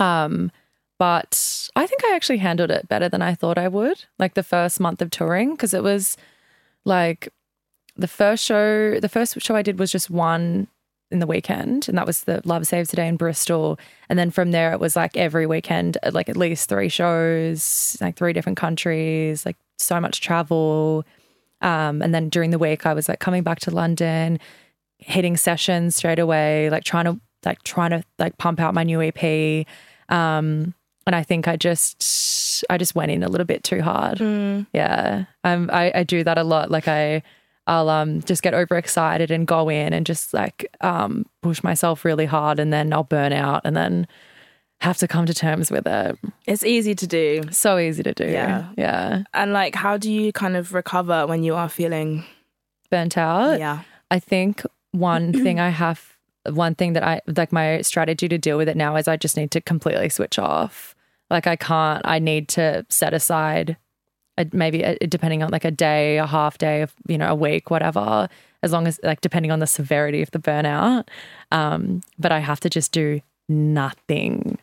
um, 0.00 0.50
but 0.98 1.68
I 1.76 1.86
think 1.86 2.04
I 2.04 2.14
actually 2.16 2.38
handled 2.38 2.70
it 2.70 2.88
better 2.88 3.08
than 3.08 3.22
I 3.22 3.34
thought 3.34 3.58
I 3.58 3.68
would. 3.68 4.04
Like 4.18 4.34
the 4.34 4.42
first 4.42 4.80
month 4.80 5.00
of 5.00 5.10
touring, 5.10 5.52
because 5.52 5.72
it 5.72 5.82
was 5.82 6.16
like 6.84 7.28
the 7.96 8.08
first 8.08 8.44
show. 8.44 8.98
The 8.98 9.08
first 9.08 9.40
show 9.40 9.54
I 9.54 9.62
did 9.62 9.78
was 9.78 9.92
just 9.92 10.10
one 10.10 10.66
in 11.10 11.18
the 11.18 11.26
weekend, 11.26 11.88
and 11.88 11.96
that 11.96 12.06
was 12.06 12.24
the 12.24 12.40
Love 12.44 12.66
Saves 12.66 12.90
the 12.90 12.96
Day 12.96 13.08
in 13.08 13.16
Bristol. 13.16 13.78
And 14.08 14.18
then 14.18 14.30
from 14.30 14.50
there, 14.50 14.72
it 14.72 14.80
was 14.80 14.96
like 14.96 15.16
every 15.16 15.46
weekend, 15.46 15.98
like 16.12 16.28
at 16.28 16.36
least 16.36 16.68
three 16.68 16.88
shows, 16.88 17.96
like 18.00 18.16
three 18.16 18.32
different 18.32 18.58
countries, 18.58 19.46
like 19.46 19.56
so 19.80 20.00
much 20.00 20.20
travel. 20.20 21.04
Um, 21.60 22.02
and 22.02 22.14
then 22.14 22.28
during 22.28 22.50
the 22.50 22.58
week, 22.58 22.86
I 22.86 22.94
was 22.94 23.08
like 23.08 23.20
coming 23.20 23.42
back 23.42 23.60
to 23.60 23.70
London, 23.70 24.38
hitting 24.98 25.36
sessions 25.36 25.96
straight 25.96 26.18
away, 26.18 26.70
like 26.70 26.84
trying 26.84 27.04
to 27.04 27.20
like 27.44 27.62
trying 27.62 27.90
to 27.90 28.02
like 28.18 28.38
pump 28.38 28.60
out 28.60 28.74
my 28.74 28.84
new 28.84 29.00
EP. 29.02 29.66
Um, 30.08 30.74
and 31.06 31.16
I 31.16 31.22
think 31.22 31.48
I 31.48 31.56
just 31.56 32.64
I 32.70 32.78
just 32.78 32.94
went 32.94 33.10
in 33.10 33.22
a 33.22 33.28
little 33.28 33.46
bit 33.46 33.64
too 33.64 33.82
hard. 33.82 34.20
Yeah, 34.72 35.24
um, 35.44 35.70
I 35.72 35.92
I 35.94 36.02
do 36.04 36.24
that 36.24 36.38
a 36.38 36.44
lot. 36.44 36.70
Like 36.70 36.88
I. 36.88 37.22
I'll 37.66 37.90
um 37.90 38.20
just 38.22 38.42
get 38.42 38.54
overexcited 38.54 39.30
and 39.30 39.46
go 39.46 39.68
in 39.68 39.92
and 39.92 40.04
just 40.04 40.34
like 40.34 40.74
um 40.80 41.26
push 41.40 41.62
myself 41.62 42.04
really 42.04 42.26
hard 42.26 42.58
and 42.58 42.72
then 42.72 42.92
I'll 42.92 43.04
burn 43.04 43.32
out 43.32 43.60
and 43.64 43.76
then 43.76 44.08
have 44.80 44.96
to 44.98 45.08
come 45.08 45.26
to 45.26 45.34
terms 45.34 45.70
with 45.70 45.86
it. 45.86 46.18
It's 46.46 46.64
easy 46.64 46.94
to 46.94 47.06
do. 47.06 47.42
So 47.50 47.78
easy 47.78 48.02
to 48.02 48.14
do. 48.14 48.26
Yeah. 48.26 48.68
Yeah. 48.76 49.24
And 49.34 49.52
like, 49.52 49.74
how 49.74 49.98
do 49.98 50.10
you 50.10 50.32
kind 50.32 50.56
of 50.56 50.72
recover 50.72 51.26
when 51.26 51.42
you 51.42 51.54
are 51.54 51.68
feeling? 51.68 52.24
Burnt 52.90 53.18
out. 53.18 53.58
Yeah. 53.58 53.82
I 54.10 54.18
think 54.18 54.62
one 54.92 55.32
thing 55.44 55.60
I 55.60 55.68
have, 55.68 56.16
one 56.48 56.74
thing 56.74 56.94
that 56.94 57.04
I 57.04 57.20
like 57.26 57.52
my 57.52 57.82
strategy 57.82 58.26
to 58.28 58.38
deal 58.38 58.56
with 58.56 58.68
it 58.68 58.76
now 58.76 58.96
is 58.96 59.06
I 59.06 59.16
just 59.16 59.36
need 59.36 59.50
to 59.50 59.60
completely 59.60 60.08
switch 60.08 60.38
off. 60.38 60.94
Like 61.28 61.46
I 61.46 61.56
can't, 61.56 62.02
I 62.06 62.18
need 62.18 62.48
to 62.50 62.86
set 62.88 63.12
aside 63.12 63.76
a, 64.38 64.46
maybe 64.52 64.82
a, 64.82 64.96
depending 65.06 65.42
on 65.42 65.50
like 65.50 65.66
a 65.66 65.70
day, 65.70 66.16
a 66.16 66.26
half 66.26 66.56
day, 66.56 66.80
of, 66.80 66.94
you 67.06 67.18
know, 67.18 67.30
a 67.30 67.34
week, 67.34 67.70
whatever, 67.70 68.28
as 68.62 68.72
long 68.72 68.86
as 68.86 68.98
like 69.02 69.20
depending 69.20 69.52
on 69.52 69.58
the 69.58 69.66
severity 69.66 70.22
of 70.22 70.30
the 70.30 70.38
burnout. 70.38 71.06
Um, 71.52 72.00
but 72.18 72.32
I 72.32 72.38
have 72.38 72.60
to 72.60 72.70
just 72.70 72.92
do 72.92 73.20
nothing 73.50 74.58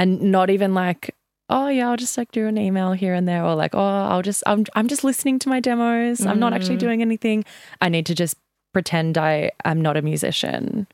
and 0.00 0.18
not 0.22 0.48
even 0.48 0.72
like, 0.72 1.14
oh 1.50 1.68
yeah, 1.68 1.90
I'll 1.90 1.96
just 1.98 2.16
like 2.16 2.32
do 2.32 2.46
an 2.46 2.56
email 2.56 2.92
here 2.92 3.12
and 3.12 3.28
there 3.28 3.44
or 3.44 3.54
like, 3.54 3.74
oh, 3.74 3.78
I'll 3.78 4.22
just, 4.22 4.42
I'm, 4.46 4.64
I'm 4.74 4.88
just 4.88 5.04
listening 5.04 5.38
to 5.40 5.50
my 5.50 5.60
demos. 5.60 6.24
I'm 6.24 6.38
not 6.40 6.54
actually 6.54 6.76
mm. 6.76 6.80
doing 6.80 7.02
anything. 7.02 7.44
I 7.82 7.90
need 7.90 8.06
to 8.06 8.14
just 8.14 8.38
pretend 8.72 9.18
I 9.18 9.50
am 9.62 9.82
not 9.82 9.98
a 9.98 10.02
musician. 10.02 10.86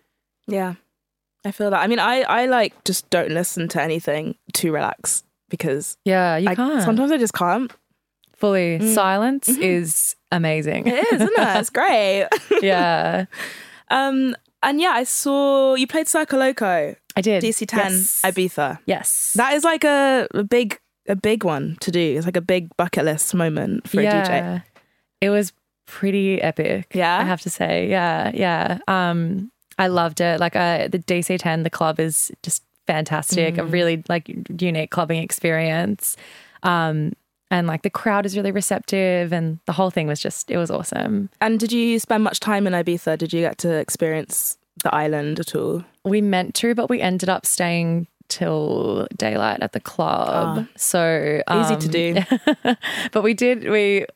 Yeah. 0.48 0.74
I 1.44 1.52
feel 1.52 1.70
that. 1.70 1.80
I 1.80 1.86
mean, 1.86 2.00
I, 2.00 2.22
I 2.22 2.46
like 2.46 2.82
just 2.82 3.08
don't 3.10 3.30
listen 3.30 3.68
to 3.68 3.80
anything 3.80 4.34
to 4.54 4.72
relax 4.72 5.22
because 5.50 5.96
Yeah, 6.04 6.36
you 6.36 6.48
I, 6.48 6.56
can't. 6.56 6.82
sometimes 6.82 7.12
I 7.12 7.18
just 7.18 7.34
can't. 7.34 7.72
Fully 8.34 8.80
mm. 8.80 8.92
silence 8.92 9.48
mm-hmm. 9.48 9.62
is 9.62 10.16
amazing. 10.32 10.88
It 10.88 11.06
is, 11.12 11.12
isn't 11.12 11.38
it? 11.38 11.56
It's 11.58 11.70
great. 11.70 12.26
yeah, 12.60 13.26
um, 13.88 14.34
and 14.64 14.80
yeah, 14.80 14.90
I 14.90 15.04
saw 15.04 15.74
you 15.74 15.86
played 15.86 16.06
Circoloco, 16.06 16.96
I 17.16 17.20
did. 17.22 17.42
DC10, 17.42 17.76
Yes. 17.76 18.22
Ibiza. 18.24 18.78
Yes. 18.86 19.32
That 19.36 19.54
is 19.54 19.64
like 19.64 19.84
a, 19.84 20.28
a 20.34 20.44
big 20.44 20.78
a 21.08 21.16
big 21.16 21.44
one 21.44 21.76
to 21.80 21.90
do. 21.90 22.16
It's 22.16 22.26
like 22.26 22.36
a 22.36 22.40
big 22.40 22.68
bucket 22.76 23.04
list 23.04 23.32
moment 23.34 23.88
for 23.88 24.00
a 24.00 24.04
DJ. 24.04 24.62
It 25.20 25.30
was 25.30 25.52
pretty 25.86 26.42
epic. 26.42 26.88
Yeah? 26.94 27.18
I 27.18 27.24
have 27.24 27.40
to 27.42 27.50
say. 27.50 27.88
Yeah, 27.88 28.30
yeah. 28.34 28.78
Um, 28.88 29.50
I 29.78 29.86
loved 29.86 30.20
it. 30.20 30.40
Like 30.40 30.56
uh, 30.56 30.88
the 30.88 30.98
DC 30.98 31.38
ten, 31.38 31.62
the 31.62 31.70
club 31.70 32.00
is 32.00 32.32
just 32.42 32.62
fantastic. 32.86 33.56
A 33.58 33.62
Mm. 33.62 33.72
really 33.72 34.02
like 34.08 34.28
unique 34.60 34.90
clubbing 34.90 35.22
experience. 35.22 36.16
Um, 36.62 37.12
and 37.50 37.68
like 37.68 37.82
the 37.82 37.90
crowd 37.90 38.26
is 38.26 38.36
really 38.36 38.50
receptive, 38.50 39.32
and 39.32 39.60
the 39.66 39.72
whole 39.72 39.90
thing 39.90 40.08
was 40.08 40.18
just 40.20 40.50
it 40.50 40.56
was 40.56 40.70
awesome. 40.70 41.30
And 41.40 41.60
did 41.60 41.70
you 41.72 41.98
spend 42.00 42.24
much 42.24 42.40
time 42.40 42.66
in 42.66 42.72
Ibiza? 42.72 43.16
Did 43.18 43.32
you 43.32 43.40
get 43.42 43.58
to 43.58 43.70
experience 43.76 44.58
the 44.82 44.92
island 44.92 45.38
at 45.38 45.54
all? 45.54 45.84
We 46.06 46.20
meant 46.22 46.54
to, 46.56 46.74
but 46.74 46.88
we 46.88 47.00
ended 47.00 47.28
up 47.28 47.44
staying 47.44 48.06
till 48.28 49.06
daylight 49.16 49.62
at 49.62 49.72
the 49.72 49.78
club. 49.80 50.66
so 50.76 51.42
Ah. 51.46 51.62
Easy 51.62 51.76
to 51.76 51.88
do. 51.88 52.74
but 53.12 53.22
we 53.22 53.34
did. 53.34 53.68
We 53.68 54.06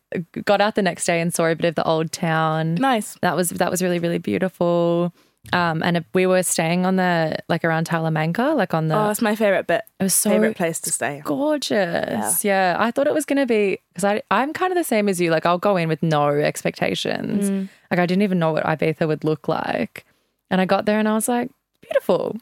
got 0.45 0.61
out 0.61 0.74
the 0.74 0.82
next 0.82 1.05
day 1.05 1.20
and 1.20 1.32
saw 1.32 1.47
a 1.47 1.55
bit 1.55 1.66
of 1.68 1.74
the 1.74 1.84
old 1.84 2.11
town. 2.12 2.74
Nice. 2.76 3.16
That 3.22 3.36
was 3.36 3.51
that 3.51 3.70
was 3.70 3.82
really 3.82 3.99
really 3.99 4.18
beautiful. 4.18 5.12
Um, 5.55 5.82
and 5.82 6.05
we 6.12 6.26
were 6.26 6.43
staying 6.43 6.84
on 6.84 6.97
the 6.97 7.38
like 7.49 7.64
around 7.64 7.86
Talamanca, 7.88 8.55
like 8.57 8.74
on 8.74 8.88
the. 8.88 8.95
Oh, 8.97 9.09
it's 9.11 9.22
my 9.22 9.34
favorite 9.34 9.66
bit. 9.66 9.82
it 9.99 10.03
was 10.03 10.14
so 10.14 10.28
favorite 10.30 10.57
place 10.57 10.80
to 10.80 10.93
stay. 10.93 11.22
gorgeous. 11.24 12.45
Yeah. 12.45 12.76
I 12.78 12.91
thought 12.91 13.07
it 13.07 13.14
was 13.14 13.24
going 13.24 13.38
to 13.38 13.47
be 13.47 13.78
because 13.88 14.05
I 14.05 14.22
I'm 14.30 14.53
kind 14.53 14.70
of 14.72 14.76
the 14.76 14.84
same 14.84 15.09
as 15.09 15.20
you. 15.20 15.30
Like 15.30 15.47
I'll 15.47 15.59
go 15.59 15.76
in 15.76 15.88
with 15.88 16.03
no 16.03 16.28
expectations. 16.28 17.49
Mm. 17.51 17.68
Like 17.91 18.01
I 18.01 18.07
didn't 18.07 18.22
even 18.22 18.38
know 18.38 18.53
what 18.53 18.64
Ibiza 18.64 19.07
would 19.09 19.24
look 19.24 19.49
like, 19.49 20.05
and 20.51 20.61
I 20.61 20.66
got 20.66 20.84
there 20.86 20.99
and 20.99 21.09
I 21.09 21.14
was 21.14 21.26
like, 21.28 21.51
beautiful. 21.83 22.37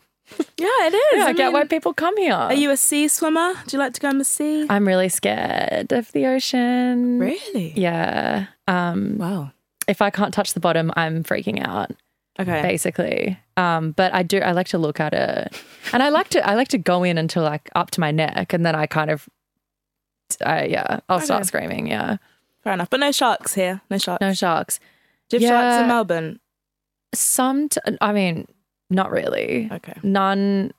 Yeah, 0.59 0.67
it 0.87 0.95
is. 0.95 1.19
Yeah, 1.19 1.25
I, 1.25 1.29
I 1.29 1.33
get 1.33 1.53
why 1.53 1.65
people 1.65 1.95
come 1.95 2.17
here. 2.19 2.35
Are 2.35 2.53
you 2.53 2.71
a 2.71 2.77
sea 2.77 3.09
swimmer? 3.09 3.55
Do 3.67 3.77
you 3.77 3.79
like 3.79 3.95
to 3.95 4.01
go 4.01 4.11
in 4.11 4.19
the 4.19 4.25
sea? 4.25 4.67
I'm 4.69 4.87
really 4.87 5.09
scared 5.09 5.91
of 5.93 6.13
the 6.13 6.27
ocean. 6.27 7.19
really? 7.19 7.73
Yeah. 7.75 8.47
Um, 8.67 9.17
Wow. 9.17 9.53
if 9.87 10.03
I 10.03 10.11
can't 10.11 10.35
touch 10.35 10.53
the 10.53 10.61
bottom, 10.61 10.93
I'm 10.97 11.25
freaking 11.25 11.67
out. 11.67 11.91
Okay. 12.41 12.63
basically. 12.63 13.39
Um, 13.57 13.93
but 13.93 14.15
I 14.15 14.23
do. 14.23 14.39
I 14.39 14.53
like 14.53 14.69
to 14.69 14.79
look 14.79 15.01
at 15.01 15.13
it, 15.13 15.61
and 15.93 16.03
I 16.05 16.11
like 16.11 16.29
to. 16.29 16.47
I 16.49 16.55
like 16.55 16.69
to 16.69 16.79
go 16.79 17.03
in 17.03 17.19
until 17.19 17.43
like 17.43 17.69
up 17.75 17.91
to 17.93 18.01
my 18.01 18.13
neck, 18.13 18.53
and 18.53 18.65
then 18.65 18.77
I 18.77 18.87
kind 18.87 19.11
of. 19.11 19.29
I 20.47 20.67
yeah, 20.67 21.01
I'll 21.09 21.21
start 21.21 21.47
screaming. 21.47 21.89
Yeah, 21.89 22.19
Fair 22.63 22.75
enough. 22.75 22.91
But 22.91 23.01
no 23.01 23.11
sharks 23.11 23.55
here. 23.55 23.81
No 23.91 23.99
sharks. 23.99 24.21
no 24.21 24.35
sharks. 24.35 24.79
Do 25.31 25.39
you 25.39 25.49
have 25.49 25.63
sharks 25.65 25.83
in 25.83 25.89
Melbourne? 25.89 26.39
Some. 27.13 27.71
T- 27.71 27.81
I 28.01 28.13
mean, 28.13 28.47
not 28.91 29.11
really. 29.11 29.69
Okay. 29.71 29.95
None. 30.03 30.73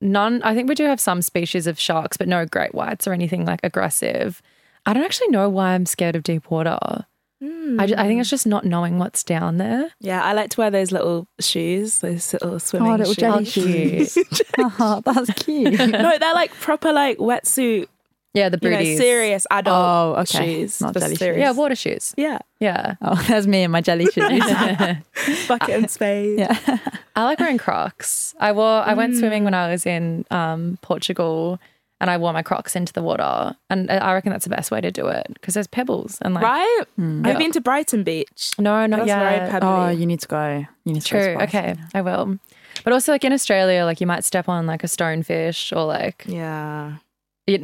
None. 0.00 0.42
I 0.42 0.54
think 0.54 0.68
we 0.68 0.74
do 0.74 0.84
have 0.84 1.00
some 1.00 1.22
species 1.22 1.66
of 1.66 1.78
sharks, 1.78 2.16
but 2.16 2.28
no 2.28 2.44
great 2.46 2.74
whites 2.74 3.06
or 3.06 3.12
anything 3.12 3.44
like 3.44 3.60
aggressive. 3.62 4.42
I 4.86 4.92
don't 4.92 5.04
actually 5.04 5.28
know 5.28 5.48
why 5.48 5.74
I'm 5.74 5.86
scared 5.86 6.16
of 6.16 6.22
deep 6.22 6.50
water. 6.50 7.06
I, 7.42 7.86
ju- 7.86 7.94
I 7.96 8.06
think 8.06 8.20
it's 8.20 8.28
hmm. 8.28 8.34
just 8.34 8.46
not 8.46 8.66
knowing 8.66 8.98
what's 8.98 9.24
down 9.24 9.56
there. 9.56 9.90
Yeah, 9.98 10.22
I 10.22 10.34
like 10.34 10.50
to 10.50 10.60
wear 10.60 10.70
those 10.70 10.92
little 10.92 11.26
shoes, 11.38 12.00
those 12.00 12.34
little 12.34 12.54
oh, 12.54 12.58
swimming 12.58 12.98
shoes. 12.98 13.18
Oh, 13.22 13.30
little 13.30 13.44
shoes. 13.44 13.54
jelly 13.54 14.04
shoes. 14.04 14.18
oh, 14.58 15.00
that's 15.06 15.30
cute. 15.42 15.72
no, 15.78 16.18
they're 16.18 16.34
like 16.34 16.52
proper 16.52 16.92
like 16.92 17.16
wetsuit, 17.16 17.88
Yeah, 18.32 18.48
the 18.48 18.58
booties. 18.58 18.64
you 18.64 18.70
know, 18.70 18.78
booties. 18.78 18.98
serious 18.98 19.46
adult 19.50 19.76
Oh, 20.18 20.20
okay. 20.22 20.60
shoes. 20.60 20.80
Not 20.80 20.92
for 20.94 21.00
jelly 21.00 21.16
shoes. 21.16 21.36
Yeah, 21.36 21.50
water 21.50 21.74
shoes. 21.74 22.14
Yeah, 22.16 22.38
Yeah. 22.60 22.94
Oh, 23.02 23.14
there's 23.28 23.46
me 23.46 23.62
and 23.64 23.72
my 23.72 23.80
jelly 23.80 24.06
shoes. 24.12 24.42
bucket 25.48 25.70
and 25.70 25.90
spade. 25.90 26.38
yeah. 26.38 26.78
I 27.16 27.24
like 27.24 27.40
wearing 27.40 27.58
Crocs. 27.58 28.34
I 28.38 28.52
wore 28.52 28.64
I 28.82 28.94
went 28.94 29.16
swimming 29.16 29.44
when 29.44 29.54
I 29.54 29.70
was 29.70 29.84
in 29.86 30.24
um, 30.30 30.78
Portugal 30.80 31.58
and 32.00 32.08
I 32.08 32.16
wore 32.16 32.32
my 32.32 32.42
Crocs 32.42 32.76
into 32.76 32.92
the 32.92 33.02
water. 33.02 33.56
And 33.68 33.90
I 33.90 34.14
reckon 34.14 34.30
that's 34.32 34.44
the 34.44 34.50
best 34.50 34.70
way 34.70 34.80
to 34.80 34.90
do 34.90 35.08
it 35.08 35.26
because 35.34 35.54
there's 35.54 35.66
pebbles 35.66 36.18
and 36.22 36.32
like 36.34 36.44
Right? 36.44 36.82
Hmm. 36.96 37.26
I've 37.26 37.36
been 37.36 37.52
to 37.52 37.60
Brighton 37.60 38.04
Beach. 38.04 38.52
No, 38.58 38.86
not 38.86 38.98
That's 39.00 39.08
yet. 39.08 39.50
very. 39.50 39.60
Oh, 39.62 39.88
you 39.88 40.06
need 40.06 40.20
to 40.20 40.28
go. 40.28 40.64
You 40.84 40.92
need 40.94 41.02
to 41.02 41.08
True. 41.08 41.32
go. 41.34 41.38
to 41.40 41.44
Okay, 41.44 41.74
I 41.94 42.00
will. 42.00 42.38
But 42.84 42.92
also 42.94 43.12
like 43.12 43.24
in 43.24 43.32
Australia, 43.32 43.84
like 43.84 44.00
you 44.00 44.06
might 44.06 44.24
step 44.24 44.48
on 44.48 44.66
like 44.66 44.82
a 44.84 44.86
stonefish 44.86 45.76
or 45.76 45.84
like 45.84 46.24
yeah. 46.26 46.94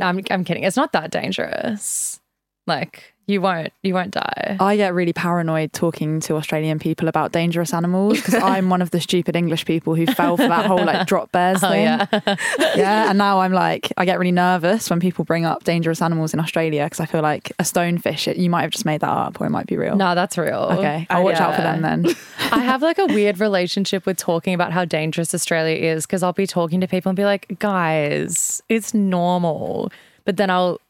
I'm 0.00 0.20
I'm 0.30 0.44
kidding. 0.44 0.64
It's 0.64 0.76
not 0.76 0.92
that 0.92 1.10
dangerous. 1.10 2.20
Like 2.66 3.14
you 3.28 3.40
won't 3.40 3.72
you 3.82 3.92
won't 3.92 4.12
die. 4.12 4.56
I 4.60 4.76
get 4.76 4.94
really 4.94 5.12
paranoid 5.12 5.72
talking 5.72 6.20
to 6.20 6.36
Australian 6.36 6.78
people 6.78 7.08
about 7.08 7.32
dangerous 7.32 7.74
animals 7.74 8.16
because 8.18 8.34
I'm 8.42 8.70
one 8.70 8.80
of 8.82 8.92
the 8.92 9.00
stupid 9.00 9.34
English 9.34 9.64
people 9.64 9.94
who 9.96 10.06
fell 10.06 10.36
for 10.36 10.46
that 10.46 10.66
whole 10.66 10.84
like 10.84 11.06
drop 11.08 11.32
bears 11.32 11.60
Oh 11.64 11.70
thing. 11.70 11.82
yeah. 11.82 12.06
yeah, 12.76 13.08
and 13.10 13.18
now 13.18 13.40
I'm 13.40 13.52
like, 13.52 13.92
I 13.96 14.04
get 14.04 14.18
really 14.20 14.30
nervous 14.32 14.88
when 14.90 15.00
people 15.00 15.24
bring 15.24 15.44
up 15.44 15.64
dangerous 15.64 16.00
animals 16.00 16.34
in 16.34 16.40
Australia 16.40 16.84
because 16.84 17.00
I 17.00 17.06
feel 17.06 17.22
like 17.22 17.50
a 17.58 17.64
stonefish, 17.64 18.28
it, 18.28 18.36
you 18.36 18.48
might 18.48 18.62
have 18.62 18.70
just 18.70 18.84
made 18.84 19.00
that 19.00 19.10
up 19.10 19.40
or 19.40 19.46
it 19.46 19.50
might 19.50 19.66
be 19.66 19.76
real. 19.76 19.96
no, 19.96 20.14
that's 20.14 20.38
real. 20.38 20.68
Okay, 20.72 21.06
uh, 21.10 21.14
I'll 21.14 21.24
watch 21.24 21.40
out 21.40 21.56
for 21.56 21.62
them 21.62 21.82
then. 21.82 22.06
I 22.52 22.60
have 22.60 22.80
like 22.82 22.98
a 22.98 23.06
weird 23.06 23.40
relationship 23.40 24.06
with 24.06 24.18
talking 24.18 24.54
about 24.54 24.72
how 24.72 24.84
dangerous 24.84 25.34
Australia 25.34 25.74
is 25.92 26.06
because 26.06 26.22
I'll 26.22 26.32
be 26.32 26.46
talking 26.46 26.80
to 26.80 26.86
people 26.86 27.10
and 27.10 27.16
be 27.16 27.24
like, 27.24 27.58
guys, 27.58 28.62
it's 28.68 28.94
normal. 28.94 29.90
But 30.24 30.36
then 30.36 30.50
I'll 30.50 30.80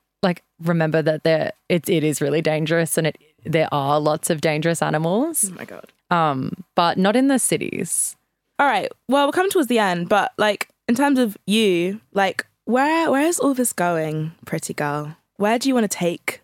remember 0.62 1.02
that 1.02 1.22
there 1.22 1.52
it, 1.68 1.88
it 1.88 2.04
is 2.04 2.20
really 2.20 2.42
dangerous 2.42 2.96
and 2.96 3.08
it 3.08 3.18
there 3.44 3.68
are 3.72 4.00
lots 4.00 4.30
of 4.30 4.40
dangerous 4.40 4.82
animals. 4.82 5.50
Oh 5.50 5.54
my 5.54 5.64
god. 5.64 5.92
Um, 6.10 6.64
but 6.74 6.98
not 6.98 7.16
in 7.16 7.28
the 7.28 7.38
cities. 7.38 8.16
All 8.58 8.66
right. 8.66 8.90
Well, 9.08 9.26
we're 9.26 9.32
coming 9.32 9.50
towards 9.50 9.68
the 9.68 9.78
end, 9.78 10.08
but 10.08 10.32
like 10.38 10.68
in 10.88 10.94
terms 10.94 11.18
of 11.18 11.36
you, 11.46 12.00
like 12.12 12.46
where 12.64 13.10
where 13.10 13.26
is 13.26 13.38
all 13.38 13.54
this 13.54 13.72
going, 13.72 14.32
pretty 14.44 14.74
girl? 14.74 15.16
Where 15.36 15.58
do 15.58 15.68
you 15.68 15.74
want 15.74 15.90
to 15.90 15.96
take 15.96 16.40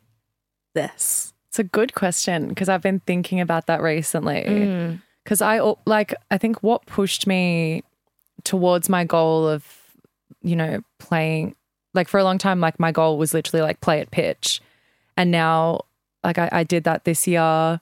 this? 0.74 1.32
It's 1.48 1.58
a 1.58 1.64
good 1.64 1.94
question 1.94 2.48
because 2.48 2.68
I've 2.68 2.82
been 2.82 3.00
thinking 3.00 3.40
about 3.40 3.66
that 3.66 3.82
recently. 3.82 4.44
Mm. 4.46 5.02
because 5.24 5.42
I 5.42 5.60
like 5.86 6.14
I 6.30 6.38
think 6.38 6.62
what 6.62 6.86
pushed 6.86 7.26
me 7.26 7.82
towards 8.44 8.88
my 8.88 9.04
goal 9.04 9.48
of 9.48 9.64
you 10.42 10.56
know 10.56 10.82
playing 10.98 11.54
like 11.94 12.08
for 12.08 12.18
a 12.18 12.24
long 12.24 12.38
time 12.38 12.60
like 12.60 12.78
my 12.80 12.92
goal 12.92 13.18
was 13.18 13.34
literally 13.34 13.62
like 13.62 13.80
play 13.80 14.00
at 14.00 14.10
pitch. 14.10 14.60
And 15.16 15.30
now 15.30 15.82
like 16.24 16.38
I, 16.38 16.48
I 16.52 16.64
did 16.64 16.84
that 16.84 17.04
this 17.04 17.26
year 17.26 17.80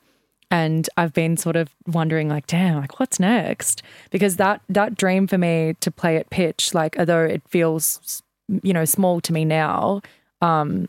and 0.51 0.89
I've 0.97 1.13
been 1.13 1.37
sort 1.37 1.57
of 1.57 1.75
wondering 1.87 2.29
like 2.29 2.47
damn 2.47 2.81
like 2.81 2.99
what's 2.99 3.21
next? 3.21 3.83
Because 4.11 4.37
that 4.37 4.63
that 4.69 4.97
dream 4.97 5.27
for 5.27 5.39
me 5.39 5.77
to 5.81 5.91
play 5.91 6.17
at 6.17 6.31
pitch 6.31 6.75
like 6.75 6.99
although 6.99 7.25
it 7.25 7.43
feels 7.49 8.23
you 8.63 8.73
know 8.73 8.85
small 8.85 9.21
to 9.21 9.33
me 9.33 9.45
now 9.45 10.01
um 10.43 10.89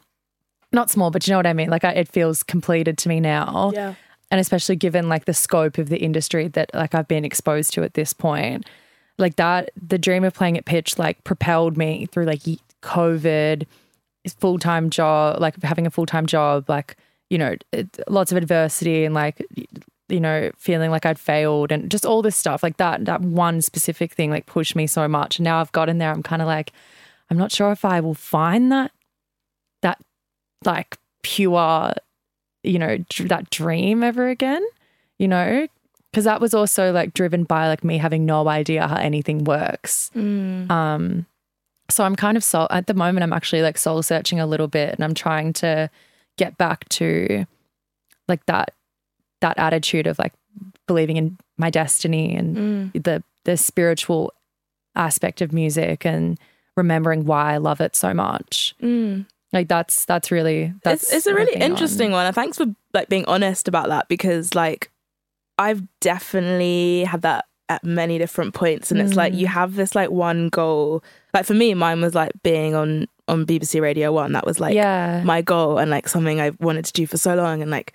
not 0.72 0.89
small 0.89 1.11
but 1.11 1.28
you 1.28 1.32
know 1.32 1.38
what 1.38 1.47
I 1.47 1.53
mean? 1.53 1.69
Like 1.69 1.84
I, 1.84 1.91
it 1.91 2.07
feels 2.07 2.43
completed 2.43 2.97
to 2.99 3.09
me 3.09 3.19
now. 3.19 3.72
Yeah. 3.74 3.95
and 4.32 4.39
especially 4.39 4.78
given 4.78 5.09
like 5.09 5.26
the 5.26 5.34
scope 5.34 5.78
of 5.78 5.89
the 5.89 5.99
industry 5.99 6.47
that 6.49 6.72
like 6.74 6.95
I've 6.95 7.07
been 7.07 7.26
exposed 7.26 7.74
to 7.74 7.84
at 7.84 7.93
this 7.93 8.13
point, 8.13 8.65
like 9.17 9.36
that 9.36 9.69
the 9.76 9.97
dream 9.97 10.24
of 10.24 10.34
playing 10.34 10.57
at 10.57 10.65
pitch 10.65 10.97
like 10.97 11.24
propelled 11.24 11.78
me 11.78 12.07
through 12.11 12.26
like 12.26 12.47
COVID, 12.82 13.65
full 14.39 14.59
time 14.59 14.89
job, 14.89 15.39
like 15.39 15.61
having 15.63 15.88
a 15.88 15.91
full 15.91 16.05
time 16.05 16.25
job, 16.25 16.69
like 16.69 16.97
you 17.29 17.38
know 17.38 17.55
lots 18.07 18.32
of 18.32 18.38
adversity 18.38 19.05
and 19.05 19.13
like 19.13 19.45
you 20.09 20.19
know 20.19 20.51
feeling 20.57 20.91
like 20.91 21.05
I'd 21.05 21.19
failed 21.19 21.71
and 21.71 21.89
just 21.89 22.05
all 22.05 22.21
this 22.21 22.36
stuff 22.36 22.63
like 22.63 22.77
that. 22.77 23.05
That 23.05 23.21
one 23.21 23.61
specific 23.61 24.13
thing 24.13 24.29
like 24.29 24.45
pushed 24.45 24.75
me 24.75 24.88
so 24.88 25.07
much. 25.07 25.39
And 25.39 25.43
now 25.43 25.59
I've 25.61 25.71
gotten 25.71 25.97
there, 25.97 26.11
I'm 26.11 26.23
kind 26.23 26.41
of 26.41 26.47
like, 26.47 26.71
I'm 27.29 27.38
not 27.38 27.51
sure 27.51 27.71
if 27.71 27.86
I 27.86 27.99
will 27.99 28.13
find 28.13 28.71
that 28.71 28.91
that 29.82 29.99
like 30.65 30.97
pure 31.23 31.93
you 32.63 32.79
know 32.79 32.97
dr- 33.09 33.29
that 33.29 33.49
dream 33.49 34.03
ever 34.03 34.27
again 34.27 34.63
you 35.17 35.27
know 35.27 35.67
because 36.11 36.25
that 36.25 36.41
was 36.41 36.53
also 36.53 36.91
like 36.91 37.13
driven 37.13 37.43
by 37.43 37.67
like 37.67 37.84
me 37.84 37.97
having 37.97 38.25
no 38.25 38.47
idea 38.47 38.88
how 38.88 38.95
anything 38.97 39.43
works 39.43 40.11
um 40.69 41.25
so 41.91 42.03
i'm 42.03 42.15
kind 42.15 42.37
of 42.37 42.43
soul 42.43 42.67
at 42.71 42.87
the 42.87 42.93
moment 42.93 43.23
i'm 43.23 43.33
actually 43.33 43.61
like 43.61 43.77
soul 43.77 44.01
searching 44.01 44.39
a 44.39 44.45
little 44.45 44.67
bit 44.67 44.93
and 44.93 45.03
i'm 45.03 45.13
trying 45.13 45.53
to 45.53 45.89
get 46.37 46.57
back 46.57 46.87
to 46.89 47.45
like 48.27 48.45
that 48.47 48.73
that 49.41 49.57
attitude 49.57 50.07
of 50.07 50.17
like 50.19 50.33
believing 50.87 51.17
in 51.17 51.37
my 51.57 51.69
destiny 51.69 52.35
and 52.35 52.91
the 52.93 53.23
the 53.45 53.57
spiritual 53.57 54.33
aspect 54.95 55.41
of 55.41 55.51
music 55.53 56.05
and 56.05 56.39
remembering 56.77 57.25
why 57.25 57.53
i 57.53 57.57
love 57.57 57.81
it 57.81 57.95
so 57.95 58.13
much 58.13 58.73
Mm. 58.81 59.25
like 59.53 59.67
that's 59.67 60.05
that's 60.05 60.31
really 60.31 60.73
that's 60.83 61.03
it's, 61.03 61.13
it's 61.13 61.27
a 61.27 61.33
really 61.33 61.53
been 61.53 61.63
on. 61.63 61.71
interesting 61.71 62.11
one 62.11 62.25
and 62.25 62.35
thanks 62.35 62.57
for 62.57 62.65
like 62.93 63.09
being 63.09 63.25
honest 63.25 63.67
about 63.67 63.89
that 63.89 64.07
because 64.07 64.53
like 64.55 64.89
i've 65.57 65.83
definitely 65.99 67.03
had 67.03 67.21
that 67.23 67.45
at 67.72 67.84
many 67.84 68.17
different 68.17 68.53
points 68.53 68.91
and 68.91 68.99
it's 69.01 69.15
like 69.15 69.34
Mm. 69.34 69.38
you 69.39 69.47
have 69.47 69.76
this 69.76 69.95
like 69.95 70.11
one 70.11 70.49
goal. 70.49 71.03
Like 71.34 71.45
for 71.45 71.53
me 71.53 71.74
mine 71.74 72.01
was 72.01 72.13
like 72.13 72.32
being 72.43 72.76
on 72.76 73.07
on 73.28 73.45
bbc 73.45 73.82
radio 73.82 74.11
one. 74.11 74.34
That 74.34 74.45
was 74.45 74.59
like 74.59 74.76
yeah. 74.76 75.22
my 75.24 75.41
goal 75.41 75.78
and 75.78 75.89
like 75.89 76.07
something 76.09 76.41
i 76.41 76.51
wanted 76.59 76.86
to 76.86 76.93
do 76.93 77.05
for 77.07 77.17
so 77.17 77.34
long. 77.36 77.61
And 77.61 77.72
like 77.72 77.93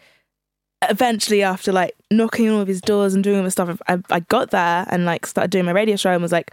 eventually 0.88 1.42
after 1.42 1.72
like 1.72 1.94
knocking 2.10 2.48
on 2.48 2.58
all 2.58 2.64
these 2.64 2.80
doors 2.82 3.14
and 3.14 3.24
doing 3.24 3.38
all 3.38 3.44
this 3.44 3.54
stuff 3.54 3.80
I, 3.88 3.98
I 4.10 4.20
got 4.20 4.50
there 4.50 4.86
and 4.88 5.04
like 5.04 5.26
started 5.26 5.50
doing 5.50 5.64
my 5.64 5.72
radio 5.72 5.96
show 5.96 6.10
and 6.12 6.22
was 6.22 6.32
like 6.32 6.50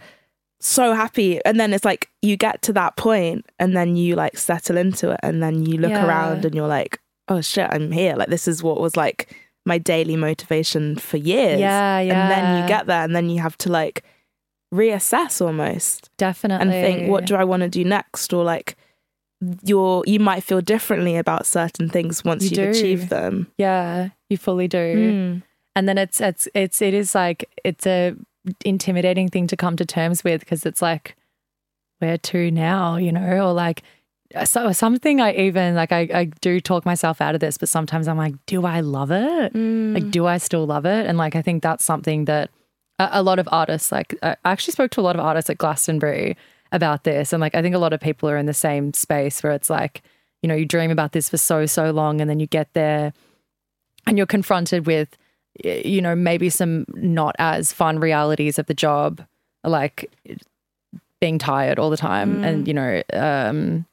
so 0.59 0.93
happy. 0.93 1.43
And 1.45 1.59
then 1.59 1.73
it's 1.73 1.83
like 1.85 2.09
you 2.21 2.37
get 2.37 2.61
to 2.63 2.73
that 2.73 2.95
point 2.95 3.45
and 3.59 3.75
then 3.75 3.95
you 3.95 4.15
like 4.15 4.37
settle 4.37 4.77
into 4.77 5.11
it 5.11 5.19
and 5.23 5.43
then 5.43 5.65
you 5.65 5.77
look 5.77 5.91
Yeah. 5.91 6.05
around 6.07 6.45
and 6.45 6.55
you're 6.55 6.67
like 6.69 6.99
oh 7.29 7.41
shit 7.41 7.67
i'm 7.71 7.91
here. 7.91 8.15
Like 8.15 8.29
this 8.29 8.47
is 8.47 8.63
what 8.63 8.79
was 8.81 8.95
like 8.97 9.33
my 9.65 9.77
daily 9.77 10.15
motivation 10.15 10.95
for 10.97 11.17
years 11.17 11.59
Yeah, 11.59 11.99
yeah. 11.99 12.21
and 12.23 12.31
then 12.31 12.61
you 12.61 12.67
get 12.67 12.85
there 12.87 13.03
and 13.03 13.15
then 13.15 13.29
you 13.29 13.39
have 13.41 13.57
to 13.59 13.71
like 13.71 14.03
reassess 14.73 15.39
almost 15.45 16.09
definitely 16.17 16.61
and 16.61 16.71
think 16.71 17.09
what 17.11 17.25
do 17.25 17.35
i 17.35 17.43
want 17.43 17.61
to 17.61 17.69
do 17.69 17.83
next 17.85 18.33
or 18.33 18.43
like 18.43 18.75
you're 19.63 20.03
you 20.07 20.19
might 20.19 20.43
feel 20.43 20.61
differently 20.61 21.15
about 21.15 21.45
certain 21.45 21.87
things 21.89 22.23
once 22.23 22.43
You 22.49 22.49
you've 22.63 22.73
do. 22.73 22.79
achieved 22.79 23.09
them 23.09 23.51
yeah 23.57 24.09
you 24.29 24.37
fully 24.37 24.67
do 24.67 24.77
Mm. 24.77 25.43
and 25.75 25.87
then 25.87 25.97
it's 25.99 26.19
it's 26.19 26.47
it's 26.55 26.81
it 26.81 26.93
is 26.95 27.13
like 27.13 27.47
it's 27.63 27.85
a 27.85 28.15
intimidating 28.65 29.29
thing 29.29 29.45
to 29.47 29.55
come 29.55 29.75
to 29.77 29.85
terms 29.85 30.23
with 30.23 30.39
because 30.39 30.65
it's 30.65 30.81
like 30.81 31.15
where 31.99 32.17
to 32.17 32.51
now, 32.51 32.97
you 32.97 33.11
know, 33.13 33.45
or 33.45 33.53
like 33.53 33.81
so 34.45 34.71
something 34.71 35.21
I 35.21 35.33
even 35.33 35.75
like 35.75 35.91
I, 35.91 36.09
I 36.13 36.25
do 36.41 36.59
talk 36.59 36.85
myself 36.85 37.21
out 37.21 37.35
of 37.35 37.41
this, 37.41 37.57
but 37.57 37.69
sometimes 37.69 38.07
I'm 38.07 38.17
like, 38.17 38.35
do 38.45 38.65
I 38.65 38.79
love 38.81 39.11
it? 39.11 39.53
Like, 39.93 40.11
do 40.11 40.25
I 40.25 40.37
still 40.37 40.65
love 40.65 40.85
it? 40.85 41.05
And 41.05 41.17
like 41.17 41.35
I 41.35 41.41
think 41.41 41.61
that's 41.61 41.85
something 41.85 42.25
that 42.25 42.49
a, 42.99 43.09
a 43.13 43.23
lot 43.23 43.39
of 43.39 43.47
artists 43.51 43.91
like 43.91 44.15
I 44.23 44.35
actually 44.45 44.73
spoke 44.73 44.91
to 44.91 45.01
a 45.01 45.03
lot 45.03 45.15
of 45.15 45.21
artists 45.25 45.49
at 45.49 45.57
Glastonbury 45.57 46.35
about 46.71 47.03
this, 47.03 47.31
and 47.33 47.41
like 47.41 47.53
I 47.55 47.61
think 47.61 47.75
a 47.75 47.79
lot 47.79 47.93
of 47.93 47.99
people 47.99 48.27
are 48.29 48.37
in 48.37 48.47
the 48.47 48.53
same 48.53 48.93
space 48.93 49.43
where 49.43 49.53
it's 49.53 49.69
like, 49.69 50.01
you 50.41 50.47
know, 50.47 50.55
you 50.55 50.65
dream 50.65 50.89
about 50.91 51.11
this 51.11 51.29
for 51.29 51.37
so 51.37 51.65
so 51.67 51.91
long, 51.91 52.19
and 52.19 52.29
then 52.29 52.39
you 52.39 52.47
get 52.47 52.73
there, 52.73 53.13
and 54.07 54.17
you're 54.17 54.25
confronted 54.25 54.87
with, 54.87 55.15
you 55.63 56.01
know, 56.01 56.15
maybe 56.15 56.49
some 56.49 56.85
not 56.95 57.35
as 57.37 57.71
fun 57.71 57.99
realities 57.99 58.57
of 58.57 58.65
the 58.65 58.73
job, 58.73 59.21
like 59.63 60.11
being 61.19 61.37
tired 61.37 61.77
all 61.77 61.91
the 61.91 61.97
time, 61.97 62.43
and 62.43 62.67
you 62.67 62.73
know, 62.73 63.03
um, 63.13 63.85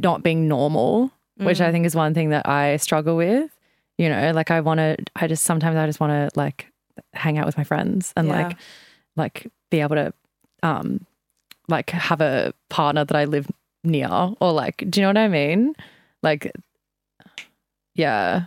not 0.00 0.22
being 0.22 0.48
normal, 0.48 1.10
which 1.36 1.60
I 1.60 1.70
think 1.72 1.86
is 1.86 1.94
one 1.96 2.14
thing 2.14 2.30
that 2.30 2.48
I 2.48 2.76
struggle 2.76 3.16
with. 3.16 3.50
You 3.98 4.08
know, 4.08 4.32
like 4.32 4.50
I 4.50 4.60
want 4.60 4.78
to, 4.78 4.96
I 5.16 5.26
just 5.28 5.44
sometimes 5.44 5.76
I 5.76 5.86
just 5.86 6.00
want 6.00 6.10
to 6.12 6.38
like 6.38 6.66
hang 7.12 7.38
out 7.38 7.46
with 7.46 7.56
my 7.56 7.64
friends 7.64 8.12
and 8.16 8.28
Yeah. 8.28 8.48
like, 8.48 8.56
like 9.16 9.52
be 9.70 9.80
able 9.80 9.96
to, 9.96 10.12
um, 10.62 11.06
like 11.68 11.90
have 11.90 12.20
a 12.20 12.52
partner 12.70 13.04
that 13.04 13.16
I 13.16 13.24
live 13.24 13.46
near 13.84 14.08
or 14.40 14.52
like, 14.52 14.84
do 14.90 15.00
you 15.00 15.02
know 15.02 15.10
what 15.10 15.18
I 15.18 15.28
mean? 15.28 15.74
Like, 16.22 16.52
yeah, 17.94 18.44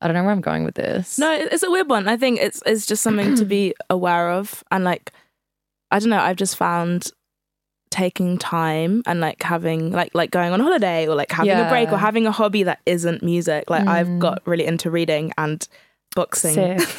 I 0.00 0.06
don't 0.06 0.14
know 0.14 0.22
where 0.24 0.32
I'm 0.32 0.40
going 0.40 0.64
with 0.64 0.74
this. 0.74 1.18
No, 1.18 1.32
it's 1.32 1.62
a 1.62 1.70
weird 1.70 1.88
one. 1.88 2.08
I 2.08 2.16
think 2.16 2.40
it's 2.40 2.62
it's 2.66 2.86
just 2.86 3.02
something 3.02 3.34
to 3.36 3.44
be 3.44 3.74
aware 3.90 4.30
of, 4.30 4.62
and 4.70 4.84
like, 4.84 5.12
I 5.90 5.98
don't 5.98 6.10
know. 6.10 6.18
I've 6.20 6.36
just 6.36 6.56
found 6.56 7.10
taking 7.96 8.36
time 8.38 9.02
and 9.06 9.20
like 9.20 9.42
having 9.42 9.90
like 10.00 10.12
like 10.14 10.30
going 10.30 10.52
on 10.52 10.60
holiday 10.60 11.06
or 11.08 11.14
like 11.14 11.30
having 11.32 11.52
a 11.66 11.68
break 11.68 11.90
or 11.92 11.98
having 11.98 12.26
a 12.26 12.32
hobby 12.40 12.62
that 12.64 12.80
isn't 12.86 13.22
music. 13.22 13.70
Like 13.70 13.86
I've 13.96 14.06
Mm. 14.08 14.18
got 14.26 14.42
really 14.46 14.66
into 14.66 14.90
reading 14.90 15.32
and 15.38 15.66
boxing. 16.14 16.80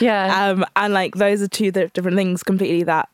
Yeah. 0.00 0.24
um, 0.50 0.64
and 0.74 0.92
like 0.92 1.14
those 1.14 1.40
are 1.40 1.46
two 1.48 1.70
different 1.70 2.16
things 2.16 2.42
completely 2.42 2.82
that 2.84 3.08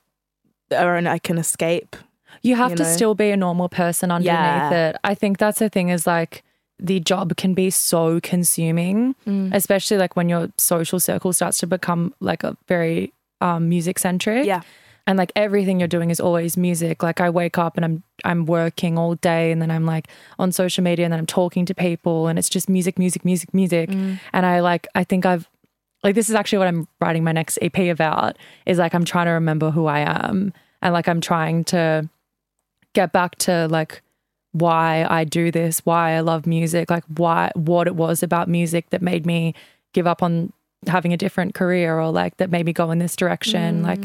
are 0.72 0.96
and 0.96 1.06
I 1.08 1.18
can 1.18 1.36
escape. 1.38 1.94
you 2.42 2.56
have 2.56 2.70
you 2.70 2.76
to 2.76 2.82
know? 2.84 2.96
still 2.96 3.14
be 3.14 3.30
a 3.30 3.36
normal 3.36 3.68
person 3.68 4.10
underneath 4.10 4.34
Yeah. 4.72 4.88
it. 4.90 4.96
I 5.04 5.14
think 5.14 5.38
that's 5.38 5.58
the 5.58 5.68
thing 5.68 5.88
is 5.90 6.06
like 6.06 6.42
the 6.78 7.00
job 7.00 7.36
can 7.36 7.52
be 7.54 7.68
so 7.70 8.18
consuming, 8.20 9.14
Mm. 9.26 9.54
especially 9.54 9.98
like 9.98 10.16
when 10.16 10.28
your 10.28 10.48
social 10.56 10.98
circle 11.00 11.32
starts 11.32 11.58
to 11.58 11.66
become 11.66 12.12
like 12.20 12.42
a 12.44 12.56
very 12.68 13.12
um, 13.40 13.68
music 13.68 13.98
centric. 13.98 14.46
Yeah. 14.46 14.62
And 15.06 15.18
like 15.18 15.32
everything 15.36 15.78
you're 15.80 15.88
doing 15.88 16.10
is 16.10 16.18
always 16.18 16.56
music. 16.56 17.02
Like 17.02 17.20
I 17.20 17.28
wake 17.28 17.58
up 17.58 17.76
and 17.76 17.84
I'm 17.84 18.02
I'm 18.24 18.46
working 18.46 18.96
all 18.96 19.16
day 19.16 19.52
and 19.52 19.60
then 19.60 19.70
I'm 19.70 19.84
like 19.84 20.08
on 20.38 20.50
social 20.50 20.82
media 20.82 21.04
and 21.04 21.12
then 21.12 21.18
I'm 21.18 21.26
talking 21.26 21.66
to 21.66 21.74
people 21.74 22.26
and 22.26 22.38
it's 22.38 22.48
just 22.48 22.68
music, 22.68 22.98
music, 22.98 23.24
music, 23.24 23.52
music. 23.52 23.90
Mm. 23.90 24.18
And 24.32 24.46
I 24.46 24.60
like 24.60 24.86
I 24.94 25.04
think 25.04 25.26
I've 25.26 25.48
like 26.02 26.14
this 26.14 26.28
is 26.28 26.34
actually 26.34 26.58
what 26.58 26.68
I'm 26.68 26.88
writing 27.00 27.22
my 27.22 27.32
next 27.32 27.58
EP 27.60 27.76
about 27.90 28.38
is 28.64 28.78
like 28.78 28.94
I'm 28.94 29.04
trying 29.04 29.26
to 29.26 29.32
remember 29.32 29.70
who 29.70 29.86
I 29.86 30.00
am 30.00 30.54
and 30.80 30.94
like 30.94 31.08
I'm 31.08 31.20
trying 31.20 31.64
to 31.64 32.08
get 32.94 33.12
back 33.12 33.36
to 33.36 33.68
like 33.68 34.02
why 34.52 35.04
I 35.10 35.24
do 35.24 35.50
this, 35.50 35.80
why 35.84 36.12
I 36.12 36.20
love 36.20 36.46
music, 36.46 36.88
like 36.88 37.04
why 37.16 37.50
what 37.56 37.86
it 37.86 37.96
was 37.96 38.22
about 38.22 38.48
music 38.48 38.90
that 38.90 39.02
made 39.02 39.26
me 39.26 39.54
give 39.92 40.06
up 40.06 40.22
on 40.22 40.52
having 40.86 41.12
a 41.12 41.16
different 41.16 41.54
career 41.54 41.98
or 41.98 42.10
like 42.10 42.36
that 42.36 42.50
made 42.50 42.64
me 42.64 42.72
go 42.72 42.90
in 42.90 42.98
this 42.98 43.16
direction. 43.16 43.82
Like 43.82 44.00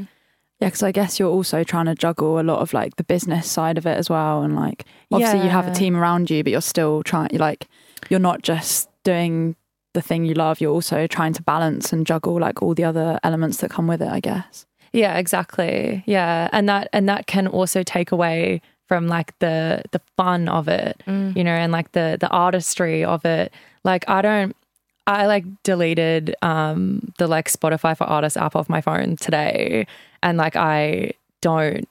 Yeah, 0.60 0.68
because 0.68 0.84
I 0.84 0.92
guess 0.92 1.20
you're 1.20 1.30
also 1.30 1.64
trying 1.64 1.86
to 1.86 1.96
juggle 1.96 2.40
a 2.40 2.44
lot 2.44 2.60
of 2.60 2.74
like 2.74 2.98
the 2.98 3.04
business 3.04 3.50
side 3.50 3.78
of 3.78 3.86
it 3.86 3.98
as 3.98 4.10
well, 4.10 4.44
and 4.44 4.56
like 4.56 4.86
obviously 5.12 5.40
you 5.44 5.50
have 5.50 5.68
a 5.68 5.72
team 5.74 5.96
around 5.96 6.30
you, 6.30 6.44
but 6.44 6.52
you're 6.52 6.62
still 6.62 7.02
trying. 7.04 7.30
You're 7.32 7.40
like 7.40 7.68
you're 8.10 8.20
not 8.20 8.42
just 8.42 8.90
doing 9.04 9.56
the 9.94 10.02
thing 10.02 10.26
you 10.26 10.34
love. 10.34 10.60
You're 10.60 10.74
also 10.74 11.08
trying 11.08 11.32
to 11.34 11.44
balance 11.44 11.94
and 11.94 12.06
juggle 12.06 12.40
like 12.40 12.62
all 12.62 12.74
the 12.74 12.84
other 12.84 13.20
elements 13.24 13.58
that 13.58 13.72
come 13.72 13.88
with 13.88 14.02
it. 14.02 14.10
I 14.10 14.20
guess. 14.20 14.66
Yeah, 14.92 15.18
exactly. 15.18 16.04
Yeah, 16.06 16.50
and 16.52 16.68
that 16.68 16.90
and 16.92 17.08
that 17.08 17.28
can 17.28 17.48
also 17.48 17.82
take 17.82 18.12
away 18.12 18.62
from 18.90 19.08
like 19.08 19.38
the 19.40 19.84
the 19.92 20.02
fun 20.18 20.50
of 20.50 20.68
it, 20.68 21.02
you 21.38 21.44
know, 21.44 21.52
and 21.52 21.72
like 21.72 21.94
the 21.94 22.18
the 22.20 22.28
artistry 22.30 23.06
of 23.06 23.24
it. 23.24 23.54
Like 23.86 24.04
I 24.10 24.22
don't 24.22 24.56
I 25.08 25.26
like 25.26 25.46
deleted 25.64 26.36
um 26.42 27.14
the 27.18 27.28
like 27.28 27.48
Spotify 27.50 27.96
for 27.96 28.04
Artists 28.04 28.36
app 28.36 28.58
off 28.58 28.68
my 28.68 28.82
phone 28.82 29.16
today 29.16 29.88
and 30.24 30.38
like 30.38 30.56
I 30.56 31.14
don't 31.42 31.88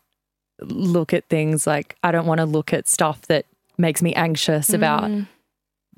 look 0.61 1.12
at 1.12 1.29
things 1.29 1.66
like 1.66 1.97
I 2.03 2.12
don't 2.12 2.26
want 2.26 2.39
to 2.39 2.47
look 2.47 2.72
at 2.72 2.89
stuff 2.89 3.22
that 3.22 3.47
makes 3.76 4.03
me 4.03 4.12
anxious 4.14 4.72
about 4.72 5.05
mm. 5.05 5.26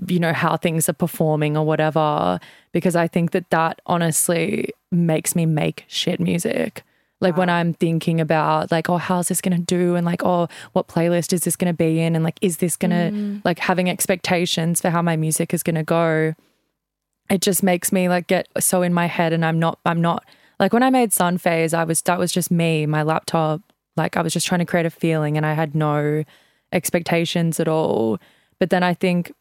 you 0.06 0.20
know 0.20 0.32
how 0.32 0.56
things 0.56 0.88
are 0.88 0.94
performing 0.94 1.56
or 1.56 1.64
whatever 1.64 2.38
because 2.72 2.94
i 2.94 3.08
think 3.08 3.30
that 3.30 3.48
that 3.48 3.80
honestly 3.86 4.68
makes 4.92 5.34
me 5.36 5.46
make 5.46 5.84
shit 5.88 6.20
music. 6.20 6.82
Like 7.22 7.36
when 7.36 7.50
i'm 7.50 7.74
thinking 7.74 8.18
about 8.18 8.70
like 8.70 8.88
oh 8.88 8.96
how's 8.96 9.28
this 9.28 9.42
going 9.42 9.56
to 9.56 9.62
do? 9.62 9.94
And 9.94 10.06
like 10.06 10.22
oh 10.24 10.48
what 10.72 10.88
playlist 10.88 11.34
is 11.34 11.42
this 11.42 11.54
going 11.54 11.72
to 11.72 11.76
be 11.76 12.00
in? 12.00 12.16
And 12.16 12.24
like 12.24 12.38
is 12.40 12.58
this 12.58 12.76
going 12.76 12.92
to 12.92 13.16
mm. 13.16 13.42
like 13.44 13.58
having 13.58 13.90
expectations 13.90 14.80
for 14.80 14.88
how 14.88 15.02
my 15.02 15.16
music 15.16 15.52
is 15.52 15.62
going 15.62 15.74
to 15.76 15.82
go? 15.82 16.34
It 17.28 17.42
just 17.42 17.62
makes 17.62 17.92
me 17.92 18.08
like 18.08 18.26
get 18.26 18.48
so 18.58 18.80
in 18.82 18.94
my 18.94 19.06
head 19.06 19.32
and 19.32 19.44
i'm 19.44 19.58
not 19.58 19.78
i'm 19.84 20.00
not 20.00 20.24
like 20.60 20.72
when 20.72 20.84
i 20.84 20.90
made 20.90 21.12
sun 21.12 21.36
phase 21.36 21.74
i 21.74 21.82
was 21.82 22.00
that 22.02 22.18
was 22.18 22.30
just 22.30 22.50
me 22.50 22.86
my 22.86 23.02
laptop 23.02 23.60
like 23.96 24.16
i 24.16 24.22
was 24.22 24.32
just 24.32 24.46
trying 24.46 24.60
to 24.60 24.64
create 24.64 24.86
a 24.86 24.90
feeling 24.90 25.36
and 25.36 25.44
i 25.44 25.54
had 25.54 25.74
no 25.74 26.22
expectations 26.72 27.58
at 27.58 27.66
all 27.66 28.18
but 28.60 28.70
then 28.70 28.84
i 28.84 28.94
think 28.94 29.32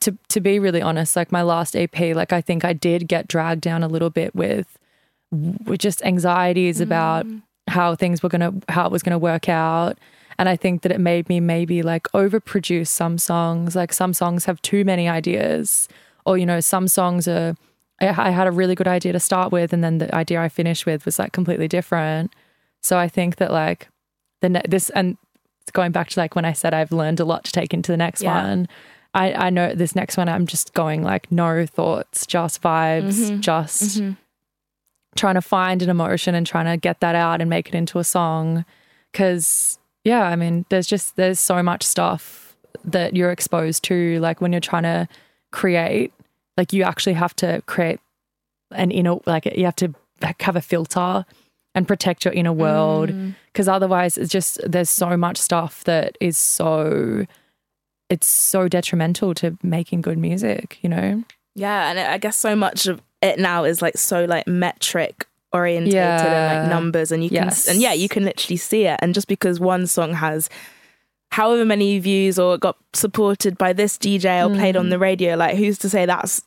to 0.00 0.16
to 0.28 0.40
be 0.40 0.58
really 0.58 0.82
honest, 0.82 1.16
like 1.16 1.32
my 1.32 1.42
last 1.42 1.74
EP, 1.74 1.98
like 2.14 2.32
I 2.32 2.40
think 2.40 2.64
I 2.64 2.72
did 2.72 3.08
get 3.08 3.28
dragged 3.28 3.62
down 3.62 3.82
a 3.82 3.88
little 3.88 4.10
bit 4.10 4.34
with 4.34 4.78
with 5.30 5.80
just 5.80 6.02
anxieties 6.04 6.78
mm. 6.78 6.82
about 6.82 7.26
how 7.68 7.94
things 7.94 8.22
were 8.22 8.28
gonna 8.28 8.52
how 8.68 8.86
it 8.86 8.92
was 8.92 9.02
gonna 9.02 9.18
work 9.18 9.48
out. 9.48 9.98
And 10.38 10.48
I 10.48 10.56
think 10.56 10.82
that 10.82 10.92
it 10.92 11.00
made 11.00 11.28
me 11.28 11.40
maybe 11.40 11.82
like 11.82 12.04
overproduce 12.14 12.88
some 12.88 13.18
songs. 13.18 13.74
Like 13.74 13.92
some 13.92 14.12
songs 14.12 14.44
have 14.44 14.62
too 14.62 14.84
many 14.84 15.08
ideas, 15.08 15.88
or 16.26 16.38
you 16.38 16.46
know, 16.46 16.60
some 16.60 16.88
songs 16.88 17.26
are. 17.26 17.54
I, 18.00 18.08
I 18.08 18.30
had 18.30 18.46
a 18.46 18.50
really 18.50 18.74
good 18.74 18.88
idea 18.88 19.12
to 19.12 19.20
start 19.20 19.52
with, 19.52 19.72
and 19.72 19.82
then 19.82 19.98
the 19.98 20.14
idea 20.14 20.40
I 20.40 20.48
finished 20.48 20.86
with 20.86 21.04
was 21.04 21.18
like 21.18 21.32
completely 21.32 21.68
different. 21.68 22.34
So 22.80 22.98
I 22.98 23.08
think 23.08 23.36
that 23.36 23.50
like 23.50 23.88
the 24.40 24.48
ne- 24.48 24.62
this 24.68 24.90
and 24.90 25.16
going 25.72 25.92
back 25.92 26.08
to 26.10 26.20
like 26.20 26.34
when 26.34 26.44
I 26.44 26.52
said 26.52 26.72
I've 26.72 26.92
learned 26.92 27.20
a 27.20 27.24
lot 27.24 27.44
to 27.44 27.52
take 27.52 27.74
into 27.74 27.92
the 27.92 27.96
next 27.96 28.22
Yeah. 28.22 28.42
one. 28.42 28.68
I, 29.14 29.32
I 29.32 29.50
know 29.50 29.74
this 29.74 29.96
next 29.96 30.16
one 30.16 30.28
I'm 30.28 30.46
just 30.46 30.74
going 30.74 31.02
like 31.02 31.30
no 31.32 31.66
thoughts, 31.66 32.26
just 32.26 32.62
vibes, 32.62 33.14
mm-hmm. 33.14 33.40
just 33.40 33.98
mm-hmm. 33.98 34.12
trying 35.16 35.34
to 35.34 35.42
find 35.42 35.82
an 35.82 35.90
emotion 35.90 36.34
and 36.34 36.46
trying 36.46 36.66
to 36.66 36.76
get 36.76 37.00
that 37.00 37.14
out 37.14 37.40
and 37.40 37.48
make 37.50 37.68
it 37.68 37.74
into 37.74 37.98
a 37.98 38.04
song. 38.04 38.64
Cause 39.12 39.78
yeah, 40.04 40.22
I 40.22 40.36
mean, 40.36 40.64
there's 40.68 40.86
just 40.86 41.16
there's 41.16 41.40
so 41.40 41.62
much 41.62 41.82
stuff 41.82 42.56
that 42.84 43.16
you're 43.16 43.30
exposed 43.30 43.82
to, 43.84 44.20
like 44.20 44.40
when 44.40 44.52
you're 44.52 44.60
trying 44.60 44.84
to 44.84 45.08
create, 45.50 46.12
like 46.58 46.74
you 46.74 46.82
actually 46.82 47.14
have 47.14 47.34
to 47.36 47.62
create 47.66 48.00
an 48.72 48.90
inner 48.90 49.16
like 49.24 49.46
you 49.46 49.64
have 49.64 49.76
to 49.76 49.94
have 50.40 50.56
a 50.56 50.60
filter 50.60 51.24
and 51.74 51.86
protect 51.86 52.24
your 52.24 52.34
inner 52.34 52.52
world. 52.52 53.10
Mm. 53.10 53.34
Because 53.46 53.68
otherwise 53.68 54.18
it's 54.18 54.30
just 54.30 54.60
there's 54.68 54.90
so 54.90 55.16
much 55.16 55.38
stuff 55.38 55.84
that 55.84 56.18
is 56.20 56.36
so 56.36 57.24
it's 58.10 58.26
so 58.26 58.68
detrimental 58.68 59.32
to 59.34 59.56
making 59.62 60.02
good 60.02 60.18
music 60.18 60.78
you 60.82 60.90
know? 60.90 61.24
Yeah, 61.54 61.90
and 61.90 61.98
I 61.98 62.18
guess 62.18 62.36
so 62.36 62.54
much 62.54 62.86
of 62.86 63.00
it 63.22 63.38
now 63.38 63.64
is 63.64 63.80
like 63.80 63.96
so 63.96 64.24
like 64.26 64.46
metric 64.46 65.26
orientated 65.52 65.96
and 65.96 66.60
like 66.60 66.70
numbers, 66.70 67.10
and 67.10 67.24
you 67.24 67.30
can 67.30 67.50
and 67.68 67.80
yeah, 67.80 67.92
you 67.92 68.08
can 68.08 68.24
literally 68.24 68.56
see 68.56 68.84
it. 68.84 68.98
And 69.02 69.14
just 69.14 69.28
because 69.28 69.58
one 69.58 69.86
song 69.86 70.12
has 70.14 70.48
however 71.30 71.64
many 71.64 71.98
views 71.98 72.38
or 72.38 72.58
got 72.58 72.76
supported 72.94 73.58
by 73.58 73.72
this 73.72 73.96
DJ 73.98 74.44
or 74.46 74.54
played 74.54 74.74
Mm. 74.74 74.80
on 74.80 74.88
the 74.90 74.98
radio, 74.98 75.34
like 75.36 75.56
who's 75.56 75.78
to 75.78 75.88
say 75.90 76.06
that's 76.06 76.42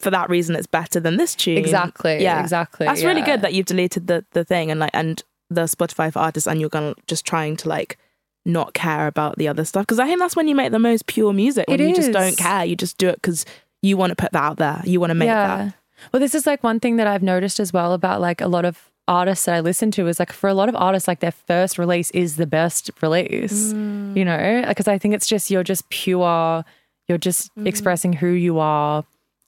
for 0.00 0.10
that 0.10 0.28
reason 0.28 0.54
it's 0.56 0.66
better 0.66 1.00
than 1.00 1.16
this 1.16 1.34
tune? 1.34 1.56
exactly 1.58 2.22
Yeah, 2.22 2.40
exactly 2.40 2.86
That's 2.86 3.02
really 3.02 3.22
good 3.22 3.40
that 3.42 3.54
you've 3.54 3.66
deleted 3.66 4.06
the 4.08 4.24
the 4.32 4.44
thing 4.44 4.70
and 4.70 4.78
like 4.80 4.90
and 4.94 5.22
the 5.48 5.62
Spotify 5.62 6.12
for 6.12 6.18
artists, 6.18 6.46
and 6.48 6.60
you're 6.60 6.68
gonna 6.70 6.94
just 7.06 7.24
trying 7.24 7.56
to 7.58 7.68
like 7.68 7.96
not 8.44 8.74
care 8.74 9.06
about 9.06 9.38
the 9.38 9.48
other 9.48 9.64
stuff 9.64 9.82
because 9.86 9.98
I 9.98 10.06
think 10.06 10.18
that's 10.20 10.36
when 10.36 10.48
you 10.48 10.54
make 10.54 10.70
the 10.72 10.78
most 10.78 11.06
pure 11.06 11.32
music 11.32 11.66
when 11.68 11.80
It 11.80 11.88
you 11.88 11.94
just 11.96 12.12
don't 12.12 12.36
care. 12.36 12.64
You 12.64 12.76
just 12.76 12.98
do 12.98 13.08
it 13.08 13.16
because 13.16 13.44
you 13.82 13.96
want 13.96 14.10
to 14.10 14.16
put 14.16 14.32
that 14.32 14.42
out 14.42 14.56
there. 14.58 14.82
You 14.84 14.98
want 15.00 15.10
to 15.10 15.14
make 15.14 15.28
that. 15.28 15.74
Well, 16.12 16.20
this 16.20 16.34
is 16.34 16.46
like 16.46 16.62
one 16.62 16.78
thing 16.80 16.96
that 16.96 17.06
I've 17.06 17.22
noticed 17.22 17.58
as 17.60 17.72
well 17.72 17.92
about 17.92 18.20
like 18.20 18.40
a 18.40 18.48
lot 18.48 18.64
of 18.64 18.90
artists 19.08 19.44
that 19.46 19.54
I 19.54 19.60
listen 19.60 19.90
to 19.92 20.06
is 20.08 20.18
like 20.18 20.32
for 20.32 20.48
a 20.48 20.54
lot 20.54 20.68
of 20.68 20.74
artists, 20.76 21.06
like 21.06 21.20
their 21.20 21.30
first 21.32 21.78
release 21.78 22.10
is 22.10 22.36
the 22.36 22.46
best 22.46 22.90
release, 23.00 23.72
you 23.72 24.24
know, 24.24 24.64
because 24.66 24.88
I 24.88 24.98
think 24.98 25.14
it's 25.14 25.26
just, 25.26 25.50
you're 25.50 25.62
just 25.62 25.88
pure, 25.90 26.64
you're 27.08 27.18
just 27.18 27.50
expressing 27.64 28.12
who 28.14 28.28
you 28.28 28.58
are. 28.58 29.04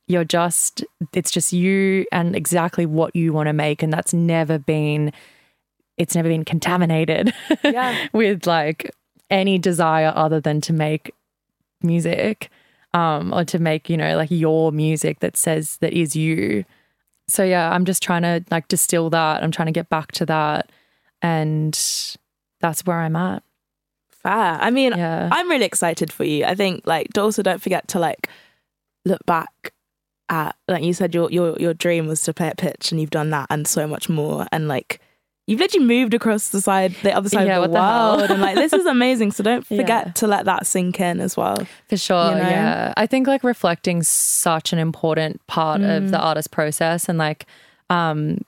You're 0.06 0.24
just, 0.24 0.84
it's 1.12 1.30
just 1.30 1.52
you 1.52 2.06
and 2.12 2.34
exactly 2.34 2.86
what 2.86 3.14
you 3.14 3.32
want 3.32 3.48
to 3.48 3.52
make. 3.52 3.82
And 3.82 3.92
that's 3.92 4.14
never 4.14 4.58
been, 4.58 5.12
it's 5.98 6.14
never 6.14 6.28
been 6.28 6.44
contaminated 6.44 7.34
Yeah. 7.64 8.06
with 8.12 8.46
like 8.46 8.90
any 9.30 9.58
desire 9.58 10.12
other 10.14 10.40
than 10.40 10.60
to 10.62 10.72
make 10.72 11.12
music 11.82 12.50
um, 12.94 13.34
or 13.34 13.44
to 13.44 13.58
make, 13.58 13.90
you 13.90 13.96
know, 13.96 14.16
like 14.16 14.30
your 14.30 14.72
music 14.72 15.20
that 15.20 15.36
says 15.36 15.76
that 15.78 15.92
is 15.92 16.16
you. 16.16 16.64
So 17.28 17.44
yeah, 17.44 17.70
I'm 17.70 17.84
just 17.84 18.02
trying 18.02 18.22
to 18.22 18.44
like 18.50 18.68
distill 18.68 19.10
that. 19.10 19.42
I'm 19.42 19.50
trying 19.50 19.66
to 19.66 19.72
get 19.72 19.88
back 19.88 20.12
to 20.12 20.26
that. 20.26 20.70
And 21.22 21.78
that's 22.60 22.84
where 22.84 22.98
I'm 22.98 23.16
at. 23.16 23.42
Fair. 24.10 24.32
I 24.32 24.70
mean, 24.70 24.92
Yeah. 24.96 25.28
I'm 25.30 25.48
really 25.48 25.64
excited 25.64 26.12
for 26.12 26.24
you. 26.24 26.44
I 26.44 26.54
think 26.54 26.86
like 26.86 27.08
also 27.16 27.42
don't 27.42 27.62
forget 27.62 27.86
to 27.88 27.98
like 27.98 28.28
look 29.04 29.24
back 29.26 29.72
at 30.28 30.56
like 30.66 30.84
you 30.84 30.92
said 30.92 31.14
your 31.14 31.30
your 31.30 31.56
your 31.58 31.72
dream 31.74 32.06
was 32.06 32.22
to 32.22 32.34
play 32.34 32.48
at 32.48 32.58
pitch 32.58 32.92
and 32.92 33.00
you've 33.00 33.10
done 33.10 33.30
that 33.30 33.46
and 33.50 33.66
so 33.66 33.86
much 33.86 34.08
more 34.08 34.46
and 34.52 34.68
like 34.68 35.00
you've 35.48 35.58
literally 35.60 35.86
moved 35.86 36.12
across 36.14 36.50
the 36.50 36.60
side 36.60 36.94
the 37.02 37.12
other 37.12 37.28
side 37.28 37.46
Yeah, 37.46 37.58
of 37.58 37.64
the 37.64 37.70
world 37.70 38.30
and 38.30 38.40
like 38.40 38.54
this 38.54 38.72
is 38.72 38.86
amazing. 38.96 39.32
So 39.32 39.42
don't 39.42 39.66
forget 39.66 39.88
Yeah. 40.06 40.12
to 40.12 40.26
let 40.26 40.44
that 40.44 40.66
sink 40.66 41.00
in 41.00 41.20
as 41.20 41.36
well. 41.36 41.56
For 41.88 41.96
sure. 41.96 42.30
You 42.32 42.36
know? 42.42 42.48
Yeah. 42.50 42.92
I 42.96 43.06
think 43.06 43.26
like 43.26 43.42
reflecting's 43.42 44.08
such 44.08 44.72
an 44.72 44.78
important 44.78 45.44
part 45.46 45.80
of 45.80 46.02
Mm. 46.04 46.10
the 46.10 46.18
artist 46.20 46.50
process. 46.50 47.08
And 47.08 47.18
like, 47.18 47.46
um, 47.90 48.38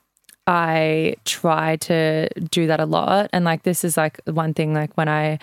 I 0.47 1.15
try 1.25 1.75
to 1.77 2.29
do 2.49 2.67
that 2.67 2.79
a 2.79 2.85
lot. 2.85 3.29
And 3.33 3.45
like, 3.45 3.63
this 3.63 3.83
is 3.83 3.97
like 3.97 4.19
one 4.25 4.53
thing, 4.53 4.73
like, 4.73 4.95
when 4.97 5.07
I, 5.09 5.39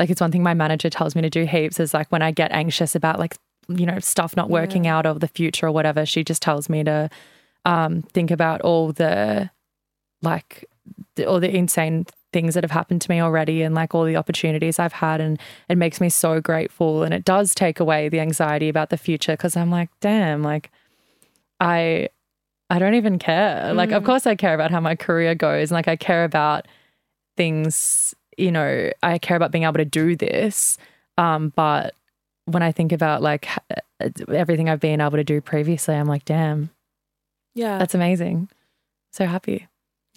like, 0.00 0.10
it's 0.10 0.20
one 0.20 0.30
thing 0.32 0.42
my 0.42 0.54
manager 0.54 0.90
tells 0.90 1.14
me 1.14 1.22
to 1.22 1.30
do 1.30 1.44
heaps 1.44 1.78
is 1.80 1.92
like 1.94 2.10
when 2.12 2.22
I 2.22 2.30
get 2.30 2.50
anxious 2.52 2.94
about 2.94 3.18
like, 3.18 3.36
you 3.68 3.84
know, 3.86 3.98
stuff 3.98 4.36
not 4.36 4.48
working 4.50 4.86
out 4.86 5.06
or 5.06 5.14
the 5.14 5.28
future 5.28 5.66
or 5.66 5.72
whatever, 5.72 6.04
she 6.06 6.24
just 6.24 6.40
tells 6.42 6.68
me 6.68 6.82
to 6.84 7.10
um, 7.64 8.02
think 8.14 8.30
about 8.30 8.60
all 8.62 8.92
the, 8.92 9.50
like, 10.22 10.64
all 11.26 11.40
the 11.40 11.54
insane 11.54 12.06
things 12.32 12.54
that 12.54 12.62
have 12.62 12.70
happened 12.70 13.00
to 13.02 13.10
me 13.10 13.20
already 13.20 13.62
and 13.62 13.74
like 13.74 13.94
all 13.94 14.04
the 14.04 14.16
opportunities 14.16 14.78
I've 14.78 14.92
had 14.92 15.20
and 15.20 15.40
it 15.68 15.78
makes 15.78 16.00
me 16.00 16.10
so 16.10 16.40
grateful 16.40 17.02
and 17.02 17.14
it 17.14 17.24
does 17.24 17.54
take 17.54 17.80
away 17.80 18.08
the 18.10 18.20
anxiety 18.20 18.68
about 18.68 18.90
the 18.90 18.98
future 18.98 19.32
because 19.32 19.56
I'm 19.56 19.70
like 19.70 19.88
damn 20.00 20.42
like 20.42 20.70
I 21.60 22.08
I 22.70 22.78
don't 22.78 22.94
even 22.94 23.18
care. 23.18 23.72
Like 23.72 23.92
of 23.92 24.04
course 24.04 24.26
I 24.26 24.34
care 24.34 24.54
about 24.54 24.70
how 24.70 24.78
my 24.80 24.94
career 24.94 25.34
goes 25.34 25.70
and 25.70 25.74
like 25.76 25.88
I 25.88 25.96
care 25.96 26.24
about 26.24 26.66
things 27.36 28.14
you 28.36 28.52
know 28.52 28.90
I 29.02 29.18
care 29.18 29.36
about 29.36 29.50
being 29.52 29.64
able 29.64 29.74
to 29.74 29.84
do 29.84 30.14
this 30.16 30.76
um 31.16 31.52
but 31.56 31.94
when 32.44 32.62
I 32.62 32.72
think 32.72 32.92
about 32.92 33.22
like 33.22 33.48
everything 34.28 34.68
I've 34.68 34.80
been 34.80 35.00
able 35.00 35.16
to 35.16 35.24
do 35.24 35.40
previously 35.40 35.94
I'm 35.94 36.06
like 36.06 36.24
damn 36.26 36.70
Yeah. 37.54 37.78
that's 37.78 37.94
amazing. 37.94 38.50
So 39.12 39.24
happy 39.24 39.66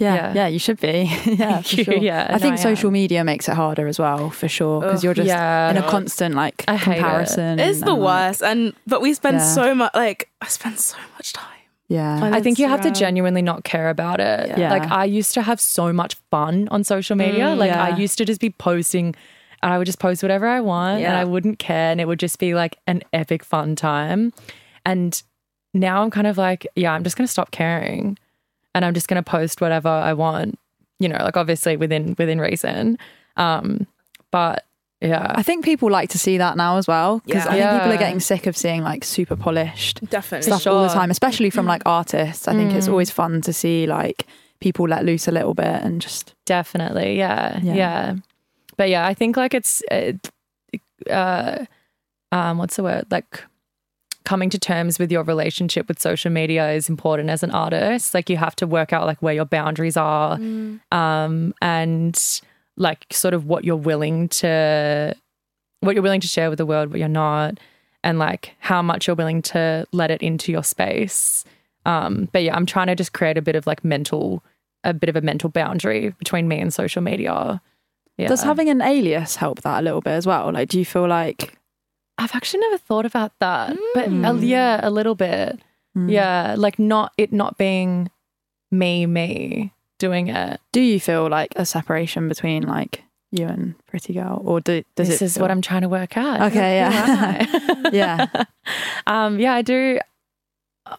Yeah, 0.01 0.15
Yeah. 0.15 0.33
yeah, 0.35 0.47
you 0.47 0.59
should 0.59 0.79
be. 0.81 1.03
yeah, 1.25 1.61
Thank 1.61 1.65
for 1.67 1.83
sure. 1.83 1.93
Yeah, 1.95 2.27
I 2.29 2.39
think 2.39 2.53
I 2.53 2.57
social 2.57 2.87
am. 2.89 2.93
media 2.93 3.23
makes 3.23 3.47
it 3.47 3.53
harder 3.55 3.87
as 3.87 3.99
well, 3.99 4.29
for 4.31 4.47
sure, 4.47 4.81
because 4.81 5.03
you're 5.03 5.13
just 5.13 5.27
yeah. 5.27 5.69
in 5.69 5.77
a 5.77 5.87
constant 5.87 6.35
like 6.35 6.65
I 6.67 6.75
hate 6.75 6.93
it. 6.97 7.01
comparison. 7.01 7.59
it's 7.59 7.79
the 7.81 7.91
and, 7.91 8.01
like, 8.01 8.07
worst. 8.29 8.43
And 8.43 8.73
but 8.87 9.01
we 9.01 9.13
spend 9.13 9.37
Yeah. 9.37 9.45
so 9.59 9.75
much 9.75 9.91
like 9.93 10.29
I 10.41 10.47
spend 10.47 10.79
so 10.79 10.97
much 11.17 11.33
time. 11.33 11.47
yeah, 11.87 12.23
on 12.23 12.33
I 12.33 12.41
think 12.41 12.57
you 12.59 12.67
have 12.67 12.81
to 12.81 12.91
genuinely 12.91 13.41
not 13.41 13.63
care 13.63 13.89
about 13.89 14.19
it. 14.19 14.57
Yeah. 14.57 14.71
Like 14.71 14.89
I 14.91 15.05
used 15.05 15.33
to 15.35 15.41
have 15.41 15.59
so 15.61 15.93
much 15.93 16.15
fun 16.31 16.67
on 16.71 16.83
social 16.83 17.15
media. 17.15 17.45
Mm, 17.53 17.57
like 17.57 17.71
I 17.71 17.95
used 17.97 18.17
to 18.17 18.25
just 18.25 18.41
be 18.41 18.49
posting 18.49 19.13
and 19.63 19.71
I 19.73 19.77
would 19.77 19.85
just 19.85 19.99
post 19.99 20.23
whatever 20.23 20.47
I 20.47 20.61
want 20.61 21.03
and 21.03 21.15
I 21.15 21.23
wouldn't 21.25 21.59
care 21.59 21.91
and 21.91 22.01
it 22.01 22.07
would 22.07 22.19
just 22.19 22.39
be 22.39 22.55
like 22.55 22.77
an 22.87 23.03
epic 23.13 23.43
fun 23.43 23.75
time. 23.75 24.33
And 24.85 25.21
now 25.73 26.01
I'm 26.01 26.09
kind 26.09 26.25
of 26.27 26.37
like, 26.37 26.65
yeah, 26.75 26.93
I'm 26.93 27.03
just 27.03 27.15
going 27.17 27.27
to 27.27 27.31
stop 27.31 27.51
caring 27.51 28.17
and 28.75 28.85
I'm 28.85 28.93
just 28.93 29.07
going 29.07 29.21
to 29.23 29.29
post 29.29 29.61
whatever 29.61 29.89
I 29.89 30.13
want, 30.13 30.57
you 30.99 31.09
know, 31.09 31.17
like 31.21 31.37
obviously 31.37 31.77
within 31.77 32.15
within 32.17 32.39
reason. 32.39 32.97
Um 33.37 33.87
but 34.31 34.65
yeah. 35.01 35.31
I 35.35 35.41
think 35.43 35.65
people 35.65 35.89
like 35.89 36.09
to 36.11 36.19
see 36.19 36.37
that 36.37 36.55
now 36.57 36.77
as 36.77 36.87
well 36.87 37.21
because 37.25 37.45
Yeah. 37.45 37.51
I 37.51 37.57
think 37.59 37.81
people 37.81 37.93
are 37.93 37.97
getting 37.97 38.19
sick 38.19 38.45
of 38.47 38.55
seeing 38.55 38.83
like 38.83 39.03
super 39.03 39.35
polished 39.35 39.99
Definitely. 40.09 40.45
stuff 40.45 40.67
all 40.67 40.83
the 40.83 40.93
time, 40.93 41.09
especially 41.09 41.49
from 41.49 41.65
like 41.65 41.81
artists. 41.85 42.47
I 42.47 42.53
think 42.53 42.71
it's 42.73 42.87
Mm. 42.87 42.91
always 42.91 43.09
fun 43.11 43.41
to 43.41 43.51
see 43.53 43.87
like 43.87 44.27
people 44.59 44.87
let 44.87 45.03
loose 45.03 45.27
a 45.27 45.31
little 45.31 45.55
bit 45.55 45.65
and 45.83 46.01
just 46.01 46.35
Definitely. 46.45 47.17
Yeah. 47.17 47.59
Yeah. 47.63 47.73
Yeah. 47.73 48.15
But 48.77 48.89
yeah, 48.89 49.05
I 49.07 49.13
think 49.15 49.37
like 49.37 49.53
it's, 49.55 49.81
uh, 49.91 50.13
uh, 51.09 51.65
um, 52.31 52.57
what's 52.59 52.75
the 52.75 52.83
word? 52.83 53.05
Like 53.11 53.43
coming 54.23 54.49
to 54.49 54.59
terms 54.59 54.99
with 54.99 55.11
your 55.11 55.23
relationship 55.23 55.87
with 55.87 55.99
social 55.99 56.31
media 56.31 56.71
is 56.71 56.89
important 56.89 57.29
as 57.29 57.43
an 57.43 57.51
artist. 57.51 58.13
Like 58.13 58.29
you 58.29 58.37
have 58.37 58.55
to 58.57 58.67
work 58.67 58.93
out 58.93 59.05
like 59.05 59.21
where 59.21 59.33
your 59.33 59.45
boundaries 59.45 59.97
are, 59.97 60.37
um, 60.91 61.53
and 61.61 62.41
like 62.77 63.05
sort 63.11 63.33
of 63.33 63.45
what 63.45 63.63
you're 63.63 63.75
willing 63.75 64.29
to, 64.29 65.15
what 65.81 65.95
you're 65.95 66.03
willing 66.03 66.21
to 66.21 66.27
share 66.27 66.49
with 66.49 66.57
the 66.57 66.65
world, 66.65 66.89
what 66.91 66.99
you're 66.99 67.07
not, 67.07 67.59
and 68.03 68.19
like 68.19 68.55
how 68.59 68.81
much 68.81 69.07
you're 69.07 69.15
willing 69.15 69.41
to 69.41 69.85
let 69.91 70.11
it 70.11 70.21
into 70.21 70.51
your 70.51 70.63
space. 70.63 71.43
Um, 71.85 72.29
but 72.31 72.43
yeah, 72.43 72.55
I'm 72.55 72.65
trying 72.65 72.87
to 72.87 72.95
just 72.95 73.13
create 73.13 73.37
a 73.37 73.41
bit 73.41 73.55
of 73.55 73.65
like 73.65 73.83
mental, 73.83 74.43
a 74.83 74.93
bit 74.93 75.09
of 75.09 75.15
a 75.15 75.21
mental 75.21 75.49
boundary 75.49 76.09
between 76.19 76.47
me 76.47 76.59
and 76.59 76.73
social 76.73 77.01
media. 77.01 77.61
Yeah. 78.17 78.27
does 78.27 78.43
having 78.43 78.69
an 78.69 78.81
alias 78.81 79.37
help 79.37 79.61
that 79.61 79.79
a 79.79 79.81
little 79.81 80.01
bit 80.01 80.11
as 80.11 80.27
well? 80.27 80.51
Like, 80.51 80.69
do 80.69 80.77
you 80.77 80.85
feel 80.85 81.07
like 81.07 81.57
I've 82.17 82.35
actually 82.35 82.59
never 82.61 82.77
thought 82.77 83.05
about 83.05 83.31
that, 83.39 83.75
but 83.93 84.05
uh, 84.05 84.09
Mm. 84.09 84.47
yeah, 84.47 84.79
a 84.83 84.89
little 84.89 85.15
bit. 85.15 85.59
Mm. 85.97 86.11
Yeah, 86.11 86.55
like 86.57 86.77
not 86.79 87.13
it 87.17 87.33
not 87.33 87.57
being 87.57 88.09
me, 88.71 89.05
me 89.05 89.73
doing 89.99 90.27
it. 90.29 90.59
do 90.71 90.81
you 90.81 90.99
feel 90.99 91.27
like 91.29 91.53
a 91.55 91.65
separation 91.65 92.27
between 92.29 92.63
like 92.63 93.03
you 93.31 93.45
and 93.47 93.75
Pretty 93.87 94.13
Girl, 94.13 94.41
or 94.45 94.61
do, 94.61 94.83
does 94.95 95.07
this 95.07 95.21
it? 95.21 95.25
is 95.25 95.33
feel- 95.35 95.41
what 95.41 95.51
I'm 95.51 95.61
trying 95.61 95.81
to 95.81 95.89
work 95.89 96.17
out. 96.17 96.41
Okay, 96.51 96.77
yeah. 96.77 97.45
Yeah. 97.91 98.27
um, 99.07 99.39
yeah, 99.39 99.53
I 99.53 99.61
do. 99.61 99.99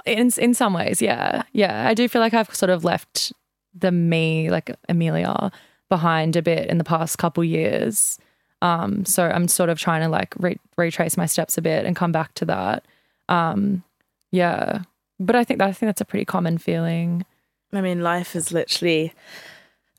In 0.06 0.30
in 0.38 0.54
some 0.54 0.72
ways, 0.74 1.02
yeah, 1.02 1.42
yeah, 1.52 1.86
I 1.88 1.94
do 1.94 2.08
feel 2.08 2.20
like 2.20 2.34
I've 2.34 2.54
sort 2.54 2.70
of 2.70 2.84
left 2.84 3.32
the 3.74 3.90
me, 3.90 4.50
like 4.50 4.70
Amelia, 4.88 5.50
behind 5.88 6.36
a 6.36 6.42
bit 6.42 6.68
in 6.68 6.78
the 6.78 6.84
past 6.84 7.18
couple 7.18 7.42
years. 7.44 8.18
Um, 8.62 9.04
so 9.04 9.28
I'm 9.28 9.48
sort 9.48 9.68
of 9.70 9.78
trying 9.78 10.00
to 10.02 10.08
like 10.08 10.34
re- 10.38 10.58
retrace 10.78 11.16
my 11.16 11.26
steps 11.26 11.58
a 11.58 11.62
bit 11.62 11.84
and 11.84 11.94
come 11.96 12.12
back 12.12 12.32
to 12.34 12.44
that. 12.46 12.84
Um, 13.28 13.82
yeah, 14.30 14.82
but 15.20 15.34
I 15.36 15.44
think 15.44 15.60
I 15.60 15.72
think 15.72 15.88
that's 15.88 16.00
a 16.00 16.04
pretty 16.06 16.24
common 16.24 16.56
feeling. 16.58 17.26
I 17.72 17.80
mean, 17.80 18.02
life 18.02 18.34
is 18.36 18.52
literally 18.52 19.12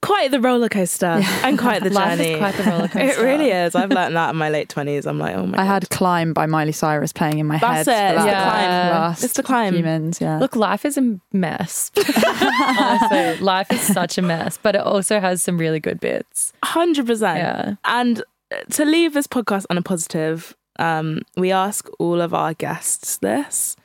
quite 0.02 0.32
the 0.32 0.40
roller 0.42 0.68
coaster 0.70 1.22
and 1.44 1.58
quite 1.58 1.82
the 1.84 1.90
Life 2.02 2.20
is 2.20 2.26
journey. 2.26 2.38
quite 2.38 2.56
the 2.56 2.64
roller 2.64 2.90
It 2.96 3.18
really 3.20 3.52
is. 3.52 3.74
I've 3.74 3.90
learned 3.90 4.16
that 4.18 4.32
in 4.32 4.36
my 4.38 4.50
late 4.50 4.70
twenties. 4.70 5.06
I'm 5.06 5.18
like, 5.20 5.36
oh 5.36 5.46
my. 5.48 5.58
I 5.58 5.66
God. 5.66 5.74
had 5.74 5.90
"Climb" 5.90 6.34
by 6.34 6.46
Miley 6.46 6.72
Cyrus 6.74 7.12
playing 7.14 7.40
in 7.40 7.48
my 7.48 7.58
head. 7.58 7.86
That's 7.86 7.90
head. 7.90 8.16
it. 8.16 8.20
for 8.20 8.26
It's 8.28 8.32
that 8.34 8.44
the 8.46 8.50
climb. 8.52 8.92
last 9.02 9.24
It's 9.24 9.34
the 9.34 9.44
climb. 9.44 9.74
few 9.74 9.84
minutes, 9.84 10.22
yeah. 10.22 10.40
Look, 10.40 10.56
life 10.56 10.86
is 10.86 10.98
a 10.98 11.20
mess. 11.32 11.92
Honestly, 12.38 13.38
life 13.44 13.72
is 13.72 13.82
such 13.82 14.18
a 14.18 14.22
mess, 14.22 14.58
but 14.62 14.76
it 14.76 14.82
also 14.82 15.20
has 15.20 15.42
some 15.44 15.58
really 15.58 15.80
good 15.80 16.00
bits. 16.00 16.54
Hundred 16.64 17.08
percent. 17.08 17.38
Yeah. 17.40 17.76
And 17.86 18.24
to 18.72 18.86
leave 18.86 19.14
this 19.14 19.28
podcast 19.28 19.66
on 19.70 19.78
a 19.78 19.82
positive, 19.82 20.56
um, 20.80 21.22
we 21.38 21.52
ask 21.52 21.88
all 22.00 22.22
of 22.22 22.34
our 22.34 22.54
guests 22.54 23.18
this. 23.18 23.76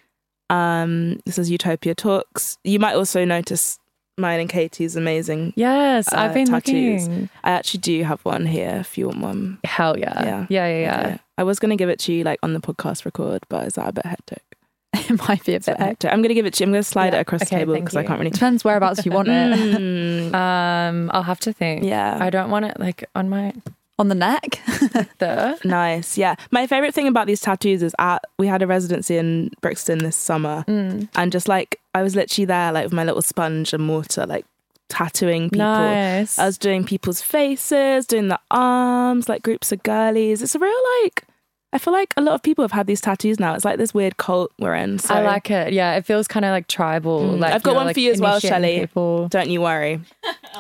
Um, 0.51 1.21
this 1.27 1.39
is 1.39 1.51
Utopia 1.51 1.95
Talks. 1.95 2.59
You 2.65 2.79
might 2.79 2.95
also 2.95 3.25
notice 3.25 3.79
mine 4.17 4.41
and 4.41 4.49
Katie's 4.49 4.97
amazing. 4.97 5.53
Yes, 5.57 6.13
I've 6.13 6.31
Uh, 6.31 6.35
been 6.35 6.47
tattoos. 6.47 7.07
looking. 7.09 7.29
I 7.45 7.51
actually 7.51 7.81
do 7.81 8.03
have 8.05 8.21
one 8.25 8.47
here 8.47 8.77
if 8.81 8.97
you 8.99 9.07
want 9.09 9.21
one. 9.21 9.59
Hell 9.65 9.99
yeah. 9.99 10.25
Yeah. 10.25 10.47
Yeah, 10.49 10.67
yeah, 10.69 10.79
yeah. 10.81 11.01
Okay. 11.07 11.19
I 11.37 11.43
was 11.45 11.59
going 11.59 11.71
to 11.71 11.77
give 11.77 11.89
it 11.91 11.99
to 12.01 12.13
you 12.13 12.25
like 12.25 12.39
on 12.43 12.53
the 12.55 12.61
podcast 12.61 13.05
record, 13.05 13.45
but 13.49 13.67
is 13.67 13.75
that 13.75 13.89
a 13.89 13.93
bit 13.93 14.07
hectic? 14.07 14.43
it 14.95 15.29
might 15.29 15.45
be 15.45 15.53
a 15.53 15.57
It's 15.57 15.69
a 15.69 15.73
bit 15.73 15.79
bit 15.79 15.87
hectic. 15.87 16.13
I'm 16.13 16.21
going 16.21 16.31
to 16.31 16.35
give 16.35 16.47
it 16.47 16.55
to 16.55 16.65
you. 16.65 16.67
I'm 16.67 16.73
going 16.73 16.83
to 16.83 16.89
slide 16.89 17.13
Yeah. 17.13 17.19
it 17.19 17.23
across 17.23 17.43
Okay, 17.43 17.57
the 17.57 17.61
table 17.61 17.75
because 17.75 17.95
I 17.95 18.03
can't 18.05 18.19
really. 18.19 18.31
Depends 18.31 18.65
whereabouts 18.65 19.05
you 19.05 19.13
want 19.13 19.29
it. 19.29 19.35
Mm, 19.79 20.35
Um, 20.35 21.11
I'll 21.13 21.23
have 21.23 21.41
to 21.41 21.53
think. 21.53 21.85
yeah. 21.85 22.19
I 22.21 22.31
don't 22.31 22.51
want 22.51 22.65
it 22.65 22.81
like 22.81 23.05
on 23.15 23.29
my 23.29 23.53
On 23.99 24.09
the 24.09 24.15
neck. 24.15 24.61
there. 25.19 25.57
Nice. 25.65 26.17
Yeah. 26.17 26.37
My 26.51 26.67
favorite 26.67 26.95
thing 26.95 27.09
about 27.09 27.27
these 27.27 27.41
tattoos 27.41 27.83
is 27.83 27.95
at 27.99 28.25
we 28.39 28.47
had 28.47 28.63
a 28.63 28.67
residency 28.67 29.17
in 29.17 29.51
Brixton 29.61 29.99
this 29.99 30.17
summer 30.17 30.65
Mm. 30.69 31.09
and 31.17 31.33
just 31.33 31.49
like 31.49 31.81
I 31.95 32.03
was 32.03 32.15
literally 32.15 32.45
there 32.47 32.71
like 32.73 32.85
with 32.85 32.93
my 32.93 33.05
little 33.05 33.23
sponge 33.23 33.73
and 33.73 33.85
mortar 33.85 34.25
like 34.27 34.45
tattooing 34.89 35.51
people. 35.51 35.67
Nice. 35.67 36.39
I 36.39 36.47
was 36.47 36.59
doing 36.59 36.85
people's 36.85 37.21
faces, 37.21 38.07
doing 38.07 38.29
the 38.29 38.39
arms, 38.51 39.29
like 39.29 39.43
groups 39.43 39.73
of 39.73 39.83
girlies. 39.83 40.43
It's 40.43 40.55
a 40.55 40.59
real 40.59 40.81
like 41.03 41.25
I 41.71 41.77
feel 41.79 41.93
like 41.93 42.15
a 42.17 42.23
lot 42.23 42.35
of 42.35 42.43
people 42.43 42.63
have 42.65 42.73
had 42.73 42.87
these 42.87 43.01
tattoos 43.03 43.39
now. 43.39 43.55
It's 43.55 43.65
like 43.65 43.77
this 43.77 43.93
weird 43.93 44.17
cult 44.17 44.53
we're 44.59 44.75
in. 44.75 44.99
So 44.99 45.13
I 45.15 45.21
like 45.23 45.51
it. 45.51 45.73
Yeah, 45.75 45.97
it 45.97 46.07
feels 46.07 46.27
kind 46.27 46.47
of 46.47 46.51
like 46.51 46.67
tribal. 46.67 47.21
Mm. 47.21 47.41
Like 47.41 47.53
I've 47.53 47.63
got 47.63 47.75
one 47.75 47.87
like, 47.87 47.95
for 47.97 48.01
you 48.01 48.11
as 48.13 48.21
well, 48.21 48.41
Shelley. 48.41 48.81
People. 48.81 49.29
don't 49.29 49.51
you 49.51 49.61
worry. 49.61 50.01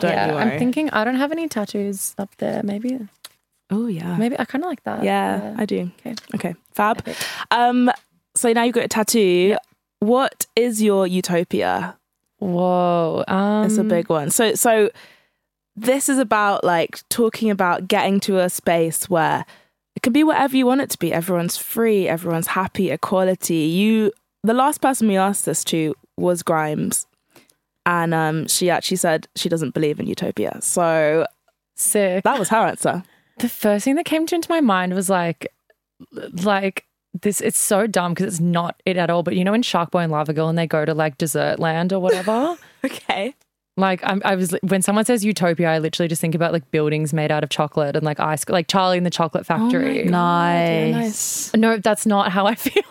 Don't 0.01 0.11
yeah, 0.13 0.27
you 0.29 0.35
worry. 0.35 0.53
I'm 0.53 0.59
thinking 0.59 0.91
I 0.91 1.05
don't 1.05 1.15
have 1.17 1.33
any 1.33 1.49
tattoos 1.49 2.15
up 2.19 2.37
there. 2.37 2.63
Maybe, 2.63 2.99
oh 3.71 3.87
yeah. 3.87 4.17
maybe 4.17 4.39
I 4.39 4.45
kind 4.45 4.65
of 4.65 4.69
like 4.69 4.83
that. 4.85 5.03
Yeah, 5.05 5.55
I 5.59 5.67
do. 5.67 5.91
Okay. 6.01 6.15
Okay. 6.35 6.55
Fab. 6.73 6.99
Epic. 6.99 7.17
Um 7.51 7.91
so 8.35 8.53
now 8.53 8.63
you've 8.63 8.75
got 8.75 8.85
a 8.85 8.89
tattoo. 8.89 9.57
What 10.01 10.47
is 10.55 10.83
your 10.83 11.07
utopia? 11.07 11.97
Whoa. 12.39 13.25
Um, 13.27 13.67
It's 13.67 13.79
a 13.79 13.85
big 13.85 14.09
one. 14.09 14.31
So 14.31 14.55
so 14.55 14.91
this 15.77 16.09
is 16.09 16.19
about 16.19 16.65
like 16.65 17.01
talking 17.09 17.51
about 17.51 17.89
getting 17.89 18.21
to 18.21 18.39
a 18.39 18.49
space 18.49 19.09
where 19.09 19.45
it 19.97 20.03
can 20.03 20.13
be 20.13 20.25
whatever 20.25 20.57
you 20.57 20.67
want 20.67 20.81
it 20.81 20.91
to 20.91 20.99
be. 20.99 21.13
Everyone's 21.13 21.57
free, 21.57 22.07
everyone's 22.09 22.49
happy, 22.49 22.91
equality. 22.91 23.57
You 23.57 24.13
the 24.45 24.55
last 24.55 24.81
person 24.81 25.09
we 25.09 25.17
asked 25.17 25.45
this 25.45 25.65
to 25.65 25.95
was 26.17 26.43
Grimes. 26.43 27.07
And 27.87 28.13
um, 28.13 28.47
she 28.49 28.69
actually 28.71 28.99
said 28.99 29.29
she 29.35 29.49
doesn't 29.49 29.73
believe 29.73 29.99
in 29.99 30.07
utopia. 30.07 30.59
So 30.61 31.27
Sick. 31.75 32.23
that 32.25 32.39
was 32.39 32.51
her 32.51 32.59
answer. 32.59 33.03
The 33.39 33.49
first 33.49 33.85
thing 33.85 33.95
that 33.97 34.05
came 34.05 34.27
to 34.27 34.35
into 34.35 34.51
my 34.51 34.61
mind 34.61 34.95
was 34.95 35.09
like, 35.09 35.53
like 36.43 36.85
this. 37.23 37.41
It's 37.41 37.59
so 37.59 37.87
dumb 37.87 38.15
because 38.15 38.27
it's 38.27 38.41
not 38.41 38.81
it 38.85 38.97
at 38.97 39.11
all. 39.11 39.23
But 39.23 39.37
you 39.37 39.45
know, 39.45 39.55
in 39.55 39.63
Shark 39.63 39.91
Boy 39.91 40.01
and 40.01 40.13
Lava 40.13 40.33
Girl, 40.33 40.49
and 40.49 40.59
they 40.59 40.67
go 40.67 40.85
to 40.85 40.95
like 40.95 41.19
desert 41.19 41.59
land 41.59 41.93
or 41.93 42.01
whatever. 42.01 42.57
Okay. 42.85 43.35
like 43.77 44.01
I'm, 44.05 44.23
I 44.25 44.37
was 44.37 44.55
when 44.63 44.83
someone 44.83 45.05
says 45.05 45.25
utopia, 45.25 45.69
I 45.69 45.79
literally 45.81 46.07
just 46.07 46.21
think 46.21 46.37
about 46.37 46.53
like 46.53 46.71
buildings 46.71 47.13
made 47.13 47.33
out 47.33 47.43
of 47.43 47.51
chocolate 47.51 47.97
and 47.97 48.05
like 48.05 48.21
ice, 48.21 48.49
like 48.49 48.69
Charlie 48.69 48.99
in 48.99 49.03
the 49.03 49.11
Chocolate 49.11 49.41
oh 49.41 49.45
Factory. 49.45 50.05
Nice. 50.05 51.53
No, 51.57 51.77
that's 51.79 52.07
not 52.07 52.31
how 52.31 52.47
I 52.47 52.55
feel. 52.57 52.85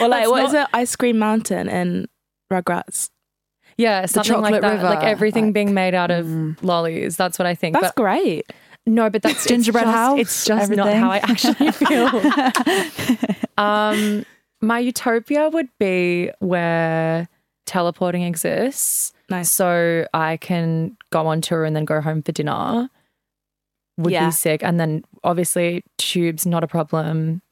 Or 0.00 0.06
like, 0.06 0.22
That's 0.22 0.30
what 0.30 0.44
is 0.44 0.52
not- 0.52 0.68
it? 0.70 0.76
Ice 0.76 0.94
Cream 0.94 1.18
Mountain 1.18 1.68
in 1.68 2.06
Rugrats. 2.52 3.10
Yeah, 3.76 4.06
something 4.06 4.34
like 4.34 4.52
chocolate 4.52 4.62
that. 4.62 4.72
river, 4.74 4.84
like 4.84 5.02
everything 5.04 5.46
like- 5.46 5.54
being 5.54 5.74
made 5.74 5.94
out 5.94 6.12
of 6.12 6.26
mm. 6.26 6.56
lollies. 6.62 7.16
That's 7.16 7.36
what 7.36 7.46
I 7.46 7.56
think. 7.56 7.74
That's 7.74 7.92
but 7.94 8.00
great. 8.00 8.52
No, 8.90 9.08
but 9.10 9.22
that's 9.22 9.46
Gingerbread 9.46 9.84
it's 9.84 9.92
just, 9.92 9.96
house, 9.96 10.18
It's 10.18 10.44
just 10.44 10.70
not 10.72 10.92
how 10.94 11.10
I 11.10 11.18
actually 11.18 11.70
feel. 11.72 12.10
um, 13.58 14.24
my 14.60 14.78
utopia 14.78 15.48
would 15.48 15.68
be 15.78 16.30
where 16.40 17.28
teleporting 17.66 18.22
exists. 18.22 19.12
Nice. 19.28 19.50
So 19.52 20.06
I 20.12 20.36
can 20.38 20.96
go 21.10 21.26
on 21.26 21.40
tour 21.40 21.64
and 21.64 21.74
then 21.76 21.84
go 21.84 22.00
home 22.00 22.22
for 22.22 22.32
dinner. 22.32 22.90
Would 23.98 24.12
Yeah. 24.12 24.26
be 24.26 24.32
sick. 24.32 24.62
And 24.64 24.80
then 24.80 25.04
obviously 25.24 25.84
tubes 25.98 26.46
not 26.46 26.64
a 26.64 26.66
problem. 26.66 27.42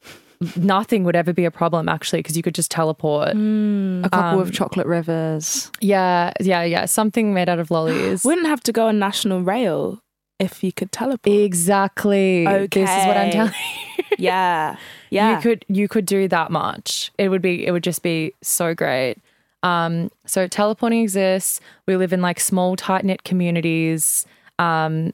Nothing 0.55 1.03
would 1.03 1.15
ever 1.15 1.33
be 1.33 1.45
a 1.45 1.51
problem 1.51 1.89
actually 1.89 2.19
because 2.19 2.35
you 2.37 2.43
could 2.43 2.55
just 2.55 2.71
teleport. 2.71 3.29
Mm. 3.35 4.05
A 4.05 4.09
couple 4.09 4.39
Um, 4.39 4.39
of 4.39 4.51
chocolate 4.53 4.87
rivers. 4.87 5.69
Yeah, 5.81 6.31
yeah, 6.39 6.63
yeah. 6.63 6.85
Something 6.85 7.33
made 7.33 7.49
out 7.49 7.59
of 7.59 7.71
lollies. 7.71 8.23
Wouldn't 8.23 8.47
have 8.47 8.61
to 8.63 8.71
go 8.71 8.87
on 8.87 8.99
national 8.99 9.41
rail 9.41 10.01
if 10.39 10.63
you 10.63 10.71
could 10.71 10.91
teleport. 10.91 11.35
Exactly. 11.35 12.45
This 12.45 12.89
is 12.89 13.05
what 13.05 13.17
I'm 13.17 13.27
Okay. 13.27 13.31
telling 13.31 13.53
you. 13.97 14.03
yeah. 14.17 14.77
Yeah. 15.09 15.35
You 15.35 15.41
could 15.41 15.65
you 15.67 15.87
could 15.87 16.05
do 16.05 16.27
that 16.27 16.51
much. 16.51 17.11
It 17.17 17.29
would 17.29 17.41
be 17.41 17.65
it 17.65 17.71
would 17.71 17.83
just 17.83 18.01
be 18.03 18.33
so 18.41 18.73
great. 18.73 19.17
Um, 19.63 20.09
so 20.25 20.47
teleporting 20.47 21.01
exists. 21.01 21.59
We 21.85 21.97
live 21.97 22.13
in 22.13 22.21
like 22.21 22.39
small, 22.39 22.75
tight 22.77 23.03
knit 23.03 23.23
communities. 23.23 24.25
Um, 24.57 25.13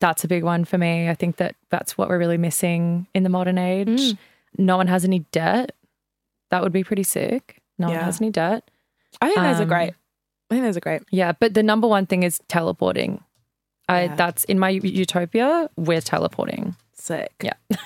that's 0.00 0.22
a 0.24 0.28
big 0.28 0.44
one 0.44 0.64
for 0.64 0.78
me. 0.78 1.08
I 1.08 1.14
think 1.14 1.36
that 1.36 1.56
that's 1.68 1.98
what 1.98 2.08
we're 2.08 2.18
really 2.18 2.38
missing 2.38 3.06
in 3.14 3.22
the 3.24 3.28
modern 3.28 3.58
age. 3.58 3.88
Mm. 3.88 4.18
No 4.58 4.76
one 4.76 4.86
has 4.86 5.04
any 5.04 5.20
debt. 5.32 5.72
That 6.50 6.62
would 6.62 6.72
be 6.72 6.84
pretty 6.84 7.02
sick. 7.02 7.60
No 7.78 7.88
Yeah. 7.88 7.96
one 7.96 8.04
has 8.04 8.20
any 8.20 8.30
debt. 8.30 8.70
I 9.20 9.26
think 9.28 9.40
those 9.40 9.58
are 9.60 9.62
Um, 9.64 9.68
great. 9.68 9.94
I 10.50 10.54
think 10.54 10.62
those 10.64 10.76
are 10.76 10.80
great. 10.80 11.02
Yeah, 11.10 11.32
but 11.32 11.54
the 11.54 11.62
number 11.62 11.86
one 11.88 12.06
thing 12.06 12.22
is 12.22 12.40
teleporting. 12.48 13.22
I 13.90 14.02
Yeah. 14.04 14.14
that's 14.16 14.44
in 14.44 14.58
my 14.58 14.70
utopia. 14.70 15.68
We're 15.76 16.00
teleporting. 16.00 16.76
Sick. 16.94 17.32
Yeah. 17.42 17.54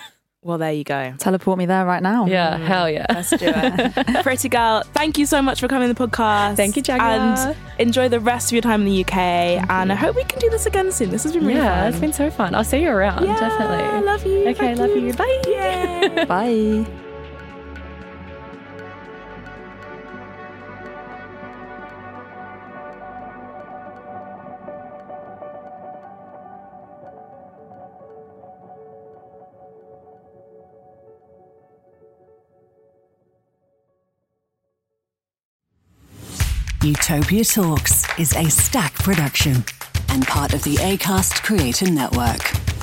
Well, 0.44 0.58
there 0.58 0.72
you 0.74 0.84
go. 0.84 1.14
Teleport 1.16 1.56
me 1.56 1.64
there 1.64 1.86
right 1.86 2.02
now. 2.02 2.26
Yeah, 2.26 2.58
mm. 2.58 2.66
hell 2.66 2.90
yeah. 2.90 3.06
Let's 3.08 3.30
do 3.30 3.36
it. 3.40 4.22
Pretty 4.22 4.50
girl, 4.50 4.82
thank 4.92 5.16
you 5.16 5.24
so 5.24 5.40
much 5.40 5.58
for 5.58 5.68
coming 5.68 5.88
to 5.88 5.94
the 5.94 6.06
podcast. 6.06 6.56
Thank 6.56 6.76
you, 6.76 6.82
Jaguar. 6.82 7.08
And 7.08 7.56
enjoy 7.78 8.10
the 8.10 8.20
rest 8.20 8.48
of 8.48 8.52
your 8.52 8.60
time 8.60 8.82
in 8.82 8.92
the 8.92 9.04
UK. 9.06 9.16
and 9.16 9.90
I 9.90 9.94
hope 9.94 10.14
we 10.16 10.24
can 10.24 10.38
do 10.40 10.50
this 10.50 10.66
again 10.66 10.92
soon. 10.92 11.08
This 11.08 11.22
has 11.22 11.32
been 11.32 11.46
really 11.46 11.60
yeah, 11.60 11.84
fun. 11.84 11.88
it's 11.88 11.98
been 11.98 12.12
so 12.12 12.30
fun. 12.30 12.54
I'll 12.54 12.62
see 12.62 12.82
you 12.82 12.90
around, 12.90 13.24
Yeah, 13.24 13.40
definitely. 13.40 14.06
Love 14.06 14.26
you. 14.26 14.48
Okay, 14.48 14.74
Thank 14.74 14.78
love 14.80 14.90
you. 14.94 15.14
Bye. 15.14 15.42
Yay. 15.46 16.24
Bye. 16.26 17.00
Utopia 36.84 37.42
Talks 37.42 38.04
is 38.18 38.36
a 38.36 38.46
stack 38.50 38.92
production 38.96 39.64
and 40.10 40.26
part 40.26 40.52
of 40.52 40.62
the 40.64 40.74
ACAST 40.74 41.42
Creator 41.42 41.90
Network. 41.90 42.73